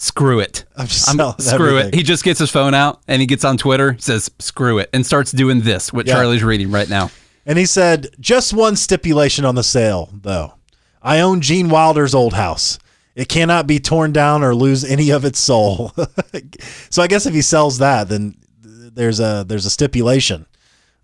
screw 0.00 0.38
it. 0.40 0.64
I'm 0.76 0.86
selling 0.86 1.34
screw 1.38 1.70
everything. 1.78 1.88
it. 1.88 1.94
He 1.94 2.02
just 2.02 2.24
gets 2.24 2.38
his 2.38 2.50
phone 2.50 2.72
out 2.72 3.00
and 3.08 3.20
he 3.20 3.26
gets 3.26 3.44
on 3.44 3.56
Twitter, 3.58 3.96
says 3.98 4.30
screw 4.38 4.78
it, 4.78 4.88
and 4.92 5.04
starts 5.04 5.32
doing 5.32 5.60
this, 5.62 5.92
what 5.92 6.06
Yeah. 6.06 6.14
Charlie's 6.14 6.42
reading 6.44 6.70
right 6.70 6.88
now. 6.88 7.10
And 7.44 7.58
he 7.58 7.66
said, 7.66 8.08
just 8.20 8.52
one 8.52 8.76
stipulation 8.76 9.44
on 9.44 9.54
the 9.54 9.62
sale, 9.62 10.10
though. 10.12 10.54
I 11.02 11.20
own 11.20 11.40
Gene 11.40 11.68
Wilder's 11.68 12.14
old 12.14 12.34
house. 12.34 12.78
It 13.14 13.28
cannot 13.28 13.66
be 13.66 13.78
torn 13.80 14.12
down 14.12 14.44
or 14.44 14.54
lose 14.54 14.84
any 14.84 15.10
of 15.10 15.24
its 15.24 15.38
soul. 15.40 15.92
so 16.90 17.02
I 17.02 17.06
guess 17.08 17.26
if 17.26 17.34
he 17.34 17.42
sells 17.42 17.78
that, 17.78 18.08
then 18.08 18.36
there's 18.62 19.18
a 19.18 19.44
there's 19.48 19.66
a 19.66 19.70
stipulation 19.70 20.46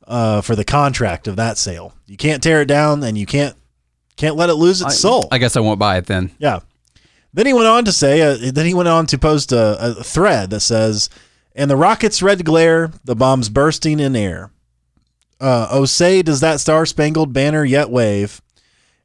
uh, 0.07 0.41
for 0.41 0.55
the 0.55 0.65
contract 0.65 1.27
of 1.27 1.37
that 1.37 1.59
sale. 1.59 1.93
You 2.07 2.17
can't 2.17 2.43
tear 2.43 2.61
it 2.63 2.67
down, 2.67 3.03
and 3.03 3.17
you 3.19 3.27
can't 3.27 3.57
can't 4.17 4.37
let 4.37 4.49
it 4.51 4.55
lose 4.55 4.81
its 4.83 4.99
soul. 5.01 5.27
I 5.33 5.39
guess 5.39 5.57
I 5.57 5.61
won't 5.61 5.79
buy 5.81 5.97
it 5.97 6.07
then. 6.07 6.31
Yeah. 6.39 6.61
Then 7.35 7.47
he 7.47 7.53
went 7.53 7.67
on 7.67 7.85
to 7.85 7.93
say, 7.93 8.23
uh, 8.23 8.53
then 8.53 8.65
he 8.65 8.75
went 8.75 8.89
on 8.89 9.07
to 9.07 9.19
post 9.19 9.51
a, 9.51 9.99
a 9.99 10.05
thread 10.05 10.51
that 10.51 10.61
says, 10.61 11.11
"And 11.55 11.69
the 11.69 11.77
rocket's 11.77 12.23
red 12.23 12.45
glare, 12.45 12.93
the 13.03 13.17
bombs 13.17 13.49
bursting 13.49 13.99
in 13.99 14.15
air. 14.15 14.53
Uh, 15.41 15.67
oh, 15.69 15.85
say, 15.85 16.23
does 16.23 16.39
that 16.41 16.61
star 16.61 16.87
spangled 16.87 17.33
banner 17.33 17.65
yet 17.65 17.91
wave?" 17.91 18.41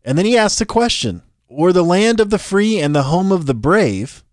And 0.05 0.15
then 0.15 0.25
he 0.25 0.37
asked 0.37 0.61
a 0.61 0.65
question: 0.65 1.23
"Or 1.47 1.73
the 1.73 1.83
land 1.83 2.19
of 2.19 2.29
the 2.29 2.37
free 2.37 2.79
and 2.79 2.95
the 2.95 3.03
home 3.03 3.31
of 3.31 3.47
the 3.47 3.55
brave?" 3.55 4.23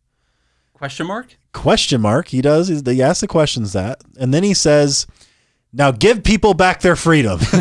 Question 0.75 1.07
mark? 1.07 1.39
Question 1.55 2.03
mark. 2.03 2.29
He 2.29 2.43
does. 2.43 2.69
He, 2.69 2.83
he 2.85 3.03
asks 3.03 3.23
the 3.23 3.27
questions 3.27 3.73
that, 3.73 4.03
and 4.19 4.35
then 4.35 4.43
he 4.43 4.53
says, 4.53 5.07
"Now 5.73 5.91
give 5.91 6.23
people 6.23 6.53
back 6.53 6.83
their 6.83 6.97
freedom." 6.97 7.41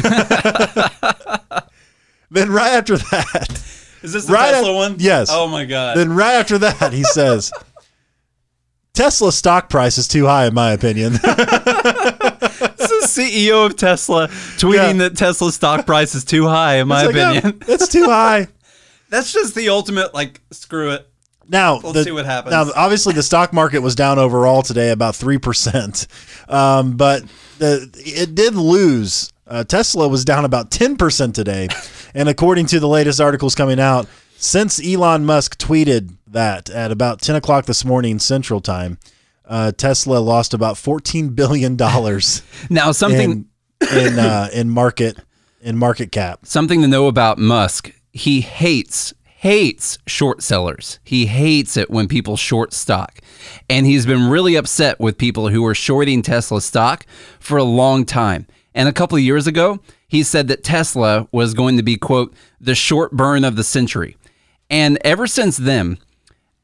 then 2.30 2.52
right 2.52 2.74
after 2.74 2.98
that. 2.98 3.75
Is 4.06 4.13
this 4.13 4.26
the 4.26 4.34
Right 4.34 4.52
Tesla 4.52 4.72
at- 4.72 4.76
one? 4.76 4.96
yes. 5.00 5.30
Oh 5.32 5.48
my 5.48 5.65
god. 5.65 5.98
Then 5.98 6.13
right 6.13 6.36
after 6.36 6.58
that, 6.60 6.94
he 6.94 7.04
says, 7.04 7.52
Tesla 8.94 9.32
stock 9.32 9.70
price 9.70 9.98
is 9.98 10.08
too 10.08 10.26
high, 10.26 10.46
in 10.46 10.54
my 10.54 10.72
opinion. 10.72 11.13
this 11.22 11.22
is 12.91 13.06
CEO 13.12 13.65
of 13.65 13.76
Tesla 13.76 14.28
tweeting 14.58 14.74
Yeah. 15.00 15.10
that 15.10 15.18
Tesla 15.18 15.52
stock 15.52 15.86
price 15.86 16.15
is 16.15 16.24
too 16.24 16.48
high, 16.48 16.76
in 16.78 16.88
my 16.88 17.04
It's 17.06 17.13
like, 17.13 17.15
"Oh, 17.26 17.38
opinion. 17.38 17.62
it's 17.68 17.88
too 17.89 18.06
high. 18.06 18.48
That's 19.10 19.32
just 19.34 19.54
the 19.56 19.70
ultimate 19.70 20.13
like 20.13 20.41
screw 20.52 20.91
it. 20.91 21.08
Now, 21.48 21.80
the- 21.80 22.04
see 22.04 22.12
what 22.12 22.26
happens. 22.26 22.52
Now, 22.52 22.72
obviously, 22.76 23.13
the 23.13 23.22
stock 23.24 23.52
market 23.54 23.80
was 23.82 23.96
down 23.96 24.18
overall 24.18 24.62
today 24.62 24.91
about 24.91 25.15
three 25.15 25.38
percent, 25.38 26.08
um, 26.48 26.96
but 26.98 27.24
the, 27.60 27.89
it 27.98 28.34
did 28.34 28.56
lose. 28.56 29.32
Uh, 29.48 29.63
Tesla 29.63 30.08
was 30.08 30.26
down 30.26 30.44
about 30.46 30.72
ten 30.72 30.96
percent 30.98 31.36
today, 31.36 31.68
and 32.15 32.28
according 32.30 32.65
to 32.67 32.80
the 32.80 32.88
latest 32.88 33.21
articles 33.21 33.54
coming 33.54 33.80
out, 33.80 34.08
since 34.38 34.84
Elon 34.84 35.25
Musk 35.25 35.60
tweeted 35.60 36.15
that 36.25 36.69
at 36.69 36.91
about 36.91 37.21
ten 37.21 37.36
o'clock 37.36 37.65
this 37.65 37.86
morning 37.86 38.17
Central 38.17 38.62
Time, 38.62 38.97
uh, 39.45 39.71
Tesla 39.73 40.17
lost 40.17 40.54
about 40.54 40.78
fourteen 40.78 41.30
billion 41.30 41.75
dollars 41.75 42.41
Now 42.69 42.91
something 42.91 43.45
in 43.82 43.97
in, 43.97 44.17
uh, 44.17 44.49
in 44.54 44.69
market 44.69 45.19
in 45.62 45.78
market 45.78 46.12
cap. 46.12 46.39
something 46.43 46.82
to 46.82 46.88
know 46.88 47.08
about 47.08 47.38
Musk. 47.38 47.91
He 48.12 48.41
hates 48.41 49.13
hates 49.45 49.99
short 50.08 50.41
sellers. 50.41 50.99
He 51.04 51.28
hates 51.28 51.78
it 51.78 51.91
when 51.91 52.08
people 52.08 52.36
short 52.36 52.73
stock. 52.73 53.19
And 53.69 53.86
he's 53.86 54.06
been 54.08 54.28
really 54.28 54.56
upset 54.56 54.99
with 54.99 55.19
people 55.19 55.49
who 55.49 55.63
are 55.67 55.75
shorting 55.75 56.23
Tesla 56.23 56.62
stock 56.62 57.06
for 57.39 57.58
a 57.58 57.63
long 57.63 58.06
time. 58.06 58.47
And 58.73 58.89
a 58.89 58.93
couple 58.93 59.17
of 59.17 59.23
years 59.23 59.45
ago, 59.45 59.80
he 60.08 60.24
said 60.24 60.48
that 60.48 60.63
Tesla 60.63 61.28
was 61.32 61.54
going 61.54 61.78
to 61.78 61.84
be 61.84 61.98
quote 61.98 62.34
the 62.60 62.76
short 62.76 63.12
burn 63.12 63.44
of 63.44 63.56
the 63.56 63.63
century. 63.63 64.18
And 64.70 64.98
ever 65.04 65.28
since 65.28 65.58
then, 65.58 65.98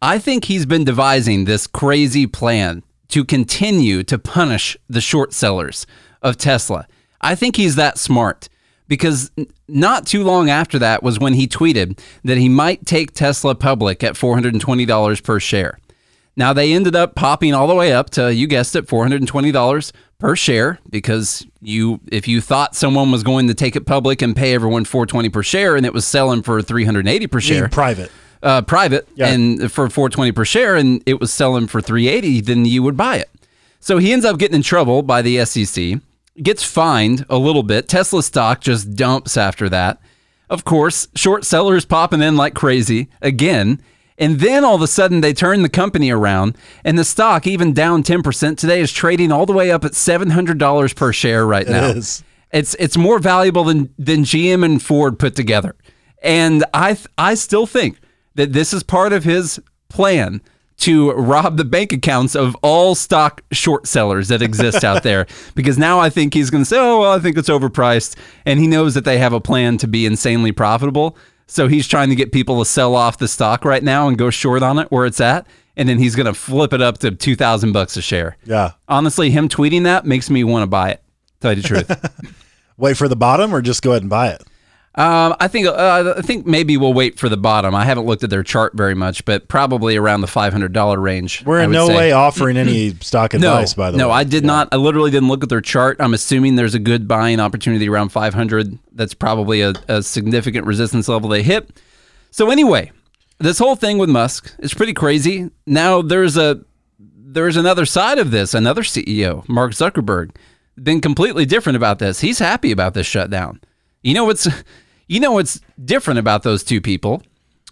I 0.01 0.17
think 0.17 0.45
he's 0.45 0.65
been 0.65 0.83
devising 0.83 1.45
this 1.45 1.67
crazy 1.67 2.25
plan 2.25 2.83
to 3.09 3.23
continue 3.23 4.03
to 4.03 4.17
punish 4.17 4.77
the 4.89 5.01
short 5.01 5.33
sellers 5.33 5.85
of 6.21 6.37
Tesla. 6.37 6.87
I 7.19 7.35
think 7.35 7.55
he's 7.55 7.75
that 7.75 7.97
smart 7.97 8.49
because 8.87 9.31
not 9.67 10.07
too 10.07 10.23
long 10.23 10.49
after 10.49 10.79
that 10.79 11.03
was 11.03 11.19
when 11.19 11.33
he 11.33 11.47
tweeted 11.47 11.99
that 12.23 12.37
he 12.37 12.49
might 12.49 12.85
take 12.85 13.13
Tesla 13.13 13.53
public 13.55 14.03
at 14.03 14.15
$420 14.15 15.23
per 15.23 15.39
share. 15.39 15.79
Now 16.41 16.53
they 16.53 16.73
ended 16.73 16.95
up 16.95 17.13
popping 17.13 17.53
all 17.53 17.67
the 17.67 17.75
way 17.75 17.93
up 17.93 18.09
to 18.11 18.33
you 18.33 18.47
guessed 18.47 18.75
it 18.75 18.87
$420 18.87 19.91
per 20.17 20.35
share 20.35 20.79
because 20.89 21.45
you 21.61 21.99
if 22.11 22.27
you 22.27 22.41
thought 22.41 22.75
someone 22.75 23.11
was 23.11 23.21
going 23.23 23.47
to 23.47 23.53
take 23.53 23.75
it 23.75 23.85
public 23.85 24.21
and 24.23 24.35
pay 24.35 24.53
everyone 24.55 24.83
420 24.85 25.29
per 25.29 25.43
share 25.43 25.75
and 25.75 25.85
it 25.85 25.93
was 25.93 26.05
selling 26.05 26.41
for 26.41 26.61
380 26.61 27.27
per 27.27 27.39
share. 27.39 27.69
private. 27.69 28.11
uh, 28.41 28.61
private 28.63 29.07
Yeah. 29.15 29.27
and 29.27 29.71
for 29.71 29.87
420 29.87 30.31
per 30.31 30.43
share 30.45 30.75
and 30.75 31.03
it 31.05 31.19
was 31.19 31.31
selling 31.31 31.67
for 31.67 31.79
380 31.79 32.41
then 32.41 32.65
you 32.65 32.81
would 32.83 32.97
buy 32.97 33.17
it. 33.17 33.29
So 33.79 33.99
he 33.99 34.11
ends 34.11 34.25
up 34.25 34.37
getting 34.39 34.55
in 34.55 34.63
trouble 34.63 35.03
by 35.03 35.21
the 35.21 35.45
SEC 35.45 35.99
gets 36.41 36.63
fined 36.63 37.23
a 37.29 37.37
little 37.37 37.63
bit. 37.63 37.87
Tesla 37.87 38.23
stock 38.23 38.61
just 38.61 38.95
dumps 38.95 39.37
after 39.37 39.69
that. 39.69 39.99
Of 40.49 40.65
course 40.65 41.07
short 41.15 41.45
sellers 41.45 41.85
popping 41.85 42.21
in 42.21 42.35
like 42.35 42.55
crazy 42.55 43.09
again 43.21 43.79
and 44.21 44.39
then 44.39 44.63
all 44.63 44.75
of 44.75 44.81
a 44.81 44.87
sudden 44.87 45.19
they 45.19 45.33
turn 45.33 45.63
the 45.63 45.69
company 45.69 46.11
around 46.11 46.55
and 46.85 46.97
the 46.97 47.03
stock 47.03 47.47
even 47.47 47.73
down 47.73 48.03
10% 48.03 48.55
today 48.55 48.79
is 48.79 48.91
trading 48.91 49.31
all 49.31 49.47
the 49.47 49.51
way 49.51 49.71
up 49.71 49.83
at 49.83 49.93
$700 49.93 50.95
per 50.95 51.11
share 51.11 51.45
right 51.45 51.67
now 51.67 51.87
is. 51.87 52.23
it's 52.51 52.75
it's 52.75 52.95
more 52.95 53.19
valuable 53.19 53.63
than 53.63 53.93
than 53.97 54.23
GM 54.23 54.63
and 54.63 54.81
Ford 54.81 55.17
put 55.17 55.35
together. 55.35 55.75
And 56.21 56.63
I 56.73 56.93
th- 56.93 57.07
I 57.17 57.33
still 57.33 57.65
think 57.65 57.99
that 58.35 58.53
this 58.53 58.73
is 58.73 58.83
part 58.83 59.11
of 59.11 59.23
his 59.23 59.59
plan 59.89 60.41
to 60.77 61.11
rob 61.13 61.57
the 61.57 61.65
bank 61.65 61.91
accounts 61.91 62.35
of 62.35 62.55
all 62.61 62.95
stock 62.95 63.41
short 63.51 63.87
sellers 63.87 64.29
that 64.29 64.41
exist 64.41 64.83
out 64.83 65.03
there 65.03 65.27
because 65.55 65.77
now 65.77 65.99
I 65.99 66.09
think 66.09 66.33
he's 66.33 66.51
going 66.51 66.63
to 66.63 66.69
say, 66.69 66.77
"Oh, 66.77 67.01
well, 67.01 67.13
I 67.13 67.19
think 67.19 67.37
it's 67.37 67.49
overpriced." 67.49 68.15
And 68.45 68.59
he 68.59 68.67
knows 68.67 68.93
that 68.93 69.05
they 69.05 69.17
have 69.17 69.33
a 69.33 69.41
plan 69.41 69.77
to 69.79 69.87
be 69.87 70.05
insanely 70.05 70.51
profitable. 70.51 71.17
So 71.51 71.67
he's 71.67 71.85
trying 71.85 72.07
to 72.11 72.15
get 72.15 72.31
people 72.31 72.59
to 72.59 72.65
sell 72.65 72.95
off 72.95 73.17
the 73.17 73.27
stock 73.27 73.65
right 73.65 73.83
now 73.83 74.07
and 74.07 74.17
go 74.17 74.29
short 74.29 74.63
on 74.63 74.79
it 74.79 74.89
where 74.89 75.05
it's 75.05 75.19
at, 75.19 75.45
and 75.75 75.89
then 75.89 75.99
he's 75.99 76.15
going 76.15 76.25
to 76.25 76.33
flip 76.33 76.71
it 76.71 76.81
up 76.81 76.99
to 76.99 77.11
2000 77.11 77.73
bucks 77.73 77.97
a 77.97 78.01
share. 78.01 78.37
Yeah. 78.45 78.71
Honestly, 78.87 79.31
him 79.31 79.49
tweeting 79.49 79.83
that 79.83 80.05
makes 80.05 80.29
me 80.29 80.45
want 80.45 80.63
to 80.63 80.67
buy 80.67 80.91
it. 80.91 81.03
Tell 81.41 81.51
you 81.51 81.61
the 81.61 81.67
truth. 81.67 82.35
Wait 82.77 82.95
for 82.95 83.09
the 83.09 83.17
bottom 83.17 83.53
or 83.53 83.61
just 83.61 83.81
go 83.81 83.91
ahead 83.91 84.01
and 84.01 84.09
buy 84.09 84.29
it. 84.29 84.41
Um, 84.93 85.35
I 85.39 85.47
think 85.47 85.67
uh, 85.67 86.15
I 86.17 86.21
think 86.21 86.45
maybe 86.45 86.75
we'll 86.75 86.93
wait 86.93 87.17
for 87.17 87.29
the 87.29 87.37
bottom. 87.37 87.73
I 87.73 87.85
haven't 87.85 88.05
looked 88.05 88.25
at 88.25 88.29
their 88.29 88.43
chart 88.43 88.73
very 88.75 88.93
much, 88.93 89.23
but 89.23 89.47
probably 89.47 89.95
around 89.95 90.19
the 90.19 90.27
five 90.27 90.51
hundred 90.51 90.73
dollar 90.73 90.99
range. 90.99 91.45
We're 91.45 91.61
in 91.61 91.71
no 91.71 91.87
say. 91.87 91.95
way 91.95 92.11
offering 92.11 92.57
any 92.57 92.93
stock 92.99 93.33
No, 93.33 93.53
advice, 93.53 93.73
by 93.73 93.91
the 93.91 93.97
no, 93.97 94.07
way. 94.07 94.11
No, 94.11 94.13
I 94.13 94.25
did 94.25 94.43
not. 94.43 94.67
I 94.73 94.75
literally 94.75 95.09
didn't 95.09 95.29
look 95.29 95.43
at 95.43 95.49
their 95.49 95.61
chart. 95.61 95.95
I'm 96.01 96.13
assuming 96.13 96.57
there's 96.57 96.75
a 96.75 96.79
good 96.79 97.07
buying 97.07 97.39
opportunity 97.39 97.87
around 97.87 98.09
500. 98.09 98.77
That's 98.91 99.13
probably 99.13 99.61
a, 99.61 99.73
a 99.87 100.03
significant 100.03 100.65
resistance 100.67 101.07
level 101.07 101.29
they 101.29 101.43
hit. 101.43 101.69
So 102.31 102.49
anyway, 102.51 102.91
this 103.39 103.59
whole 103.59 103.77
thing 103.77 103.97
with 103.97 104.09
Musk 104.09 104.53
is 104.59 104.73
pretty 104.73 104.93
crazy. 104.93 105.51
Now 105.65 106.01
there's 106.01 106.35
a 106.35 106.65
there's 106.99 107.55
another 107.55 107.85
side 107.85 108.19
of 108.19 108.31
this. 108.31 108.53
Another 108.53 108.81
CEO, 108.83 109.47
Mark 109.47 109.71
Zuckerberg, 109.71 110.35
been 110.75 110.99
completely 110.99 111.45
different 111.45 111.77
about 111.77 111.99
this. 111.99 112.19
He's 112.19 112.39
happy 112.39 112.73
about 112.73 112.93
this 112.93 113.07
shutdown. 113.07 113.61
You 114.03 114.15
know 114.15 114.25
what's 114.25 114.47
You 115.11 115.19
know 115.19 115.33
what's 115.33 115.59
different 115.83 116.19
about 116.19 116.43
those 116.43 116.63
two 116.63 116.79
people? 116.79 117.21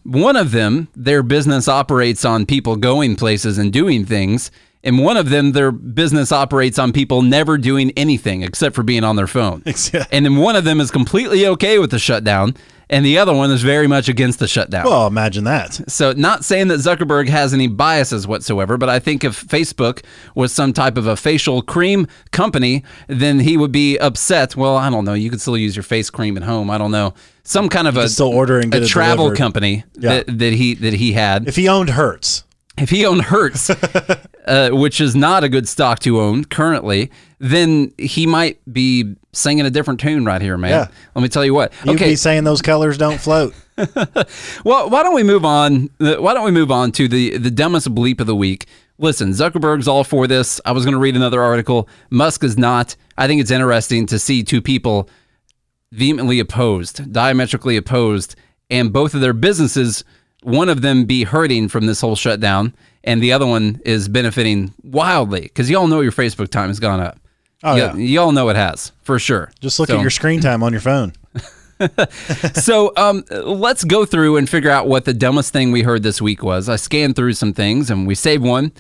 One 0.04 0.36
of 0.36 0.52
them, 0.52 0.90
their 0.94 1.24
business 1.24 1.70
operates 1.70 2.26
on 2.26 2.46
people 2.46 2.76
going 2.76 3.16
places 3.16 3.58
and 3.58 3.72
doing 3.72 4.04
things. 4.04 4.52
And 4.84 5.00
one 5.00 5.16
of 5.16 5.30
them, 5.30 5.54
their 5.54 5.72
business 5.72 6.34
operates 6.34 6.78
on 6.78 6.92
people 6.92 7.22
never 7.22 7.58
doing 7.58 7.92
anything 7.96 8.42
except 8.44 8.76
for 8.76 8.84
being 8.84 9.06
on 9.06 9.16
their 9.16 9.26
phone. 9.26 9.64
and 10.12 10.26
then 10.26 10.36
one 10.36 10.58
of 10.58 10.66
them 10.66 10.82
is 10.82 10.92
completely 10.92 11.48
okay 11.48 11.80
with 11.80 11.92
the 11.92 12.00
shutdown, 12.00 12.58
and 12.90 13.06
the 13.06 13.18
other 13.18 13.34
one 13.34 13.52
is 13.52 13.62
very 13.62 13.88
much 13.88 14.10
against 14.10 14.40
the 14.40 14.48
shutdown. 14.48 14.86
Well, 14.86 15.06
imagine 15.08 15.44
that. 15.44 15.80
So, 15.90 16.12
not 16.14 16.44
saying 16.44 16.70
that 16.70 16.80
Zuckerberg 16.80 17.30
has 17.30 17.54
any 17.54 17.68
biases 17.68 18.28
whatsoever, 18.28 18.78
but 18.78 18.90
I 18.90 19.00
think 19.00 19.24
if 19.24 19.46
Facebook 19.48 20.04
was 20.36 20.52
some 20.52 20.74
type 20.74 20.98
of 20.98 21.06
a 21.08 21.16
facial 21.16 21.62
cream 21.62 22.08
company, 22.32 22.84
then 23.08 23.40
he 23.40 23.58
would 23.58 23.72
be 23.72 23.98
upset. 24.00 24.56
Well, 24.56 24.76
I 24.78 24.90
don't 24.90 25.06
know. 25.06 25.14
You 25.14 25.30
could 25.30 25.42
still 25.42 25.58
use 25.58 25.76
your 25.76 25.84
face 25.84 26.10
cream 26.10 26.36
at 26.38 26.44
home. 26.44 26.70
I 26.70 26.78
don't 26.78 26.92
know. 26.92 27.14
Some 27.44 27.70
kind 27.70 27.88
of 27.88 27.98
a 27.98 28.08
still 28.10 28.28
order 28.30 28.60
and 28.60 28.72
get 28.72 28.84
a 28.84 28.88
travel 28.88 29.26
delivered. 29.26 29.38
company 29.38 29.84
Yeah. 29.98 30.10
that, 30.24 30.38
that 30.40 30.54
he 30.54 30.76
that 30.76 30.94
he 30.94 31.14
had. 31.14 31.48
If 31.48 31.56
he 31.56 31.68
owned 31.68 31.92
Hertz, 31.92 32.44
If 32.78 32.90
he 32.92 33.06
owned 33.06 33.24
Hertz, 33.24 33.70
uh, 34.46 34.70
which 34.72 35.02
is 35.02 35.16
not 35.16 35.44
a 35.44 35.50
good 35.50 35.68
stock 35.68 36.00
to 36.00 36.20
own 36.20 36.46
currently, 36.46 37.12
then 37.40 37.94
he 37.98 38.26
might 38.28 38.60
be 38.72 39.16
singing 39.32 39.66
a 39.66 39.70
different 39.70 40.00
tune 40.00 40.26
right 40.26 40.42
here, 40.42 40.58
man. 40.58 40.72
Yeah. 40.72 40.88
Let 41.16 41.22
me 41.22 41.30
tell 41.30 41.46
you 41.46 41.54
what. 41.54 41.72
you'd 41.86 41.96
okay, 41.96 42.10
be 42.10 42.16
saying 42.16 42.44
those 42.44 42.62
colors 42.62 42.98
don't 42.98 43.20
float. 43.20 43.54
well, 44.66 44.90
why 44.90 45.04
don't 45.04 45.16
we 45.16 45.24
move 45.24 45.46
on? 45.46 45.90
Why 46.00 46.34
don't 46.34 46.44
we 46.44 46.52
move 46.52 46.72
on 46.72 46.92
to 46.94 47.08
the 47.08 47.38
the 47.38 47.52
dumbest 47.52 47.94
bleep 47.96 48.20
of 48.20 48.28
the 48.28 48.36
week? 48.36 48.68
Listen, 48.98 49.32
Zuckerberg's 49.32 49.88
all 49.88 50.04
for 50.04 50.28
this. 50.28 50.60
I 50.66 50.74
was 50.74 50.84
going 50.84 50.94
to 50.94 51.00
read 51.00 51.16
another 51.16 51.42
article. 51.42 51.88
Musk 52.10 52.44
is 52.44 52.58
not. 52.58 52.98
I 53.18 53.28
think 53.28 53.40
it's 53.40 53.52
interesting 53.52 54.06
to 54.08 54.20
see 54.20 54.44
two 54.44 54.62
people 54.62 55.10
vehemently 55.94 56.40
opposed, 56.40 57.12
diametrically 57.14 57.78
opposed, 57.78 58.36
and 58.70 58.92
both 58.92 59.14
of 59.14 59.22
their 59.22 59.34
businesses, 59.34 60.04
one 60.44 60.68
of 60.68 60.82
them 60.82 61.06
be 61.06 61.24
hurting 61.24 61.70
from 61.70 61.86
this 61.86 62.02
whole 62.02 62.18
shutdown, 62.18 62.76
and 63.06 63.24
the 63.24 63.32
other 63.32 63.46
one 63.46 63.80
is 63.86 64.10
benefiting 64.10 64.74
wildly 64.84 65.42
because 65.42 65.70
y'all 65.70 65.88
know 65.88 66.02
your 66.02 66.12
Facebook 66.12 66.50
time 66.50 66.68
has 66.68 66.82
gone 66.82 67.00
up. 67.00 67.18
Oh, 67.64 67.74
Y- 67.74 67.78
yeah. 67.80 67.94
y'all 67.96 68.32
know 68.32 68.50
it 68.50 68.56
has 68.56 68.92
for 69.02 69.20
sure. 69.20 69.52
Just 69.60 69.80
look 69.80 69.90
So- 69.90 69.96
at 69.98 70.02
your 70.02 70.10
screen 70.10 70.40
time 70.42 70.64
on 70.64 70.72
your 70.72 70.82
phone. 70.82 71.14
so 72.54 72.92
um, 72.98 73.24
let's 73.32 73.84
go 73.84 74.06
through 74.06 74.38
and 74.38 74.50
figure 74.50 74.70
out 74.70 74.88
what 74.88 75.06
the 75.06 75.14
dumbest 75.14 75.54
thing 75.54 75.72
we 75.72 75.82
heard 75.82 76.04
this 76.04 76.22
week 76.22 76.44
was. 76.44 76.68
I 76.70 76.76
scanned 76.76 77.16
through 77.16 77.34
some 77.34 77.54
things 77.54 77.90
and 77.90 78.06
we 78.08 78.16
saved 78.16 78.44
one. 78.44 78.72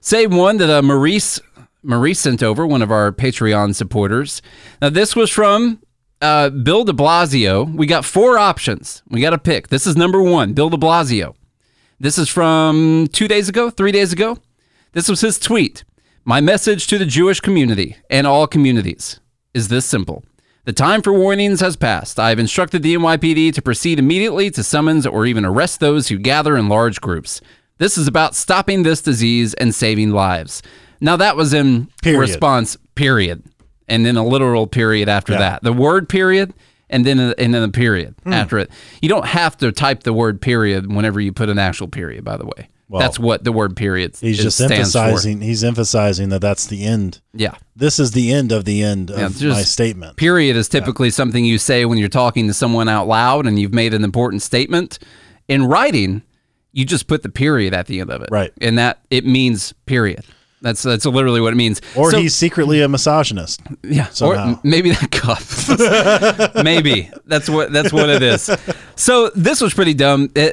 Saved 0.00 0.32
one 0.32 0.56
that 0.58 0.70
uh, 0.70 0.82
Maurice 0.82 1.40
Maurice 1.82 2.20
sent 2.20 2.42
over, 2.42 2.66
one 2.66 2.82
of 2.82 2.90
our 2.90 3.10
Patreon 3.12 3.74
supporters. 3.74 4.42
Now 4.82 4.90
this 4.90 5.14
was 5.16 5.30
from 5.30 5.80
uh, 6.20 6.50
Bill 6.50 6.84
De 6.84 6.92
Blasio. 6.92 7.72
We 7.74 7.86
got 7.86 8.04
four 8.04 8.38
options. 8.38 9.02
We 9.08 9.20
got 9.20 9.30
to 9.30 9.38
pick. 9.38 9.68
This 9.68 9.86
is 9.86 9.96
number 9.96 10.20
one, 10.22 10.52
Bill 10.52 10.68
De 10.70 10.76
Blasio. 10.76 11.34
This 11.98 12.18
is 12.18 12.28
from 12.28 13.08
two 13.12 13.28
days 13.28 13.48
ago, 13.48 13.70
three 13.70 13.92
days 13.92 14.12
ago. 14.12 14.38
This 14.92 15.08
was 15.08 15.20
his 15.20 15.38
tweet. 15.38 15.84
My 16.30 16.40
message 16.40 16.86
to 16.86 16.96
the 16.96 17.06
Jewish 17.06 17.40
community 17.40 17.96
and 18.08 18.24
all 18.24 18.46
communities 18.46 19.18
is 19.52 19.66
this 19.66 19.84
simple. 19.84 20.22
The 20.64 20.72
time 20.72 21.02
for 21.02 21.12
warnings 21.12 21.58
has 21.58 21.74
passed. 21.74 22.20
I 22.20 22.28
have 22.28 22.38
instructed 22.38 22.84
the 22.84 22.94
NYPD 22.94 23.52
to 23.52 23.60
proceed 23.60 23.98
immediately 23.98 24.48
to 24.52 24.62
summons 24.62 25.08
or 25.08 25.26
even 25.26 25.44
arrest 25.44 25.80
those 25.80 26.06
who 26.06 26.18
gather 26.18 26.56
in 26.56 26.68
large 26.68 27.00
groups. 27.00 27.40
This 27.78 27.98
is 27.98 28.06
about 28.06 28.36
stopping 28.36 28.84
this 28.84 29.02
disease 29.02 29.54
and 29.54 29.74
saving 29.74 30.10
lives. 30.12 30.62
Now, 31.00 31.16
that 31.16 31.34
was 31.34 31.52
in 31.52 31.88
Period. 32.00 32.20
response, 32.20 32.76
period. 32.94 33.42
And 33.88 34.06
then 34.06 34.16
a 34.16 34.24
literal 34.24 34.68
period 34.68 35.08
after 35.08 35.32
Yeah. 35.32 35.38
that. 35.40 35.64
The 35.64 35.72
word 35.72 36.08
period 36.08 36.54
and 36.88 37.04
then 37.04 37.18
a, 37.18 37.34
and 37.38 37.52
then 37.52 37.64
a 37.64 37.70
period 37.70 38.14
Hmm. 38.22 38.34
after 38.34 38.56
it. 38.60 38.70
You 39.02 39.08
don't 39.08 39.26
have 39.26 39.56
to 39.56 39.72
type 39.72 40.04
the 40.04 40.12
word 40.12 40.40
period 40.40 40.94
whenever 40.94 41.20
you 41.20 41.32
put 41.32 41.48
an 41.48 41.58
actual 41.58 41.88
period, 41.88 42.22
by 42.22 42.36
the 42.36 42.46
way. 42.46 42.68
That's 42.98 43.18
what 43.18 43.44
the 43.44 43.52
word 43.52 43.76
period 43.76 44.16
He's 44.20 44.38
is- 44.38 44.44
just 44.44 44.56
stands 44.56 44.92
for. 44.92 44.98
emphasizing. 44.98 45.40
He's 45.40 45.62
emphasizing 45.62 46.28
that 46.30 46.40
that's 46.40 46.66
the 46.66 46.84
end. 46.84 47.20
Yeah. 47.32 47.54
This 47.76 47.98
is 48.00 48.10
the 48.10 48.32
end 48.32 48.50
of 48.50 48.64
the 48.64 48.82
end 48.82 49.10
Yeah, 49.10 49.26
of 49.26 49.36
just- 49.36 49.44
my 49.56 49.62
statement. 49.62 50.16
Period 50.16 50.56
is 50.56 50.68
typically 50.68 51.10
something 51.10 51.44
you 51.44 51.58
say 51.58 51.84
when 51.84 51.98
you're 51.98 52.08
talking 52.08 52.48
to 52.48 52.54
someone 52.54 52.88
out 52.88 53.06
loud 53.06 53.46
and 53.46 53.58
you've 53.60 53.72
made 53.74 53.94
an 53.94 54.02
important 54.02 54.42
statement. 54.42 54.98
In 55.46 55.66
writing, 55.66 56.22
you 56.72 56.84
just 56.84 57.06
put 57.06 57.22
the 57.22 57.28
period 57.28 57.74
at 57.74 57.86
the 57.86 58.00
end 58.00 58.10
of 58.10 58.22
it. 58.22 58.28
Right. 58.30 58.52
And 58.60 58.78
that 58.78 59.00
it 59.10 59.24
means 59.24 59.72
period. 59.86 60.24
That's 60.62 60.82
that's 60.82 61.06
literally 61.06 61.40
what 61.40 61.52
it 61.54 61.56
means. 61.56 61.80
Or 61.96 62.10
So- 62.10 62.18
he's 62.18 62.34
secretly 62.34 62.82
a 62.82 62.88
misogynist. 62.88 63.62
yeah, 63.82 64.08
somehow. 64.10 64.54
or 64.54 64.60
maybe 64.62 64.90
that 64.90 65.10
cup. 65.10 65.40
maybe 66.64 67.10
that's 67.26 67.48
what 67.48 67.72
that's 67.72 67.92
what 67.92 68.08
it 68.10 68.22
is. 68.22 68.50
So 68.96 69.30
this 69.34 69.60
was 69.60 69.72
pretty 69.74 69.94
dumb 69.94 70.28
uh, 70.36 70.48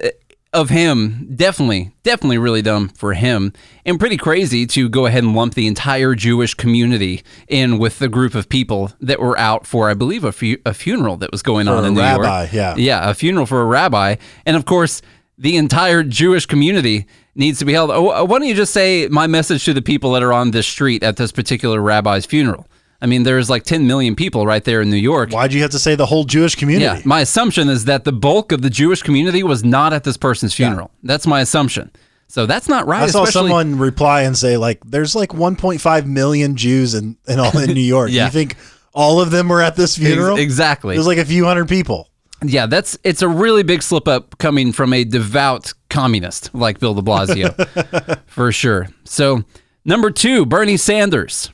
of 0.54 0.70
him. 0.70 1.30
Definitely, 1.36 1.92
definitely 2.04 2.38
really 2.38 2.62
dumb 2.62 2.90
for 2.90 3.14
him, 3.14 3.54
and 3.86 4.00
pretty 4.00 4.18
crazy 4.18 4.66
to 4.68 4.90
go 4.90 5.06
ahead 5.06 5.24
and 5.24 5.36
lump 5.36 5.54
the 5.54 5.68
entire 5.68 6.16
Jewish 6.16 6.54
community 6.54 7.24
in 7.48 7.78
with 7.78 8.00
the 8.00 8.08
group 8.10 8.36
of 8.36 8.50
people 8.50 8.92
that 9.02 9.20
were 9.20 9.38
out 9.38 9.66
for, 9.68 9.90
I 9.90 9.94
believe, 9.94 10.24
a, 10.24 10.32
fu- 10.32 10.58
a 10.66 10.74
funeral 10.74 11.18
that 11.18 11.32
was 11.32 11.42
going 11.42 11.68
on 11.68 11.84
a 11.84 11.88
in 11.88 11.94
New 11.94 12.02
rabbi, 12.02 12.42
York. 12.42 12.54
yeah. 12.54 12.76
yeah, 12.76 13.10
a 13.10 13.14
funeral 13.14 13.46
for 13.46 13.62
a 13.62 13.66
rabbi, 13.66 14.16
and 14.46 14.56
of 14.56 14.66
course. 14.66 15.02
The 15.40 15.56
entire 15.56 16.02
Jewish 16.02 16.48
community 16.48 17.06
needs 17.36 17.60
to 17.60 17.66
be 17.66 17.72
held. 17.74 17.92
Oh, 17.92 18.26
why 18.26 18.40
don't 18.40 18.48
you 18.48 18.56
just 18.56 18.74
say 18.74 19.08
my 19.08 19.28
message 19.28 19.66
to 19.66 19.74
the 19.76 19.84
people 19.84 20.14
that 20.14 20.24
are 20.24 20.34
on 20.34 20.50
this 20.50 20.66
street 20.66 21.04
at 21.04 21.18
this 21.18 21.32
particular 21.32 21.80
rabbi's 21.80 22.26
funeral? 22.26 22.66
I 23.02 23.06
mean, 23.06 23.24
there's 23.24 23.50
like 23.50 23.64
10 23.64 23.86
million 23.86 24.16
people 24.16 24.46
right 24.46 24.64
there 24.64 24.82
in 24.82 24.90
New 24.90 24.96
York. 24.98 25.32
Why'd 25.32 25.54
you 25.54 25.62
have 25.62 25.72
to 25.72 25.80
say 25.80 25.96
the 25.96 26.06
whole 26.08 26.24
Jewish 26.24 26.56
community? 26.56 26.86
Yeah, 26.86 27.02
my 27.06 27.22
assumption 27.22 27.70
is 27.70 27.86
that 27.86 28.06
the 28.06 28.12
bulk 28.12 28.52
of 28.52 28.62
the 28.64 28.70
Jewish 28.72 29.04
community 29.04 29.44
was 29.44 29.64
not 29.64 29.94
at 29.94 30.04
this 30.04 30.18
person's 30.18 30.54
funeral. 30.54 30.90
That's 31.04 31.28
my 31.28 31.42
assumption. 31.42 31.92
So 32.28 32.46
that's 32.46 32.68
not 32.68 32.88
right. 32.88 33.04
I 33.04 33.08
saw 33.08 33.26
someone 33.26 33.78
reply 33.78 34.24
and 34.24 34.38
say 34.38 34.58
like, 34.58 34.80
"There's 34.84 35.16
like 35.16 35.30
1.5 35.30 36.06
million 36.08 36.56
Jews 36.58 36.94
in, 36.94 37.18
in 37.28 37.40
all 37.40 37.58
in 37.58 37.74
New 37.74 37.80
York. 37.96 38.10
Yeah. 38.12 38.26
You 38.26 38.32
think 38.32 38.58
all 38.94 39.22
of 39.22 39.32
them 39.32 39.48
were 39.48 39.62
at 39.62 39.76
this 39.76 39.98
Ex- 39.98 40.06
funeral? 40.06 40.38
exactly. 40.38 40.96
There's 40.96 41.08
like 41.08 41.20
a 41.20 41.26
few 41.26 41.46
hundred 41.46 41.70
people. 41.70 42.10
Yeah, 42.44 42.66
that's 42.66 42.98
it's 43.04 43.22
a 43.22 43.28
really 43.28 43.64
big 43.64 43.82
slip 43.82 44.08
up 44.08 44.38
coming 44.40 44.72
from 44.72 44.92
a 44.94 45.04
devout 45.04 45.74
communist 45.90 46.54
like 46.54 46.80
Bill 46.80 46.94
De 46.94 47.02
Blasio, 47.02 48.20
for 48.28 48.52
sure. 48.52 48.90
So 49.06 49.44
number 49.86 50.12
two, 50.12 50.46
Bernie 50.46 50.78
Sanders. 50.78 51.50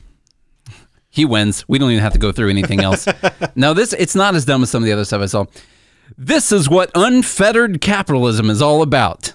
He 1.14 1.24
wins. 1.24 1.64
We 1.68 1.78
don't 1.78 1.92
even 1.92 2.02
have 2.02 2.14
to 2.14 2.18
go 2.18 2.32
through 2.32 2.50
anything 2.50 2.80
else. 2.80 3.06
now 3.54 3.72
this 3.72 3.92
it's 3.92 4.16
not 4.16 4.34
as 4.34 4.44
dumb 4.44 4.64
as 4.64 4.70
some 4.70 4.82
of 4.82 4.86
the 4.86 4.92
other 4.92 5.04
stuff 5.04 5.22
I 5.22 5.26
saw. 5.26 5.44
This 6.18 6.50
is 6.50 6.68
what 6.68 6.90
unfettered 6.96 7.80
capitalism 7.80 8.50
is 8.50 8.60
all 8.60 8.82
about. 8.82 9.32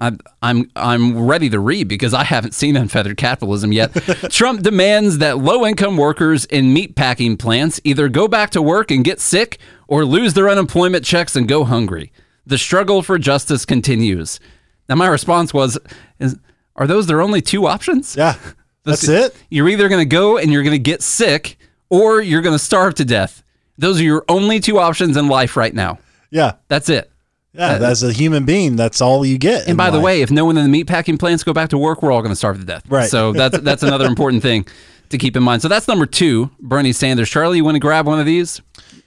I'm 0.00 0.18
I'm 0.42 0.68
I'm 0.74 1.26
ready 1.28 1.48
to 1.50 1.60
read 1.60 1.86
because 1.86 2.12
I 2.12 2.24
haven't 2.24 2.54
seen 2.54 2.76
unfettered 2.76 3.18
capitalism 3.18 3.70
yet. 3.70 3.92
Trump 4.30 4.62
demands 4.62 5.18
that 5.18 5.38
low-income 5.38 5.96
workers 5.96 6.44
in 6.46 6.74
meatpacking 6.74 7.38
plants 7.38 7.80
either 7.84 8.08
go 8.08 8.26
back 8.26 8.50
to 8.50 8.60
work 8.60 8.90
and 8.90 9.04
get 9.04 9.20
sick 9.20 9.58
or 9.86 10.04
lose 10.04 10.34
their 10.34 10.48
unemployment 10.48 11.04
checks 11.04 11.36
and 11.36 11.46
go 11.46 11.62
hungry. 11.62 12.12
The 12.44 12.58
struggle 12.58 13.02
for 13.02 13.16
justice 13.16 13.64
continues. 13.64 14.40
Now 14.88 14.96
my 14.96 15.06
response 15.06 15.54
was 15.54 15.78
is 16.18 16.36
are 16.74 16.88
those 16.88 17.06
their 17.06 17.20
only 17.20 17.42
two 17.42 17.68
options? 17.68 18.16
Yeah, 18.16 18.34
that's 18.84 19.08
it. 19.08 19.34
You're 19.50 19.68
either 19.68 19.88
going 19.88 20.00
to 20.00 20.08
go 20.08 20.38
and 20.38 20.52
you're 20.52 20.62
going 20.62 20.72
to 20.74 20.78
get 20.78 21.02
sick 21.02 21.58
or 21.88 22.20
you're 22.20 22.42
going 22.42 22.54
to 22.54 22.58
starve 22.64 22.94
to 22.96 23.04
death. 23.04 23.42
Those 23.78 24.00
are 24.00 24.04
your 24.04 24.24
only 24.28 24.60
two 24.60 24.78
options 24.78 25.16
in 25.16 25.28
life 25.28 25.56
right 25.56 25.74
now. 25.74 25.98
Yeah, 26.30 26.52
That's 26.68 26.88
it. 26.88 27.10
yeah. 27.52 27.78
as 27.80 28.02
a 28.02 28.12
human 28.12 28.44
being, 28.44 28.76
that's 28.76 29.00
all 29.00 29.24
you 29.24 29.36
get. 29.38 29.66
And 29.66 29.76
by 29.76 29.90
the 29.90 29.98
way, 30.00 30.22
if 30.22 30.30
no 30.30 30.44
one 30.44 30.56
in 30.56 30.70
the 30.70 30.84
meatpacking 30.84 31.18
plants 31.18 31.42
go 31.42 31.52
back 31.52 31.70
to 31.70 31.78
work, 31.78 32.02
we're 32.02 32.12
all 32.12 32.20
going 32.22 32.30
to 32.32 32.36
starve 32.36 32.58
to 32.60 32.64
death. 32.64 32.84
Right. 32.88 33.08
So 33.10 33.32
that's 33.32 33.58
that's 33.62 33.82
another 33.82 34.06
important 34.06 34.42
thing 34.42 34.66
to 35.08 35.18
keep 35.18 35.36
in 35.36 35.42
mind. 35.42 35.60
So 35.62 35.66
that's 35.68 35.88
number 35.88 36.06
two, 36.06 36.50
Bernie 36.60 36.92
Sanders. 36.92 37.28
Charlie, 37.28 37.56
you 37.56 37.64
want 37.64 37.74
to 37.74 37.80
grab 37.80 38.06
one 38.06 38.20
of 38.20 38.26
these? 38.26 38.60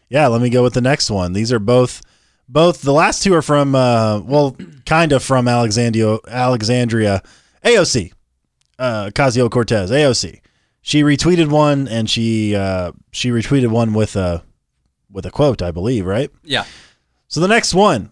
yeah, 0.09 0.28
let 0.28 0.41
me 0.41 0.49
go 0.49 0.61
with 0.61 0.74
the 0.74 0.82
next 0.82 1.09
one. 1.09 1.32
These 1.34 1.51
are 1.53 1.59
both, 1.59 2.01
both 2.49 2.82
the 2.82 2.91
last 2.93 3.24
two 3.24 3.34
are 3.34 3.41
from, 3.41 3.74
uh, 3.74 4.19
well, 4.19 4.55
kind 4.86 5.11
of 5.13 5.24
from 5.24 5.47
Alexandria, 5.47 6.17
Alexandria, 6.28 7.24
AOC, 7.63 8.11
uh, 8.84 9.09
Ocasio 9.09 9.49
Cortez, 9.49 9.89
AOC. 9.91 10.41
She 10.81 11.01
retweeted 11.03 11.47
one, 11.47 11.88
and 11.88 12.09
she 12.09 12.55
uh, 12.55 12.91
she 13.11 13.29
retweeted 13.29 13.69
one 13.69 13.93
with 13.93 14.17
a 14.17 14.43
with 15.09 15.25
a 15.25 15.31
quote, 15.31 15.61
I 15.61 15.71
believe, 15.71 16.05
right? 16.05 16.29
Yeah. 16.43 16.65
So 17.27 17.39
the 17.39 17.47
next 17.47 17.73
one, 17.73 18.11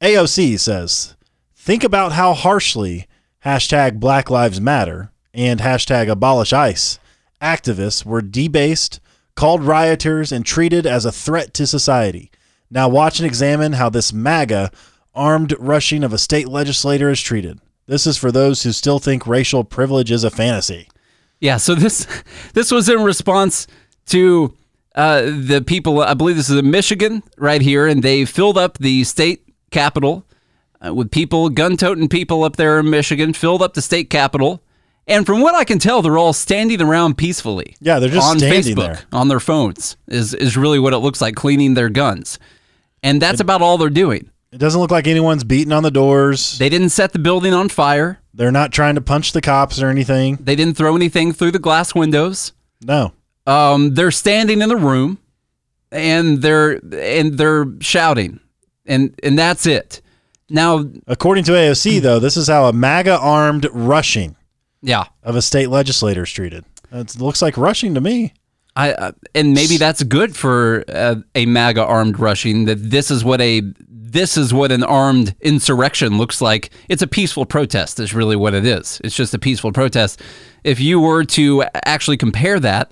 AOC 0.00 0.58
says, 0.58 1.14
think 1.54 1.84
about 1.84 2.12
how 2.12 2.32
harshly 2.32 3.06
hashtag 3.44 4.00
Black 4.00 4.30
Lives 4.30 4.60
Matter 4.60 5.12
and 5.34 5.60
hashtag 5.60 6.08
Abolish 6.08 6.52
ICE 6.52 6.98
activists 7.42 8.04
were 8.04 8.22
debased, 8.22 9.00
called 9.34 9.62
rioters, 9.62 10.32
and 10.32 10.44
treated 10.44 10.86
as 10.86 11.04
a 11.04 11.12
threat 11.12 11.52
to 11.54 11.66
society. 11.66 12.30
Now 12.70 12.88
watch 12.88 13.18
and 13.18 13.26
examine 13.26 13.74
how 13.74 13.90
this 13.90 14.12
MAGA 14.12 14.70
armed 15.14 15.54
rushing 15.58 16.04
of 16.04 16.12
a 16.12 16.18
state 16.18 16.48
legislator 16.48 17.10
is 17.10 17.20
treated. 17.20 17.60
This 17.90 18.06
is 18.06 18.16
for 18.16 18.30
those 18.30 18.62
who 18.62 18.70
still 18.70 19.00
think 19.00 19.26
racial 19.26 19.64
privilege 19.64 20.12
is 20.12 20.22
a 20.22 20.30
fantasy. 20.30 20.86
Yeah. 21.40 21.56
So 21.56 21.74
this 21.74 22.06
this 22.54 22.70
was 22.70 22.88
in 22.88 23.02
response 23.02 23.66
to 24.06 24.56
uh, 24.94 25.22
the 25.22 25.60
people, 25.66 26.00
I 26.00 26.14
believe 26.14 26.36
this 26.36 26.48
is 26.48 26.56
in 26.56 26.70
Michigan 26.70 27.24
right 27.36 27.60
here, 27.60 27.88
and 27.88 28.00
they 28.00 28.24
filled 28.24 28.56
up 28.56 28.78
the 28.78 29.02
state 29.02 29.42
capitol 29.72 30.24
uh, 30.86 30.94
with 30.94 31.10
people, 31.10 31.48
gun 31.48 31.76
toting 31.76 32.08
people 32.08 32.44
up 32.44 32.54
there 32.54 32.78
in 32.78 32.90
Michigan, 32.90 33.32
filled 33.32 33.60
up 33.60 33.74
the 33.74 33.82
state 33.82 34.08
capitol. 34.08 34.62
And 35.08 35.26
from 35.26 35.40
what 35.40 35.56
I 35.56 35.64
can 35.64 35.80
tell, 35.80 36.00
they're 36.00 36.18
all 36.18 36.32
standing 36.32 36.80
around 36.80 37.18
peacefully. 37.18 37.74
Yeah, 37.80 37.98
they're 37.98 38.08
just 38.08 38.24
on 38.24 38.38
standing 38.38 38.76
Facebook, 38.76 38.76
there. 38.76 39.00
on 39.10 39.26
their 39.26 39.40
phones, 39.40 39.96
is, 40.06 40.32
is 40.32 40.56
really 40.56 40.78
what 40.78 40.92
it 40.92 40.98
looks 40.98 41.20
like, 41.20 41.34
cleaning 41.34 41.74
their 41.74 41.88
guns. 41.88 42.38
And 43.02 43.20
that's 43.20 43.40
about 43.40 43.62
all 43.62 43.78
they're 43.78 43.90
doing. 43.90 44.30
It 44.52 44.58
doesn't 44.58 44.80
look 44.80 44.90
like 44.90 45.06
anyone's 45.06 45.44
beating 45.44 45.72
on 45.72 45.82
the 45.82 45.90
doors. 45.90 46.58
They 46.58 46.68
didn't 46.68 46.88
set 46.90 47.12
the 47.12 47.18
building 47.18 47.54
on 47.54 47.68
fire. 47.68 48.20
They're 48.34 48.50
not 48.50 48.72
trying 48.72 48.96
to 48.96 49.00
punch 49.00 49.32
the 49.32 49.40
cops 49.40 49.80
or 49.80 49.88
anything. 49.88 50.36
They 50.36 50.56
didn't 50.56 50.76
throw 50.76 50.96
anything 50.96 51.32
through 51.32 51.52
the 51.52 51.58
glass 51.58 51.94
windows. 51.94 52.52
No. 52.82 53.12
Um, 53.46 53.94
they're 53.94 54.10
standing 54.10 54.60
in 54.60 54.68
the 54.68 54.76
room, 54.76 55.18
and 55.92 56.42
they're 56.42 56.80
and 56.92 57.38
they're 57.38 57.66
shouting, 57.80 58.40
and 58.86 59.14
and 59.22 59.38
that's 59.38 59.66
it. 59.66 60.02
Now, 60.48 60.84
According 61.06 61.44
to 61.44 61.52
AOC, 61.52 62.00
though, 62.00 62.18
this 62.18 62.36
is 62.36 62.48
how 62.48 62.66
a 62.66 62.72
MAGA 62.72 63.18
armed 63.18 63.68
rushing 63.72 64.34
yeah, 64.82 65.04
of 65.22 65.36
a 65.36 65.42
state 65.42 65.68
legislator 65.68 66.24
is 66.24 66.30
treated. 66.30 66.64
It 66.92 67.20
looks 67.20 67.42
like 67.42 67.56
rushing 67.56 67.94
to 67.94 68.00
me. 68.00 68.34
I 68.76 68.92
uh, 68.92 69.12
and 69.34 69.52
maybe 69.52 69.76
that's 69.76 70.02
good 70.04 70.36
for 70.36 70.84
uh, 70.88 71.16
a 71.34 71.46
MAGA 71.46 71.84
armed 71.84 72.18
rushing. 72.18 72.64
That 72.66 72.90
this 72.90 73.10
is 73.10 73.24
what 73.24 73.40
a 73.40 73.62
this 74.12 74.36
is 74.36 74.52
what 74.52 74.72
an 74.72 74.82
armed 74.82 75.34
insurrection 75.40 76.18
looks 76.18 76.40
like. 76.40 76.70
It's 76.88 77.02
a 77.02 77.06
peaceful 77.06 77.46
protest. 77.46 78.00
Is 78.00 78.12
really 78.14 78.36
what 78.36 78.54
it 78.54 78.64
is. 78.66 79.00
It's 79.04 79.14
just 79.14 79.34
a 79.34 79.38
peaceful 79.38 79.72
protest. 79.72 80.20
If 80.64 80.80
you 80.80 81.00
were 81.00 81.24
to 81.24 81.64
actually 81.86 82.16
compare 82.16 82.58
that 82.60 82.90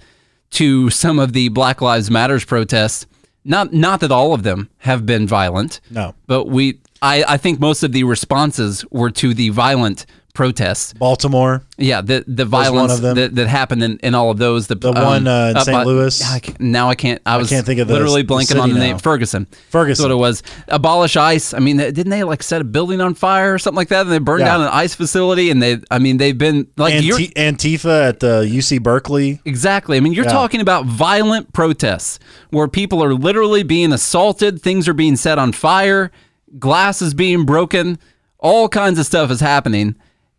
to 0.51 0.91
some 0.91 1.19
of 1.19 1.33
the 1.33 1.49
Black 1.49 1.81
Lives 1.83 2.11
Matters 2.11 2.45
protests, 2.45 3.07
not 3.45 3.73
not 3.73 4.01
that 4.01 4.13
all 4.13 4.33
of 4.33 4.43
them 4.43 4.69
have 4.79 5.05
been 5.07 5.27
violent, 5.27 5.81
No. 5.91 6.15
but 6.27 6.47
we 6.47 6.81
I, 7.03 7.25
I 7.29 7.37
think 7.37 7.61
most 7.61 7.83
of 7.83 7.93
the 7.93 8.05
responses 8.05 8.85
were 8.91 9.11
to 9.11 9.33
the 9.35 9.51
violent 9.51 10.07
protests. 10.39 10.93
Baltimore. 10.93 11.65
Yeah, 11.79 12.01
the 12.01 12.25
the 12.29 12.45
violence 12.45 12.93
of 12.95 13.01
them. 13.03 13.17
that, 13.17 13.35
that 13.35 13.49
happened 13.49 13.83
in, 13.83 13.99
in 14.05 14.15
all 14.15 14.31
of 14.31 14.39
those. 14.39 14.69
The, 14.69 14.77
The 14.77 14.93
one, 14.93 15.27
uh, 15.27 15.53
in 15.57 15.61
St. 15.63 15.85
Louis. 15.85 16.23
I 16.25 16.41
now 16.61 16.89
I 16.89 16.95
can't. 16.95 17.21
I 17.27 17.39
was 17.39 17.49
can't 17.49 17.67
think 17.67 17.81
of 17.81 17.89
literally 17.91 18.23
the 18.23 18.33
blanking 18.33 18.63
on 18.63 18.71
the 18.73 18.79
name. 18.79 18.99
Ferguson. 18.99 19.47
Ferguson. 19.69 20.01
That's 20.05 20.09
what 20.09 20.13
it 20.13 20.21
was. 20.21 20.45
Abolish 20.69 21.17
ICE. 21.17 21.55
I 21.55 21.59
mean, 21.59 21.79
didn't 21.79 22.11
they 22.11 22.23
like 22.23 22.45
set 22.45 22.61
a 22.61 22.65
building 22.65 23.01
on 23.01 23.15
fire 23.15 23.53
or 23.53 23.59
something 23.59 23.77
like 23.77 23.89
that? 23.89 24.03
And 24.03 24.13
they 24.13 24.19
burned 24.21 24.43
Yeah. 24.43 24.57
down 24.57 24.61
an 24.61 24.69
ICE 24.69 24.95
facility. 24.95 25.51
And 25.51 25.61
they, 25.61 25.79
I 25.91 25.99
mean, 25.99 26.19
they've 26.19 26.39
been 26.39 26.69
like 26.77 27.03
you're 27.03 27.19
Anti- 27.35 27.77
Antifa 27.77 28.09
at 28.09 28.21
the 28.21 28.47
UC 28.49 28.81
Berkeley. 28.81 29.41
Exactly. 29.45 29.97
I 29.97 30.01
mean, 30.01 30.13
you're 30.13 30.25
Yeah. 30.25 30.31
talking 30.31 30.61
about 30.61 30.87
violent 30.87 31.53
protests 31.53 32.21
where 32.51 32.69
people 32.69 33.03
are 33.03 33.13
literally 33.13 33.65
being 33.65 33.93
assaulted, 33.93 34.63
things 34.63 34.87
are 34.87 34.95
being 34.95 35.17
set 35.17 35.37
on 35.37 35.51
fire, 35.51 36.13
glass 36.61 37.03
is 37.03 37.13
being 37.13 37.45
broken, 37.45 37.99
all 38.39 38.69
kinds 38.69 39.01
of 39.01 39.05
stuff 39.07 39.33
is 39.33 39.41
happening. 39.41 39.97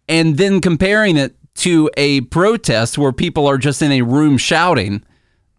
And 0.10 0.38
then 0.38 0.60
comparing 0.60 1.16
it 1.16 1.36
to 1.55 1.89
a 1.95 2.22
protest 2.22 2.97
where 2.97 3.14
people 3.14 3.47
are 3.47 3.57
just 3.57 3.82
in 3.82 3.91
a 3.93 4.01
room 4.01 4.38
shouting 4.38 5.03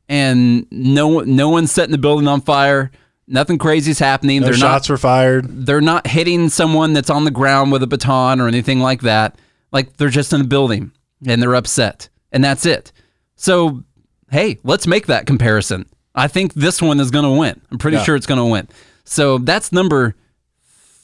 and 0.09 0.67
no 0.71 1.21
no 1.21 1.49
one's 1.49 1.71
setting 1.73 1.93
the 1.93 1.99
building 1.99 2.27
on 2.27 2.41
fire, 2.41 2.91
nothing 3.27 3.59
crazy 3.59 3.93
is 3.93 3.99
happening. 3.99 4.41
No 4.41 4.47
they're 4.49 4.55
shots 4.55 4.89
not 4.89 4.93
were 4.93 4.99
fired. 4.99 5.67
they're 5.67 5.81
not 5.81 6.07
hitting 6.07 6.49
someone 6.49 6.93
that's 6.93 7.11
on 7.11 7.25
the 7.25 7.31
ground 7.31 7.71
with 7.73 7.83
a 7.83 7.87
baton 7.87 8.41
or 8.41 8.49
anything 8.49 8.81
like 8.81 9.03
that. 9.03 9.39
Like 9.73 9.97
they're 9.97 10.09
just 10.09 10.33
in 10.33 10.41
a 10.41 10.45
building 10.45 10.91
and 11.27 11.41
they're 11.41 11.55
upset. 11.55 12.09
And 12.33 12.43
that's 12.43 12.67
it. 12.67 12.93
So, 13.37 13.83
hey, 14.31 14.59
let's 14.65 14.87
make 14.87 15.07
that 15.07 15.27
comparison. 15.27 15.87
I 16.15 16.29
think 16.29 16.55
this 16.55 16.83
one 16.83 16.99
is 17.01 17.11
going 17.11 17.25
to 17.25 17.31
win. 17.39 17.61
I'm 17.71 17.79
pretty 17.79 17.97
Yeah. 17.99 18.03
sure 18.05 18.17
it's 18.17 18.27
going 18.27 18.39
to 18.39 18.45
win. 18.45 18.69
So 19.05 19.39
that's 19.39 19.73
number 19.73 20.15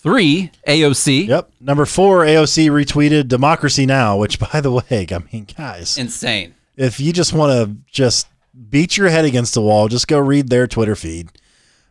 three, 0.06 0.50
AOC. 0.66 1.28
Yep. 1.28 1.50
Number 1.60 1.86
four, 1.86 2.24
AOC 2.24 2.70
retweeted 2.70 3.28
Democracy 3.28 3.86
Now!, 3.86 4.16
which, 4.16 4.38
by 4.52 4.60
the 4.60 4.72
way, 4.72 5.06
I 5.10 5.18
mean, 5.32 5.46
guys, 5.56 5.98
Insane. 5.98 6.54
if 6.76 7.00
you 7.00 7.12
just 7.12 7.32
want 7.32 7.52
to 7.52 7.76
just 7.90 8.28
beat 8.70 8.96
your 8.96 9.08
head 9.08 9.24
against 9.24 9.54
the 9.54 9.62
wall, 9.62 9.88
just 9.88 10.08
go 10.08 10.18
read 10.18 10.48
their 10.48 10.66
Twitter 10.66 10.96
feed. 10.96 11.30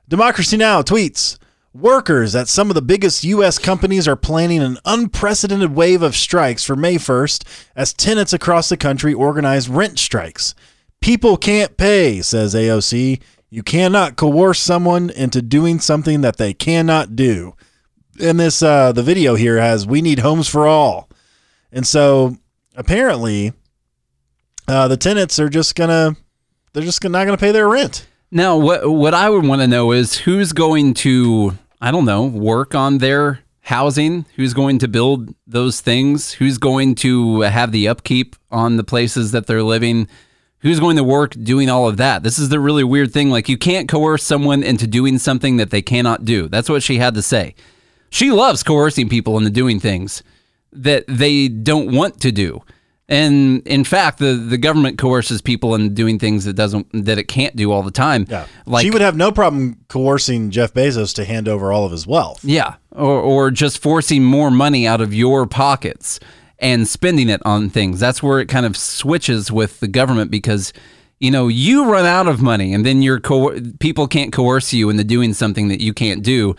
Democracy 0.07 0.57
Now! 0.57 0.81
tweets 0.81 1.37
Workers 1.75 2.37
at 2.37 2.47
some 2.47 2.69
of 2.69 2.75
the 2.75 2.81
biggest 2.81 3.25
U.S. 3.25 3.59
companies 3.59 4.07
are 4.07 4.15
planning 4.15 4.61
an 4.61 4.77
unprecedented 4.85 5.75
wave 5.75 6.01
of 6.01 6.15
strikes 6.15 6.63
for 6.63 6.77
May 6.77 6.95
1st 6.95 7.43
as 7.75 7.91
tenants 7.91 8.31
across 8.31 8.69
the 8.69 8.77
country 8.77 9.13
organize 9.13 9.67
rent 9.67 9.99
strikes. 9.99 10.55
People 11.01 11.35
can't 11.35 11.75
pay, 11.75 12.21
says 12.21 12.55
AOC. 12.55 13.21
You 13.49 13.61
cannot 13.61 14.15
coerce 14.15 14.61
someone 14.61 15.09
into 15.09 15.41
doing 15.41 15.81
something 15.81 16.21
that 16.21 16.37
they 16.37 16.53
cannot 16.53 17.17
do. 17.17 17.55
And 18.21 18.39
this, 18.39 18.63
uh, 18.63 18.91
the 18.91 19.03
video 19.03 19.35
here 19.35 19.59
has 19.59 19.85
"We 19.85 20.01
need 20.01 20.19
homes 20.19 20.47
for 20.47 20.67
all," 20.67 21.09
and 21.71 21.85
so 21.85 22.37
apparently, 22.75 23.53
uh, 24.67 24.87
the 24.87 24.97
tenants 24.97 25.37
are 25.39 25.49
just 25.49 25.75
gonna, 25.75 26.15
they're 26.73 26.83
just 26.83 27.03
not 27.03 27.25
gonna 27.25 27.37
pay 27.37 27.51
their 27.51 27.67
rent. 27.67 28.07
Now, 28.31 28.57
what 28.57 28.89
what 28.89 29.13
I 29.13 29.29
would 29.29 29.45
want 29.45 29.61
to 29.61 29.67
know 29.67 29.91
is 29.91 30.17
who's 30.19 30.53
going 30.53 30.93
to 30.95 31.57
I 31.81 31.91
don't 31.91 32.05
know 32.05 32.23
work 32.23 32.73
on 32.73 32.99
their 32.99 33.39
housing, 33.61 34.25
who's 34.35 34.53
going 34.53 34.79
to 34.79 34.87
build 34.87 35.33
those 35.47 35.81
things, 35.81 36.33
who's 36.33 36.57
going 36.57 36.95
to 36.95 37.41
have 37.41 37.71
the 37.71 37.87
upkeep 37.87 38.35
on 38.51 38.77
the 38.77 38.83
places 38.83 39.31
that 39.31 39.47
they're 39.47 39.63
living, 39.63 40.07
who's 40.59 40.79
going 40.79 40.95
to 40.97 41.03
work 41.03 41.31
doing 41.41 41.69
all 41.69 41.87
of 41.87 41.97
that. 41.97 42.23
This 42.23 42.37
is 42.37 42.49
the 42.49 42.59
really 42.59 42.83
weird 42.83 43.11
thing. 43.11 43.29
Like 43.29 43.49
you 43.49 43.57
can't 43.57 43.89
coerce 43.89 44.23
someone 44.23 44.63
into 44.63 44.87
doing 44.87 45.17
something 45.17 45.57
that 45.57 45.71
they 45.71 45.81
cannot 45.81 46.25
do. 46.25 46.47
That's 46.47 46.69
what 46.69 46.83
she 46.83 46.97
had 46.97 47.15
to 47.15 47.21
say. 47.21 47.55
She 48.15 48.31
loves 48.31 48.63
coercing 48.63 49.09
people 49.09 49.37
into 49.37 49.49
doing 49.49 49.79
things 49.79 50.23
that 50.71 51.03
they 51.07 51.49
don't 51.49 51.93
want 51.93 52.21
to 52.21 52.31
do. 52.31 52.63
And 53.09 53.61
in 53.67 53.83
fact, 53.83 54.19
the, 54.19 54.33
the 54.33 54.57
government 54.57 54.97
coerces 54.97 55.41
people 55.41 55.75
into 55.75 55.89
doing 55.93 56.17
things 56.17 56.45
that 56.45 56.53
doesn't 56.53 56.87
that 57.05 57.17
it 57.19 57.25
can't 57.27 57.55
do 57.55 57.71
all 57.71 57.83
the 57.83 57.91
time. 57.91 58.25
Yeah, 58.29 58.47
Like 58.65 58.83
she 58.83 58.89
would 58.89 59.01
have 59.01 59.15
no 59.17 59.31
problem 59.31 59.77
coercing 59.89 60.49
Jeff 60.49 60.73
Bezos 60.73 61.13
to 61.15 61.25
hand 61.25 61.47
over 61.47 61.71
all 61.71 61.85
of 61.85 61.91
his 61.91 62.07
wealth. 62.07 62.43
yeah, 62.43 62.75
or 62.91 63.19
or 63.21 63.51
just 63.51 63.77
forcing 63.79 64.23
more 64.23 64.49
money 64.49 64.87
out 64.87 65.01
of 65.01 65.13
your 65.13 65.45
pockets 65.45 66.19
and 66.57 66.87
spending 66.87 67.29
it 67.29 67.41
on 67.45 67.69
things. 67.69 67.99
That's 67.99 68.23
where 68.23 68.39
it 68.39 68.47
kind 68.47 68.65
of 68.65 68.75
switches 68.77 69.51
with 69.51 69.81
the 69.81 69.87
government 69.87 70.31
because 70.31 70.73
you 71.19 71.29
know 71.29 71.47
you 71.47 71.91
run 71.91 72.05
out 72.05 72.27
of 72.27 72.41
money 72.41 72.73
and 72.73 72.83
then 72.85 73.03
your 73.03 73.19
co- 73.19 73.59
people 73.79 74.07
can't 74.07 74.33
coerce 74.33 74.73
you 74.73 74.89
into 74.89 75.03
doing 75.03 75.33
something 75.33 75.67
that 75.67 75.79
you 75.81 75.93
can't 75.93 76.23
do. 76.23 76.55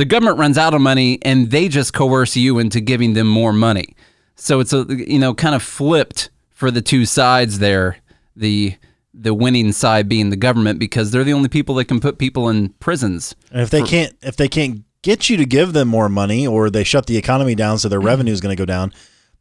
The 0.00 0.06
government 0.06 0.38
runs 0.38 0.56
out 0.56 0.72
of 0.72 0.80
money 0.80 1.18
and 1.20 1.50
they 1.50 1.68
just 1.68 1.92
coerce 1.92 2.34
you 2.34 2.58
into 2.58 2.80
giving 2.80 3.12
them 3.12 3.26
more 3.26 3.52
money. 3.52 3.94
So 4.34 4.60
it's 4.60 4.72
a 4.72 4.86
you 4.88 5.18
know 5.18 5.34
kind 5.34 5.54
of 5.54 5.62
flipped 5.62 6.30
for 6.48 6.70
the 6.70 6.80
two 6.80 7.04
sides 7.04 7.58
there. 7.58 7.98
The 8.34 8.76
the 9.12 9.34
winning 9.34 9.72
side 9.72 10.08
being 10.08 10.30
the 10.30 10.38
government 10.38 10.78
because 10.78 11.10
they're 11.10 11.22
the 11.22 11.34
only 11.34 11.50
people 11.50 11.74
that 11.74 11.84
can 11.84 12.00
put 12.00 12.16
people 12.16 12.48
in 12.48 12.70
prisons. 12.80 13.36
And 13.52 13.60
if 13.60 13.68
they 13.68 13.82
can't, 13.82 14.16
if 14.22 14.36
they 14.36 14.48
can't 14.48 14.84
get 15.02 15.28
you 15.28 15.36
to 15.36 15.44
give 15.44 15.74
them 15.74 15.88
more 15.88 16.08
money, 16.08 16.46
or 16.46 16.70
they 16.70 16.82
shut 16.82 17.04
the 17.04 17.18
economy 17.18 17.54
down, 17.54 17.78
so 17.78 17.90
their 17.90 17.98
mm-hmm. 17.98 18.06
revenue 18.06 18.32
is 18.32 18.40
going 18.40 18.56
to 18.56 18.58
go 18.58 18.64
down, 18.64 18.94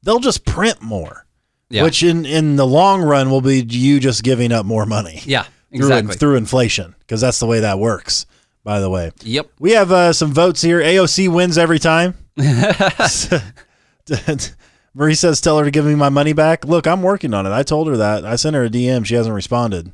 they'll 0.04 0.20
just 0.20 0.44
print 0.44 0.82
more. 0.82 1.26
Yeah. 1.70 1.84
Which 1.84 2.04
in 2.04 2.26
in 2.26 2.58
the 2.58 2.68
long 2.68 3.02
run 3.02 3.30
will 3.32 3.40
be 3.40 3.62
you 3.62 4.02
just 4.02 4.24
giving 4.26 4.52
up 4.52 4.66
more 4.66 4.86
money. 4.86 5.22
Yeah, 5.24 5.44
through, 5.72 5.86
exactly. 5.86 6.16
through 6.18 6.36
inflation, 6.36 6.96
because 7.00 7.22
that's 7.22 7.40
the 7.40 7.46
way 7.46 7.62
that 7.62 7.80
works. 7.80 8.26
By 8.70 8.80
the 8.82 8.90
way, 8.92 9.10
Yep. 9.24 9.50
we 9.60 9.72
have 9.72 9.92
uh, 9.92 10.14
some 10.14 10.32
votes 10.32 10.62
here. 10.62 10.80
AOC 10.80 11.28
wins 11.28 11.58
every 11.58 11.80
time. 11.80 12.14
Marie 14.94 15.16
says, 15.16 15.42
"Tell 15.42 15.58
her 15.58 15.66
to 15.66 15.72
give 15.72 15.86
me 15.86 15.96
my 15.96 16.10
money 16.10 16.34
back." 16.34 16.66
Look, 16.66 16.86
I'm 16.86 17.02
working 17.02 17.34
on 17.34 17.48
it. 17.48 17.52
I 17.52 17.64
told 17.64 17.88
her 17.88 17.98
that. 17.98 18.26
I 18.26 18.36
sent 18.36 18.56
her 18.56 18.66
a 18.66 18.70
DM. 18.70 19.08
She 19.08 19.16
hasn't 19.16 19.34
responded. 19.34 19.92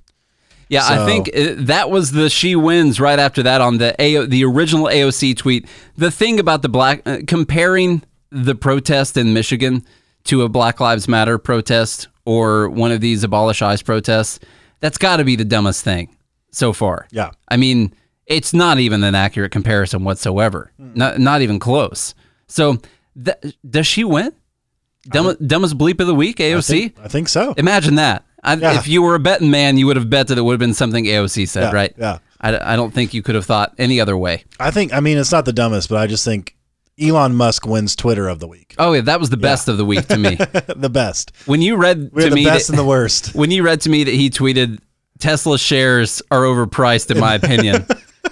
Yeah, 0.68 0.82
I 0.84 1.06
think 1.06 1.30
uh, 1.30 1.54
that 1.68 1.90
was 1.90 2.12
the 2.12 2.30
she 2.30 2.58
wins 2.58 3.00
right 3.00 3.18
after 3.18 3.42
that 3.44 3.62
on 3.62 3.78
the 3.78 3.96
AO, 3.98 4.26
the 4.26 4.44
original 4.44 4.88
AOC 4.88 5.38
tweet. 5.38 5.70
The 5.96 6.12
thing 6.12 6.38
about 6.38 6.62
the 6.62 6.68
black 6.68 7.02
uh, 7.06 7.20
comparing 7.26 8.02
the 8.30 8.56
protest 8.56 9.16
in 9.16 9.34
Michigan 9.34 9.86
to 10.26 10.42
a 10.42 10.50
Black 10.50 10.82
Lives 10.82 11.08
Matter 11.08 11.38
protest 11.38 12.10
or 12.26 12.68
one 12.68 12.92
of 12.92 13.00
these 13.00 13.24
abolish 13.24 13.62
ICE 13.62 13.82
protests, 13.84 14.42
that's 14.82 14.98
got 14.98 15.16
to 15.18 15.24
be 15.24 15.38
the 15.38 15.46
dumbest 15.46 15.86
thing 15.86 16.14
so 16.52 16.74
far. 16.74 17.08
Yeah. 17.12 17.32
I 17.48 17.56
mean, 17.56 17.94
it's 18.28 18.54
not 18.54 18.80
even 18.80 19.04
an 19.04 19.16
accurate 19.16 19.52
comparison 19.52 20.04
whatsoever. 20.04 20.72
Hmm. 20.78 20.92
Not 20.96 21.20
not 21.20 21.42
even 21.42 21.60
close. 21.60 22.14
So, 22.48 22.80
th- 23.24 23.56
does 23.70 23.88
she 23.88 24.04
win? 24.04 24.34
Dumb, 25.08 25.36
dumbest 25.46 25.78
bleep 25.78 26.00
of 26.00 26.08
the 26.08 26.16
week, 26.16 26.38
AOC. 26.38 26.58
I 26.58 26.62
think, 26.62 27.00
I 27.04 27.08
think 27.08 27.28
so. 27.30 27.54
Imagine 27.58 27.96
that. 27.96 28.26
I, 28.44 28.56
Yeah. 28.56 28.78
If 28.80 28.88
you 28.88 29.02
were 29.04 29.14
a 29.16 29.20
betting 29.20 29.52
man, 29.52 29.78
you 29.78 29.86
would 29.88 29.96
have 29.98 30.10
bet 30.10 30.28
that 30.28 30.38
it 30.38 30.42
would 30.42 30.54
have 30.54 30.60
been 30.60 30.74
something 30.74 31.06
AOC 31.06 31.48
said, 31.48 31.64
Yeah, 31.64 31.72
right? 31.72 31.94
yeah. 31.98 32.18
I, 32.42 32.74
I 32.74 32.76
don't 32.76 32.92
think 32.94 33.14
you 33.14 33.22
could 33.24 33.36
have 33.36 33.46
thought 33.46 33.74
any 33.78 34.00
other 34.02 34.18
way. 34.18 34.44
I 34.60 34.72
think. 34.72 34.94
I 34.94 35.00
mean, 35.00 35.18
it's 35.18 35.32
not 35.32 35.46
the 35.46 35.54
dumbest, 35.54 35.90
but 35.90 35.98
I 35.98 36.08
just 36.08 36.26
think 36.26 36.56
Elon 37.02 37.36
Musk 37.36 37.66
wins 37.68 37.96
Twitter 37.96 38.28
of 38.28 38.40
the 38.40 38.48
week. 38.48 38.76
Oh 38.78 38.94
yeah, 38.94 39.02
that 39.02 39.20
was 39.20 39.30
the 39.30 39.38
best 39.38 39.68
of 39.68 39.78
the 39.78 39.86
week 39.86 40.08
to 40.08 40.18
me. 40.18 40.36
the 40.76 40.90
best. 40.92 41.32
when 41.46 41.62
you 41.62 41.76
read 41.76 42.10
We're 42.12 42.24
to 42.24 42.30
the 42.30 42.36
me 42.36 42.46
best 42.46 42.68
that, 42.68 42.74
and 42.74 42.80
the 42.80 42.86
worst. 42.86 43.34
when 43.36 43.52
you 43.52 43.64
read 43.64 43.82
to 43.82 43.90
me 43.90 44.04
that 44.04 44.14
he 44.14 44.30
tweeted 44.30 44.80
Tesla 45.20 45.58
shares 45.58 46.22
are 46.32 46.42
overpriced 46.42 47.10
in 47.12 47.20
my 47.20 47.36
opinion. 47.42 47.86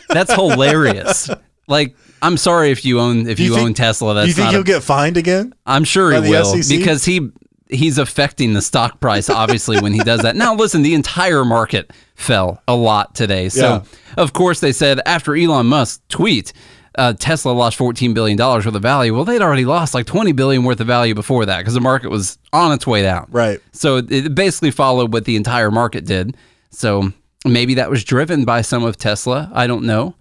That's 0.09 0.33
hilarious. 0.33 1.29
Like, 1.67 1.95
I'm 2.21 2.37
sorry 2.37 2.71
if 2.71 2.83
you 2.85 2.99
own 2.99 3.27
if 3.27 3.37
Do 3.37 3.43
you, 3.43 3.53
think- 3.55 3.65
own 3.67 3.73
Tesla. 3.73 4.13
That's 4.13 4.27
you 4.27 4.33
think 4.33 4.45
not 4.45 4.51
he'll 4.53 4.61
a, 4.61 4.65
get 4.65 4.83
fined 4.83 5.17
again? 5.17 5.53
I'm 5.65 5.83
sure 5.83 6.11
he 6.11 6.17
by 6.17 6.21
the 6.21 6.29
will 6.31 6.45
SEC? 6.45 6.77
because 6.77 7.05
he 7.05 7.29
he's 7.69 7.97
affecting 7.97 8.53
the 8.53 8.61
stock 8.61 8.99
price 8.99 9.29
obviously 9.29 9.79
when 9.79 9.93
he 9.93 9.99
does 9.99 10.21
that. 10.21 10.35
Now 10.35 10.53
listen, 10.55 10.83
the 10.83 10.93
entire 10.93 11.43
market 11.45 11.91
fell 12.15 12.61
a 12.67 12.75
lot 12.75 13.15
today. 13.15 13.49
So 13.49 13.83
of 14.17 14.33
course 14.33 14.59
they 14.59 14.71
said 14.71 14.99
after 15.05 15.35
Elon 15.35 15.67
Musk 15.67 16.01
tweet 16.09 16.53
uh, 16.95 17.13
Tesla 17.13 17.51
lost 17.51 17.75
14 17.77 18.13
billion 18.13 18.37
dollars 18.37 18.65
worth 18.65 18.75
of 18.75 18.81
value. 18.81 19.15
Well, 19.15 19.25
they'd 19.25 19.41
already 19.41 19.65
lost 19.65 19.93
like 19.95 20.05
20 20.05 20.31
billion 20.33 20.63
worth 20.63 20.79
of 20.79 20.85
value 20.87 21.15
before 21.15 21.45
that 21.47 21.59
because 21.59 21.73
the 21.73 21.81
market 21.81 22.11
was 22.11 22.37
on 22.51 22.71
its 22.71 22.85
way 22.85 23.01
down. 23.01 23.27
Right. 23.31 23.59
So 23.71 23.97
it 23.97 24.35
basically 24.35 24.69
followed 24.71 25.11
what 25.11 25.25
the 25.25 25.35
entire 25.35 25.71
market 25.71 26.05
did. 26.05 26.37
So 26.69 27.11
maybe 27.45 27.73
that 27.75 27.89
was 27.89 28.03
driven 28.03 28.45
by 28.45 28.61
some 28.61 28.83
of 28.83 28.97
Tesla. 28.97 29.49
I 29.53 29.67
don't 29.67 29.83
know. 29.85 30.15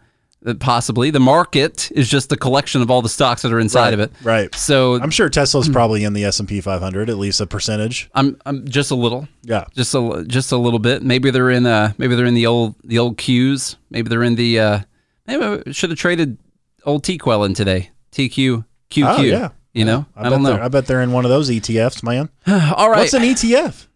Uh, 0.45 0.55
Possibly 0.55 1.11
the 1.11 1.20
market 1.20 1.89
is 1.93 2.09
just 2.09 2.33
a 2.33 2.37
collection 2.37 2.83
of 2.83 2.91
all 2.91 3.01
the 3.01 3.09
stocks 3.09 3.43
that 3.43 3.53
are 3.53 3.61
inside 3.61 3.85
Right, 3.85 3.95
of 3.95 4.01
it. 4.01 4.12
right. 4.25 4.55
So 4.57 5.01
I'm 5.01 5.11
sure 5.11 5.29
Tesla's 5.29 5.68
probably 5.68 6.03
in 6.03 6.14
the 6.14 6.25
S 6.25 6.41
and 6.41 6.49
P 6.49 6.61
500, 6.61 7.09
at 7.09 7.16
least 7.16 7.41
a 7.41 7.47
percentage. 7.47 8.11
I'm 8.14 8.37
I'm 8.45 8.66
just 8.66 8.91
a 8.91 8.97
little, 8.97 9.29
Yeah. 9.43 9.66
just 9.77 9.95
a 9.95 10.25
just 10.27 10.51
a 10.51 10.57
little 10.57 10.81
bit. 10.81 11.03
Maybe 11.05 11.31
they're 11.31 11.51
in 11.51 11.64
uh 11.64 11.93
maybe 11.97 12.16
they're 12.16 12.27
in 12.27 12.35
the 12.35 12.47
old 12.47 12.75
the 12.83 12.99
old 12.99 13.18
Qs. 13.18 13.77
Maybe 13.91 14.09
they're 14.09 14.25
in 14.25 14.35
the 14.35 14.59
uh 14.59 14.81
maybe 15.29 15.62
I 15.66 15.70
should 15.70 15.91
have 15.91 15.99
traded 15.99 16.39
old 16.85 17.05
TQL 17.05 17.47
in 17.47 17.55
today. 17.55 17.91
TQ 18.11 18.64
QQ. 18.91 19.18
Oh, 19.18 19.23
yeah. 19.23 19.51
You 19.75 19.85
know, 19.87 20.05
I, 20.16 20.20
I, 20.20 20.23
bet 20.25 20.31
don't 20.33 20.43
they're- 20.43 20.57
know. 20.59 20.62
I 20.64 20.68
bet 20.68 20.87
they're 20.87 21.01
in 21.03 21.12
one 21.12 21.25
of 21.25 21.31
those 21.31 21.49
ETFs, 21.51 22.03
man. 22.03 22.29
All 22.77 22.91
right, 22.91 22.99
What's 22.99 23.14
an 23.14 23.23
ETF? 23.23 23.87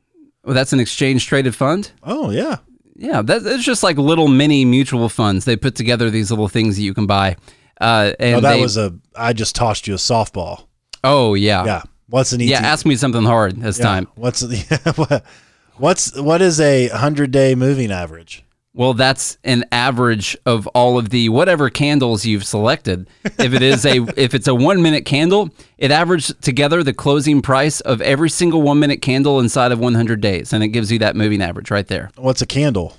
well, 0.44 0.54
that's 0.54 0.72
an 0.72 0.78
exchange 0.80 1.26
traded 1.26 1.54
fund. 1.56 1.90
Oh 2.04 2.30
yeah. 2.30 2.58
Yeah, 2.98 3.22
that, 3.22 3.42
it's 3.44 3.64
just 3.64 3.82
like 3.82 3.96
little 3.98 4.28
mini 4.28 4.64
mutual 4.64 5.08
funds. 5.08 5.44
They 5.44 5.56
put 5.56 5.74
together 5.74 6.08
these 6.10 6.30
little 6.30 6.48
things 6.48 6.76
that 6.76 6.82
you 6.82 6.94
can 6.94 7.06
buy. 7.06 7.36
Uh, 7.80 8.12
and 8.18 8.36
Oh, 8.36 8.40
that 8.40 8.54
they, 8.54 8.60
was 8.62 8.76
a. 8.78 8.94
I 9.14 9.32
just 9.34 9.54
tossed 9.54 9.86
you 9.86 9.94
a 9.94 9.98
softball. 9.98 10.66
oh 11.04 11.34
yeah, 11.34 11.64
Yeah. 11.64 11.82
What's 12.08 12.32
an 12.32 12.40
yeah. 12.40 12.60
Ask 12.60 12.86
me 12.86 12.96
something 12.96 13.24
hard 13.24 13.60
this 13.60 13.78
Yeah. 13.78 13.84
time. 13.84 14.08
What's 14.14 14.40
the 14.40 15.22
what's 15.76 16.16
what 16.18 16.40
is 16.40 16.60
a 16.60 16.88
hundred 16.88 17.32
day 17.32 17.54
moving 17.54 17.90
average? 17.90 18.44
Well, 18.76 18.92
that's 18.92 19.38
an 19.42 19.64
average 19.72 20.36
of 20.44 20.66
all 20.68 20.98
of 20.98 21.08
the 21.08 21.30
whatever 21.30 21.70
candles 21.70 22.26
you've 22.26 22.44
selected. 22.44 23.08
If 23.24 23.54
it 23.54 23.62
is 23.62 23.86
a 23.86 24.02
if 24.18 24.34
it's 24.34 24.46
a 24.46 24.54
1 24.54 24.82
minute 24.82 25.06
candle, 25.06 25.48
it 25.78 25.90
averaged 25.90 26.42
together 26.42 26.82
the 26.82 26.92
closing 26.92 27.40
price 27.40 27.80
of 27.80 28.02
every 28.02 28.28
single 28.28 28.60
1 28.60 28.78
minute 28.78 29.00
candle 29.00 29.40
inside 29.40 29.72
of 29.72 29.78
100 29.78 30.20
days 30.20 30.52
and 30.52 30.62
it 30.62 30.68
gives 30.68 30.92
you 30.92 30.98
that 30.98 31.16
moving 31.16 31.40
average 31.40 31.70
right 31.70 31.86
there. 31.86 32.10
What's 32.16 32.42
a 32.42 32.46
candle? 32.46 32.94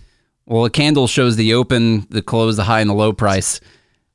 Well, 0.47 0.65
a 0.65 0.71
candle 0.71 1.05
shows 1.05 1.35
the 1.35 1.53
open, 1.53 2.07
the 2.09 2.23
close, 2.23 2.57
the 2.57 2.63
high 2.63 2.81
and 2.81 2.89
the 2.89 2.95
low 2.95 3.13
price 3.13 3.61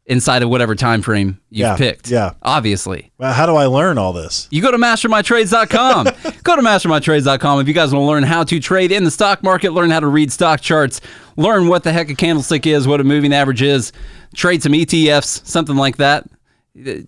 inside 0.06 0.42
of 0.42 0.48
whatever 0.50 0.74
time 0.74 1.00
frame 1.00 1.38
you've 1.48 1.60
Yeah, 1.60 1.76
picked. 1.76 2.10
yeah. 2.10 2.32
Obviously. 2.42 3.12
Well, 3.18 3.32
how 3.32 3.46
do 3.46 3.54
I 3.54 3.66
learn 3.66 3.98
all 3.98 4.12
this? 4.12 4.48
You 4.50 4.60
go 4.60 4.70
to 4.72 4.76
mastermytrades.com. 4.78 6.04
go 6.42 6.56
to 6.56 6.62
mastermytrades.com 6.62 7.60
if 7.60 7.68
you 7.68 7.74
guys 7.74 7.92
want 7.94 8.02
to 8.02 8.06
learn 8.06 8.22
how 8.24 8.42
to 8.44 8.58
trade 8.60 8.90
in 8.92 9.04
the 9.04 9.10
stock 9.10 9.42
market, 9.42 9.72
learn 9.72 9.90
how 9.90 10.00
to 10.00 10.08
read 10.08 10.32
stock 10.32 10.60
charts, 10.60 11.00
learn 11.36 11.68
what 11.68 11.84
the 11.84 11.92
heck 11.92 12.10
a 12.10 12.14
candlestick 12.14 12.66
is, 12.66 12.86
what 12.88 13.00
a 13.00 13.04
moving 13.04 13.32
average 13.32 13.62
is, 13.62 13.92
trade 14.34 14.62
some 14.62 14.72
ETFs, 14.72 15.46
something 15.46 15.76
like 15.76 15.98
that. 15.98 16.24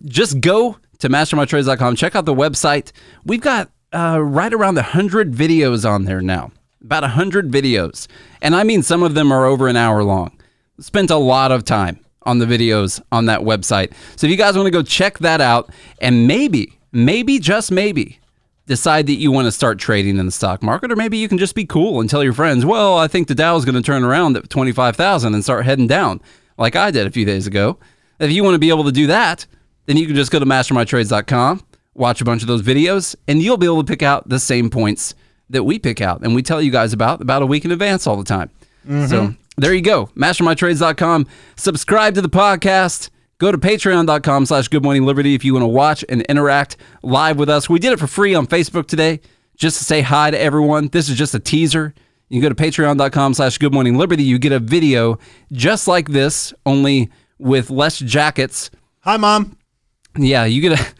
Just 0.05 0.39
go 0.41 0.77
to 0.99 1.09
mastermytrades.com. 1.09 1.95
Check 1.95 2.15
out 2.15 2.25
the 2.25 2.33
website. 2.33 2.91
We've 3.25 3.41
got 3.41 3.71
uh, 3.93 4.19
right 4.21 4.53
around 4.53 4.75
100 4.75 5.33
videos 5.33 5.89
on 5.89 6.05
there 6.05 6.21
now. 6.21 6.51
About 6.81 7.03
100 7.03 7.51
videos. 7.51 8.07
And 8.41 8.55
I 8.55 8.63
mean, 8.63 8.83
some 8.83 9.01
of 9.03 9.15
them 9.15 9.31
are 9.31 9.45
over 9.45 9.67
an 9.67 9.75
hour 9.75 10.03
long. 10.03 10.39
Spent 10.79 11.09
a 11.09 11.15
lot 11.17 11.51
of 11.51 11.65
time 11.65 11.99
on 12.25 12.39
the 12.39 12.45
videos 12.45 13.01
on 13.11 13.25
that 13.25 13.41
website. 13.41 13.93
So 14.15 14.27
if 14.27 14.31
you 14.31 14.37
guys 14.37 14.55
want 14.55 14.67
to 14.67 14.71
go 14.71 14.81
check 14.81 15.19
that 15.19 15.41
out 15.41 15.71
and 15.99 16.27
maybe, 16.27 16.77
maybe, 16.91 17.39
just 17.39 17.71
maybe, 17.71 18.19
decide 18.67 19.07
that 19.07 19.15
you 19.15 19.31
want 19.31 19.45
to 19.45 19.51
start 19.51 19.77
trading 19.77 20.17
in 20.17 20.25
the 20.25 20.31
stock 20.31 20.63
market, 20.63 20.91
or 20.91 20.95
maybe 20.95 21.17
you 21.17 21.27
can 21.27 21.37
just 21.37 21.55
be 21.55 21.65
cool 21.65 21.99
and 21.99 22.09
tell 22.09 22.23
your 22.23 22.33
friends, 22.33 22.65
well, 22.65 22.97
I 22.97 23.07
think 23.07 23.27
the 23.27 23.35
Dow 23.35 23.55
is 23.55 23.65
going 23.65 23.75
to 23.75 23.81
turn 23.81 24.03
around 24.03 24.37
at 24.37 24.49
25,000 24.49 25.33
and 25.33 25.43
start 25.43 25.65
heading 25.65 25.87
down, 25.87 26.21
like 26.57 26.75
I 26.75 26.91
did 26.91 27.05
a 27.05 27.11
few 27.11 27.25
days 27.25 27.45
ago. 27.45 27.77
If 28.19 28.31
you 28.31 28.43
want 28.43 28.55
to 28.55 28.59
be 28.59 28.69
able 28.69 28.85
to 28.85 28.91
do 28.91 29.07
that, 29.07 29.45
then 29.85 29.97
you 29.97 30.07
can 30.07 30.15
just 30.15 30.31
go 30.31 30.39
to 30.39 30.45
mastermytrades.com, 30.45 31.63
watch 31.93 32.21
a 32.21 32.25
bunch 32.25 32.41
of 32.41 32.47
those 32.47 32.63
videos, 32.63 33.15
and 33.27 33.41
you'll 33.41 33.57
be 33.57 33.67
able 33.67 33.83
to 33.83 33.87
pick 33.87 34.01
out 34.01 34.27
the 34.27 34.39
same 34.39 34.69
points 34.69 35.13
that 35.49 35.63
we 35.63 35.77
pick 35.77 36.01
out 36.01 36.21
and 36.23 36.33
we 36.33 36.41
tell 36.41 36.61
you 36.61 36.71
guys 36.71 36.91
about 36.91 37.21
about 37.21 37.43
a 37.43 37.45
week 37.45 37.65
in 37.65 37.71
advance 37.71 38.07
all 38.07 38.15
the 38.15 38.23
time. 38.23 38.49
So 38.83 38.91
mm-hmm. 38.91 39.33
There 39.57 39.73
you 39.73 39.81
go. 39.81 40.07
Mastermytrades.com. 40.15 41.27
Subscribe 41.55 42.15
to 42.15 42.21
the 42.21 42.29
podcast. 42.29 43.09
Go 43.37 43.51
to 43.51 43.57
patreon.com 43.57 44.45
slash 44.45 44.69
good 44.69 44.83
morning 44.83 45.03
liberty 45.03 45.35
if 45.35 45.43
you 45.43 45.53
want 45.53 45.63
to 45.63 45.67
watch 45.67 46.05
and 46.07 46.21
interact 46.23 46.77
live 47.03 47.37
with 47.37 47.49
us. 47.49 47.69
We 47.69 47.79
did 47.79 47.91
it 47.91 47.99
for 47.99 48.07
free 48.07 48.33
on 48.33 48.47
Facebook 48.47 48.87
today 48.87 49.19
just 49.57 49.77
to 49.77 49.83
say 49.83 50.01
hi 50.01 50.31
to 50.31 50.39
everyone. 50.39 50.87
This 50.87 51.09
is 51.09 51.17
just 51.17 51.35
a 51.35 51.39
teaser. 51.39 51.93
You 52.29 52.41
can 52.41 52.49
go 52.49 52.55
to 52.55 52.63
patreon.com 52.63 53.33
slash 53.33 53.57
good 53.57 53.73
morning 53.73 53.97
liberty. 53.97 54.23
You 54.23 54.39
get 54.39 54.51
a 54.51 54.59
video 54.59 55.19
just 55.51 55.87
like 55.87 56.09
this, 56.09 56.53
only 56.65 57.11
with 57.37 57.69
less 57.69 57.99
jackets. 57.99 58.71
Hi, 59.01 59.17
mom. 59.17 59.57
Yeah, 60.17 60.45
you 60.45 60.61
get 60.61 60.79
a 60.79 60.94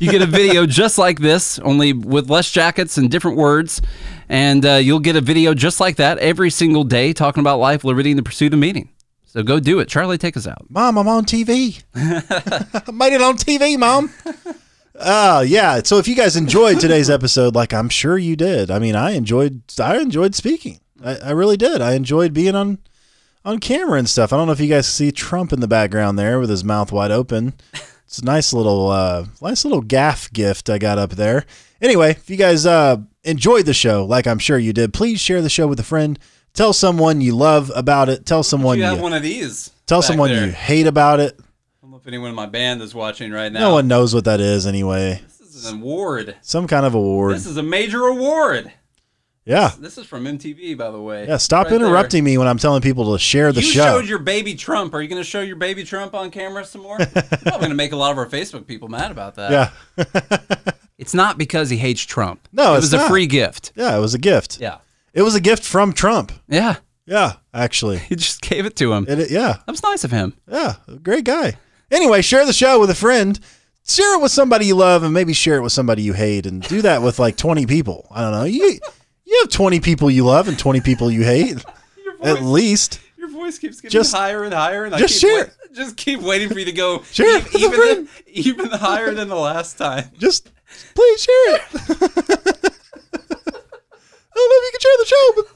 you 0.00 0.10
get 0.10 0.22
a 0.22 0.26
video 0.26 0.66
just 0.66 0.98
like 0.98 1.18
this, 1.20 1.58
only 1.60 1.92
with 1.92 2.30
less 2.30 2.50
jackets 2.50 2.96
and 2.98 3.10
different 3.10 3.36
words, 3.36 3.80
and 4.28 4.64
uh, 4.64 4.74
you'll 4.74 5.00
get 5.00 5.16
a 5.16 5.20
video 5.20 5.54
just 5.54 5.80
like 5.80 5.96
that 5.96 6.18
every 6.18 6.50
single 6.50 6.84
day, 6.84 7.12
talking 7.12 7.40
about 7.40 7.58
life, 7.58 7.84
liberty, 7.84 8.10
and 8.10 8.18
the 8.18 8.22
pursuit 8.22 8.52
of 8.52 8.58
meaning. 8.58 8.90
So 9.26 9.42
go 9.42 9.58
do 9.58 9.80
it. 9.80 9.88
Charlie, 9.88 10.18
take 10.18 10.36
us 10.36 10.46
out. 10.46 10.66
Mom, 10.70 10.96
I'm 10.96 11.08
on 11.08 11.24
TV. 11.24 11.82
I 11.94 12.90
made 12.92 13.12
it 13.12 13.20
on 13.20 13.36
TV, 13.36 13.78
mom. 13.78 14.12
Uh 14.96 15.44
yeah. 15.44 15.80
So 15.82 15.98
if 15.98 16.06
you 16.06 16.14
guys 16.14 16.36
enjoyed 16.36 16.78
today's 16.78 17.10
episode, 17.10 17.56
like 17.56 17.74
I'm 17.74 17.88
sure 17.88 18.16
you 18.16 18.36
did. 18.36 18.70
I 18.70 18.78
mean, 18.78 18.94
I 18.94 19.10
enjoyed 19.10 19.62
I 19.80 19.98
enjoyed 19.98 20.36
speaking. 20.36 20.78
I, 21.04 21.16
I 21.16 21.30
really 21.32 21.56
did. 21.56 21.82
I 21.82 21.94
enjoyed 21.94 22.32
being 22.32 22.54
on 22.54 22.78
on 23.44 23.58
camera 23.58 23.98
and 23.98 24.08
stuff. 24.08 24.32
I 24.32 24.36
don't 24.36 24.46
know 24.46 24.52
if 24.52 24.60
you 24.60 24.68
guys 24.68 24.86
see 24.86 25.10
Trump 25.10 25.52
in 25.52 25.58
the 25.58 25.66
background 25.66 26.16
there 26.16 26.38
with 26.38 26.48
his 26.48 26.62
mouth 26.62 26.92
wide 26.92 27.10
open. 27.10 27.54
It's 28.14 28.22
a 28.22 28.26
nice 28.26 28.52
little 28.52 28.90
uh 28.90 29.26
nice 29.42 29.64
little 29.64 29.80
gaff 29.80 30.32
gift 30.32 30.70
I 30.70 30.78
got 30.78 30.98
up 30.98 31.10
there. 31.10 31.44
Anyway, 31.82 32.10
if 32.12 32.30
you 32.30 32.36
guys 32.36 32.64
uh 32.64 32.98
enjoyed 33.24 33.66
the 33.66 33.74
show, 33.74 34.04
like 34.04 34.28
I'm 34.28 34.38
sure 34.38 34.56
you 34.56 34.72
did, 34.72 34.94
please 34.94 35.20
share 35.20 35.42
the 35.42 35.48
show 35.48 35.66
with 35.66 35.80
a 35.80 35.84
friend. 35.84 36.16
Tell 36.52 36.72
someone 36.72 37.20
you 37.20 37.34
love 37.34 37.72
about 37.74 38.08
it. 38.08 38.24
Tell 38.24 38.44
someone 38.44 38.78
you, 38.78 38.84
have 38.84 39.00
one 39.00 39.14
of 39.14 39.24
these. 39.24 39.72
tell 39.86 40.00
someone 40.00 40.30
you 40.30 40.46
hate 40.52 40.86
about 40.86 41.18
it. 41.18 41.36
I 41.40 41.42
don't 41.82 41.90
know 41.90 41.96
if 41.96 42.06
anyone 42.06 42.30
in 42.30 42.36
my 42.36 42.46
band 42.46 42.82
is 42.82 42.94
watching 42.94 43.32
right 43.32 43.50
now. 43.50 43.58
No 43.58 43.72
one 43.72 43.88
knows 43.88 44.14
what 44.14 44.26
that 44.26 44.38
is 44.38 44.64
anyway. 44.64 45.20
This 45.40 45.56
is 45.56 45.66
an 45.68 45.80
award. 45.80 46.36
Some 46.40 46.68
kind 46.68 46.86
of 46.86 46.94
award. 46.94 47.34
This 47.34 47.46
is 47.46 47.56
a 47.56 47.64
major 47.64 48.06
award. 48.06 48.72
Yeah. 49.46 49.72
This 49.78 49.98
is 49.98 50.06
from 50.06 50.24
MTV, 50.24 50.76
by 50.78 50.90
the 50.90 51.00
way. 51.00 51.26
Yeah. 51.28 51.36
Stop 51.36 51.64
Right 51.66 51.70
there. 51.72 51.80
interrupting 51.86 52.24
me 52.24 52.38
when 52.38 52.48
I'm 52.48 52.56
telling 52.58 52.80
people 52.80 53.12
to 53.12 53.18
share 53.18 53.52
the 53.52 53.60
you 53.60 53.66
show. 53.66 53.84
You 53.96 54.00
showed 54.00 54.08
your 54.08 54.18
baby 54.20 54.54
Trump. 54.54 54.94
Are 54.94 55.02
you 55.02 55.08
going 55.08 55.20
to 55.22 55.28
show 55.28 55.42
your 55.42 55.56
baby 55.56 55.84
Trump 55.84 56.14
on 56.14 56.30
camera 56.30 56.64
some 56.64 56.80
more? 56.82 56.96
I'm 57.00 57.58
going 57.60 57.68
to 57.68 57.74
make 57.74 57.92
a 57.92 57.96
lot 57.96 58.10
of 58.12 58.18
our 58.18 58.26
Facebook 58.26 58.66
people 58.66 58.88
mad 58.88 59.10
about 59.10 59.34
that. 59.36 59.72
yeah. 59.98 60.04
It's 60.96 61.12
not 61.12 61.36
because 61.36 61.70
he 61.70 61.76
hates 61.76 62.00
Trump. 62.02 62.46
No, 62.52 62.74
it 62.74 62.78
it's 62.78 62.92
was 62.92 62.94
a 62.94 63.08
free 63.08 63.26
gift. 63.26 63.72
Yeah. 63.74 63.96
It 63.96 64.00
was 64.00 64.14
a 64.14 64.18
gift. 64.18 64.60
Yeah. 64.60 64.78
It 65.12 65.22
was 65.22 65.34
a 65.34 65.40
gift 65.40 65.64
from 65.64 65.92
Trump. 65.92 66.30
Yeah. 66.48 66.76
Yeah. 67.04 67.34
Actually. 67.52 67.98
He 68.08 68.14
just 68.16 68.40
gave 68.40 68.64
it 68.64 68.76
to 68.76 68.92
him. 68.92 69.04
It, 69.08 69.28
yeah. 69.30 69.54
That 69.66 69.70
was 69.72 69.82
nice 69.82 70.04
of 70.04 70.12
him. 70.12 70.34
Yeah. 70.48 70.76
Great 71.02 71.24
guy. 71.24 71.58
Anyway, 71.90 72.22
share 72.22 72.46
the 72.46 72.52
show 72.52 72.78
with 72.80 72.90
a 72.90 72.94
friend. 72.94 73.38
Share 73.86 74.16
it 74.16 74.22
with 74.22 74.30
somebody 74.32 74.66
you 74.66 74.76
love 74.76 75.02
and 75.02 75.12
maybe 75.12 75.32
share 75.32 75.56
it 75.56 75.62
with 75.62 75.72
somebody 75.72 76.02
you 76.02 76.12
hate 76.14 76.46
and 76.46 76.62
do 76.62 76.80
that 76.82 77.02
with 77.02 77.18
like 77.18 77.36
20 77.36 77.66
people. 77.66 78.06
I 78.10 78.20
don't 78.22 78.32
know. 78.32 78.44
You 78.44 78.78
you 79.26 79.38
have 79.42 79.50
20 79.50 79.80
people 79.80 80.10
you 80.10 80.24
love 80.24 80.48
and 80.48 80.58
20 80.58 80.80
people 80.80 81.10
you 81.10 81.22
hate 81.24 81.64
Your 82.04 82.26
at 82.26 82.42
least. 82.42 83.00
your 83.16 83.28
voice 83.28 83.58
keeps 83.58 83.80
getting 83.80 83.92
Just- 83.92 84.14
higher 84.14 84.44
and 84.44 84.52
higher, 84.54 84.84
and 84.84 84.94
I 84.94 84.98
just 84.98 85.20
keep 85.20 85.30
share 85.30 85.44
wait- 85.44 85.50
just 85.74 85.96
keep 85.96 86.20
waiting 86.20 86.48
for 86.50 86.58
you 86.58 86.64
to 86.66 86.72
go 86.72 87.02
Share 87.12 87.38
e- 87.38 87.42
a 87.54 87.58
even 87.58 87.72
friend. 87.72 88.08
even 88.28 88.70
higher 88.70 89.12
than 89.12 89.28
the 89.28 89.34
last 89.36 89.76
time. 89.76 90.08
Just 90.18 90.50
please 90.94 91.22
share 91.22 91.56
it. 91.56 91.62
I 91.72 91.74
don't 94.36 94.50
know 94.50 94.58
if 94.60 94.64
you 94.64 94.70
can 94.72 94.80
share 94.80 94.98
the 94.98 95.06
show, 95.06 95.32
but 95.36 95.46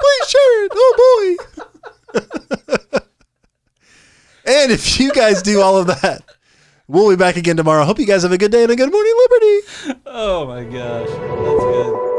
please 0.00 0.28
share 0.30 0.64
it. 0.64 0.72
Oh 0.74 1.36
boy. 2.90 2.98
and 4.46 4.72
if 4.72 4.98
you 5.00 5.12
guys 5.12 5.40
do 5.42 5.60
all 5.62 5.76
of 5.78 5.86
that, 5.86 6.22
we'll 6.86 7.08
be 7.10 7.16
back 7.16 7.36
again 7.36 7.56
tomorrow. 7.56 7.84
Hope 7.84 7.98
you 7.98 8.06
guys 8.06 8.22
have 8.24 8.32
a 8.32 8.38
good 8.38 8.52
day 8.52 8.62
and 8.62 8.72
a 8.72 8.76
good 8.76 8.90
morning, 8.92 9.14
Liberty. 9.30 9.60
Oh 10.06 10.46
my 10.46 10.64
gosh, 10.64 11.08
that's 11.08 11.64
good. 11.64 12.15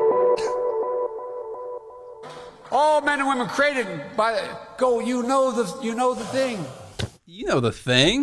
All 2.72 3.02
men 3.02 3.20
and 3.20 3.28
women 3.28 3.48
created 3.48 3.88
by 4.16 4.32
go. 4.78 5.00
You 5.00 5.24
know 5.24 5.52
the 5.52 5.66
you 5.82 5.94
know 5.96 6.14
the 6.14 6.26
thing. 6.26 6.58
You 7.26 7.46
know 7.46 7.60
the 7.60 7.72
thing. 7.72 8.18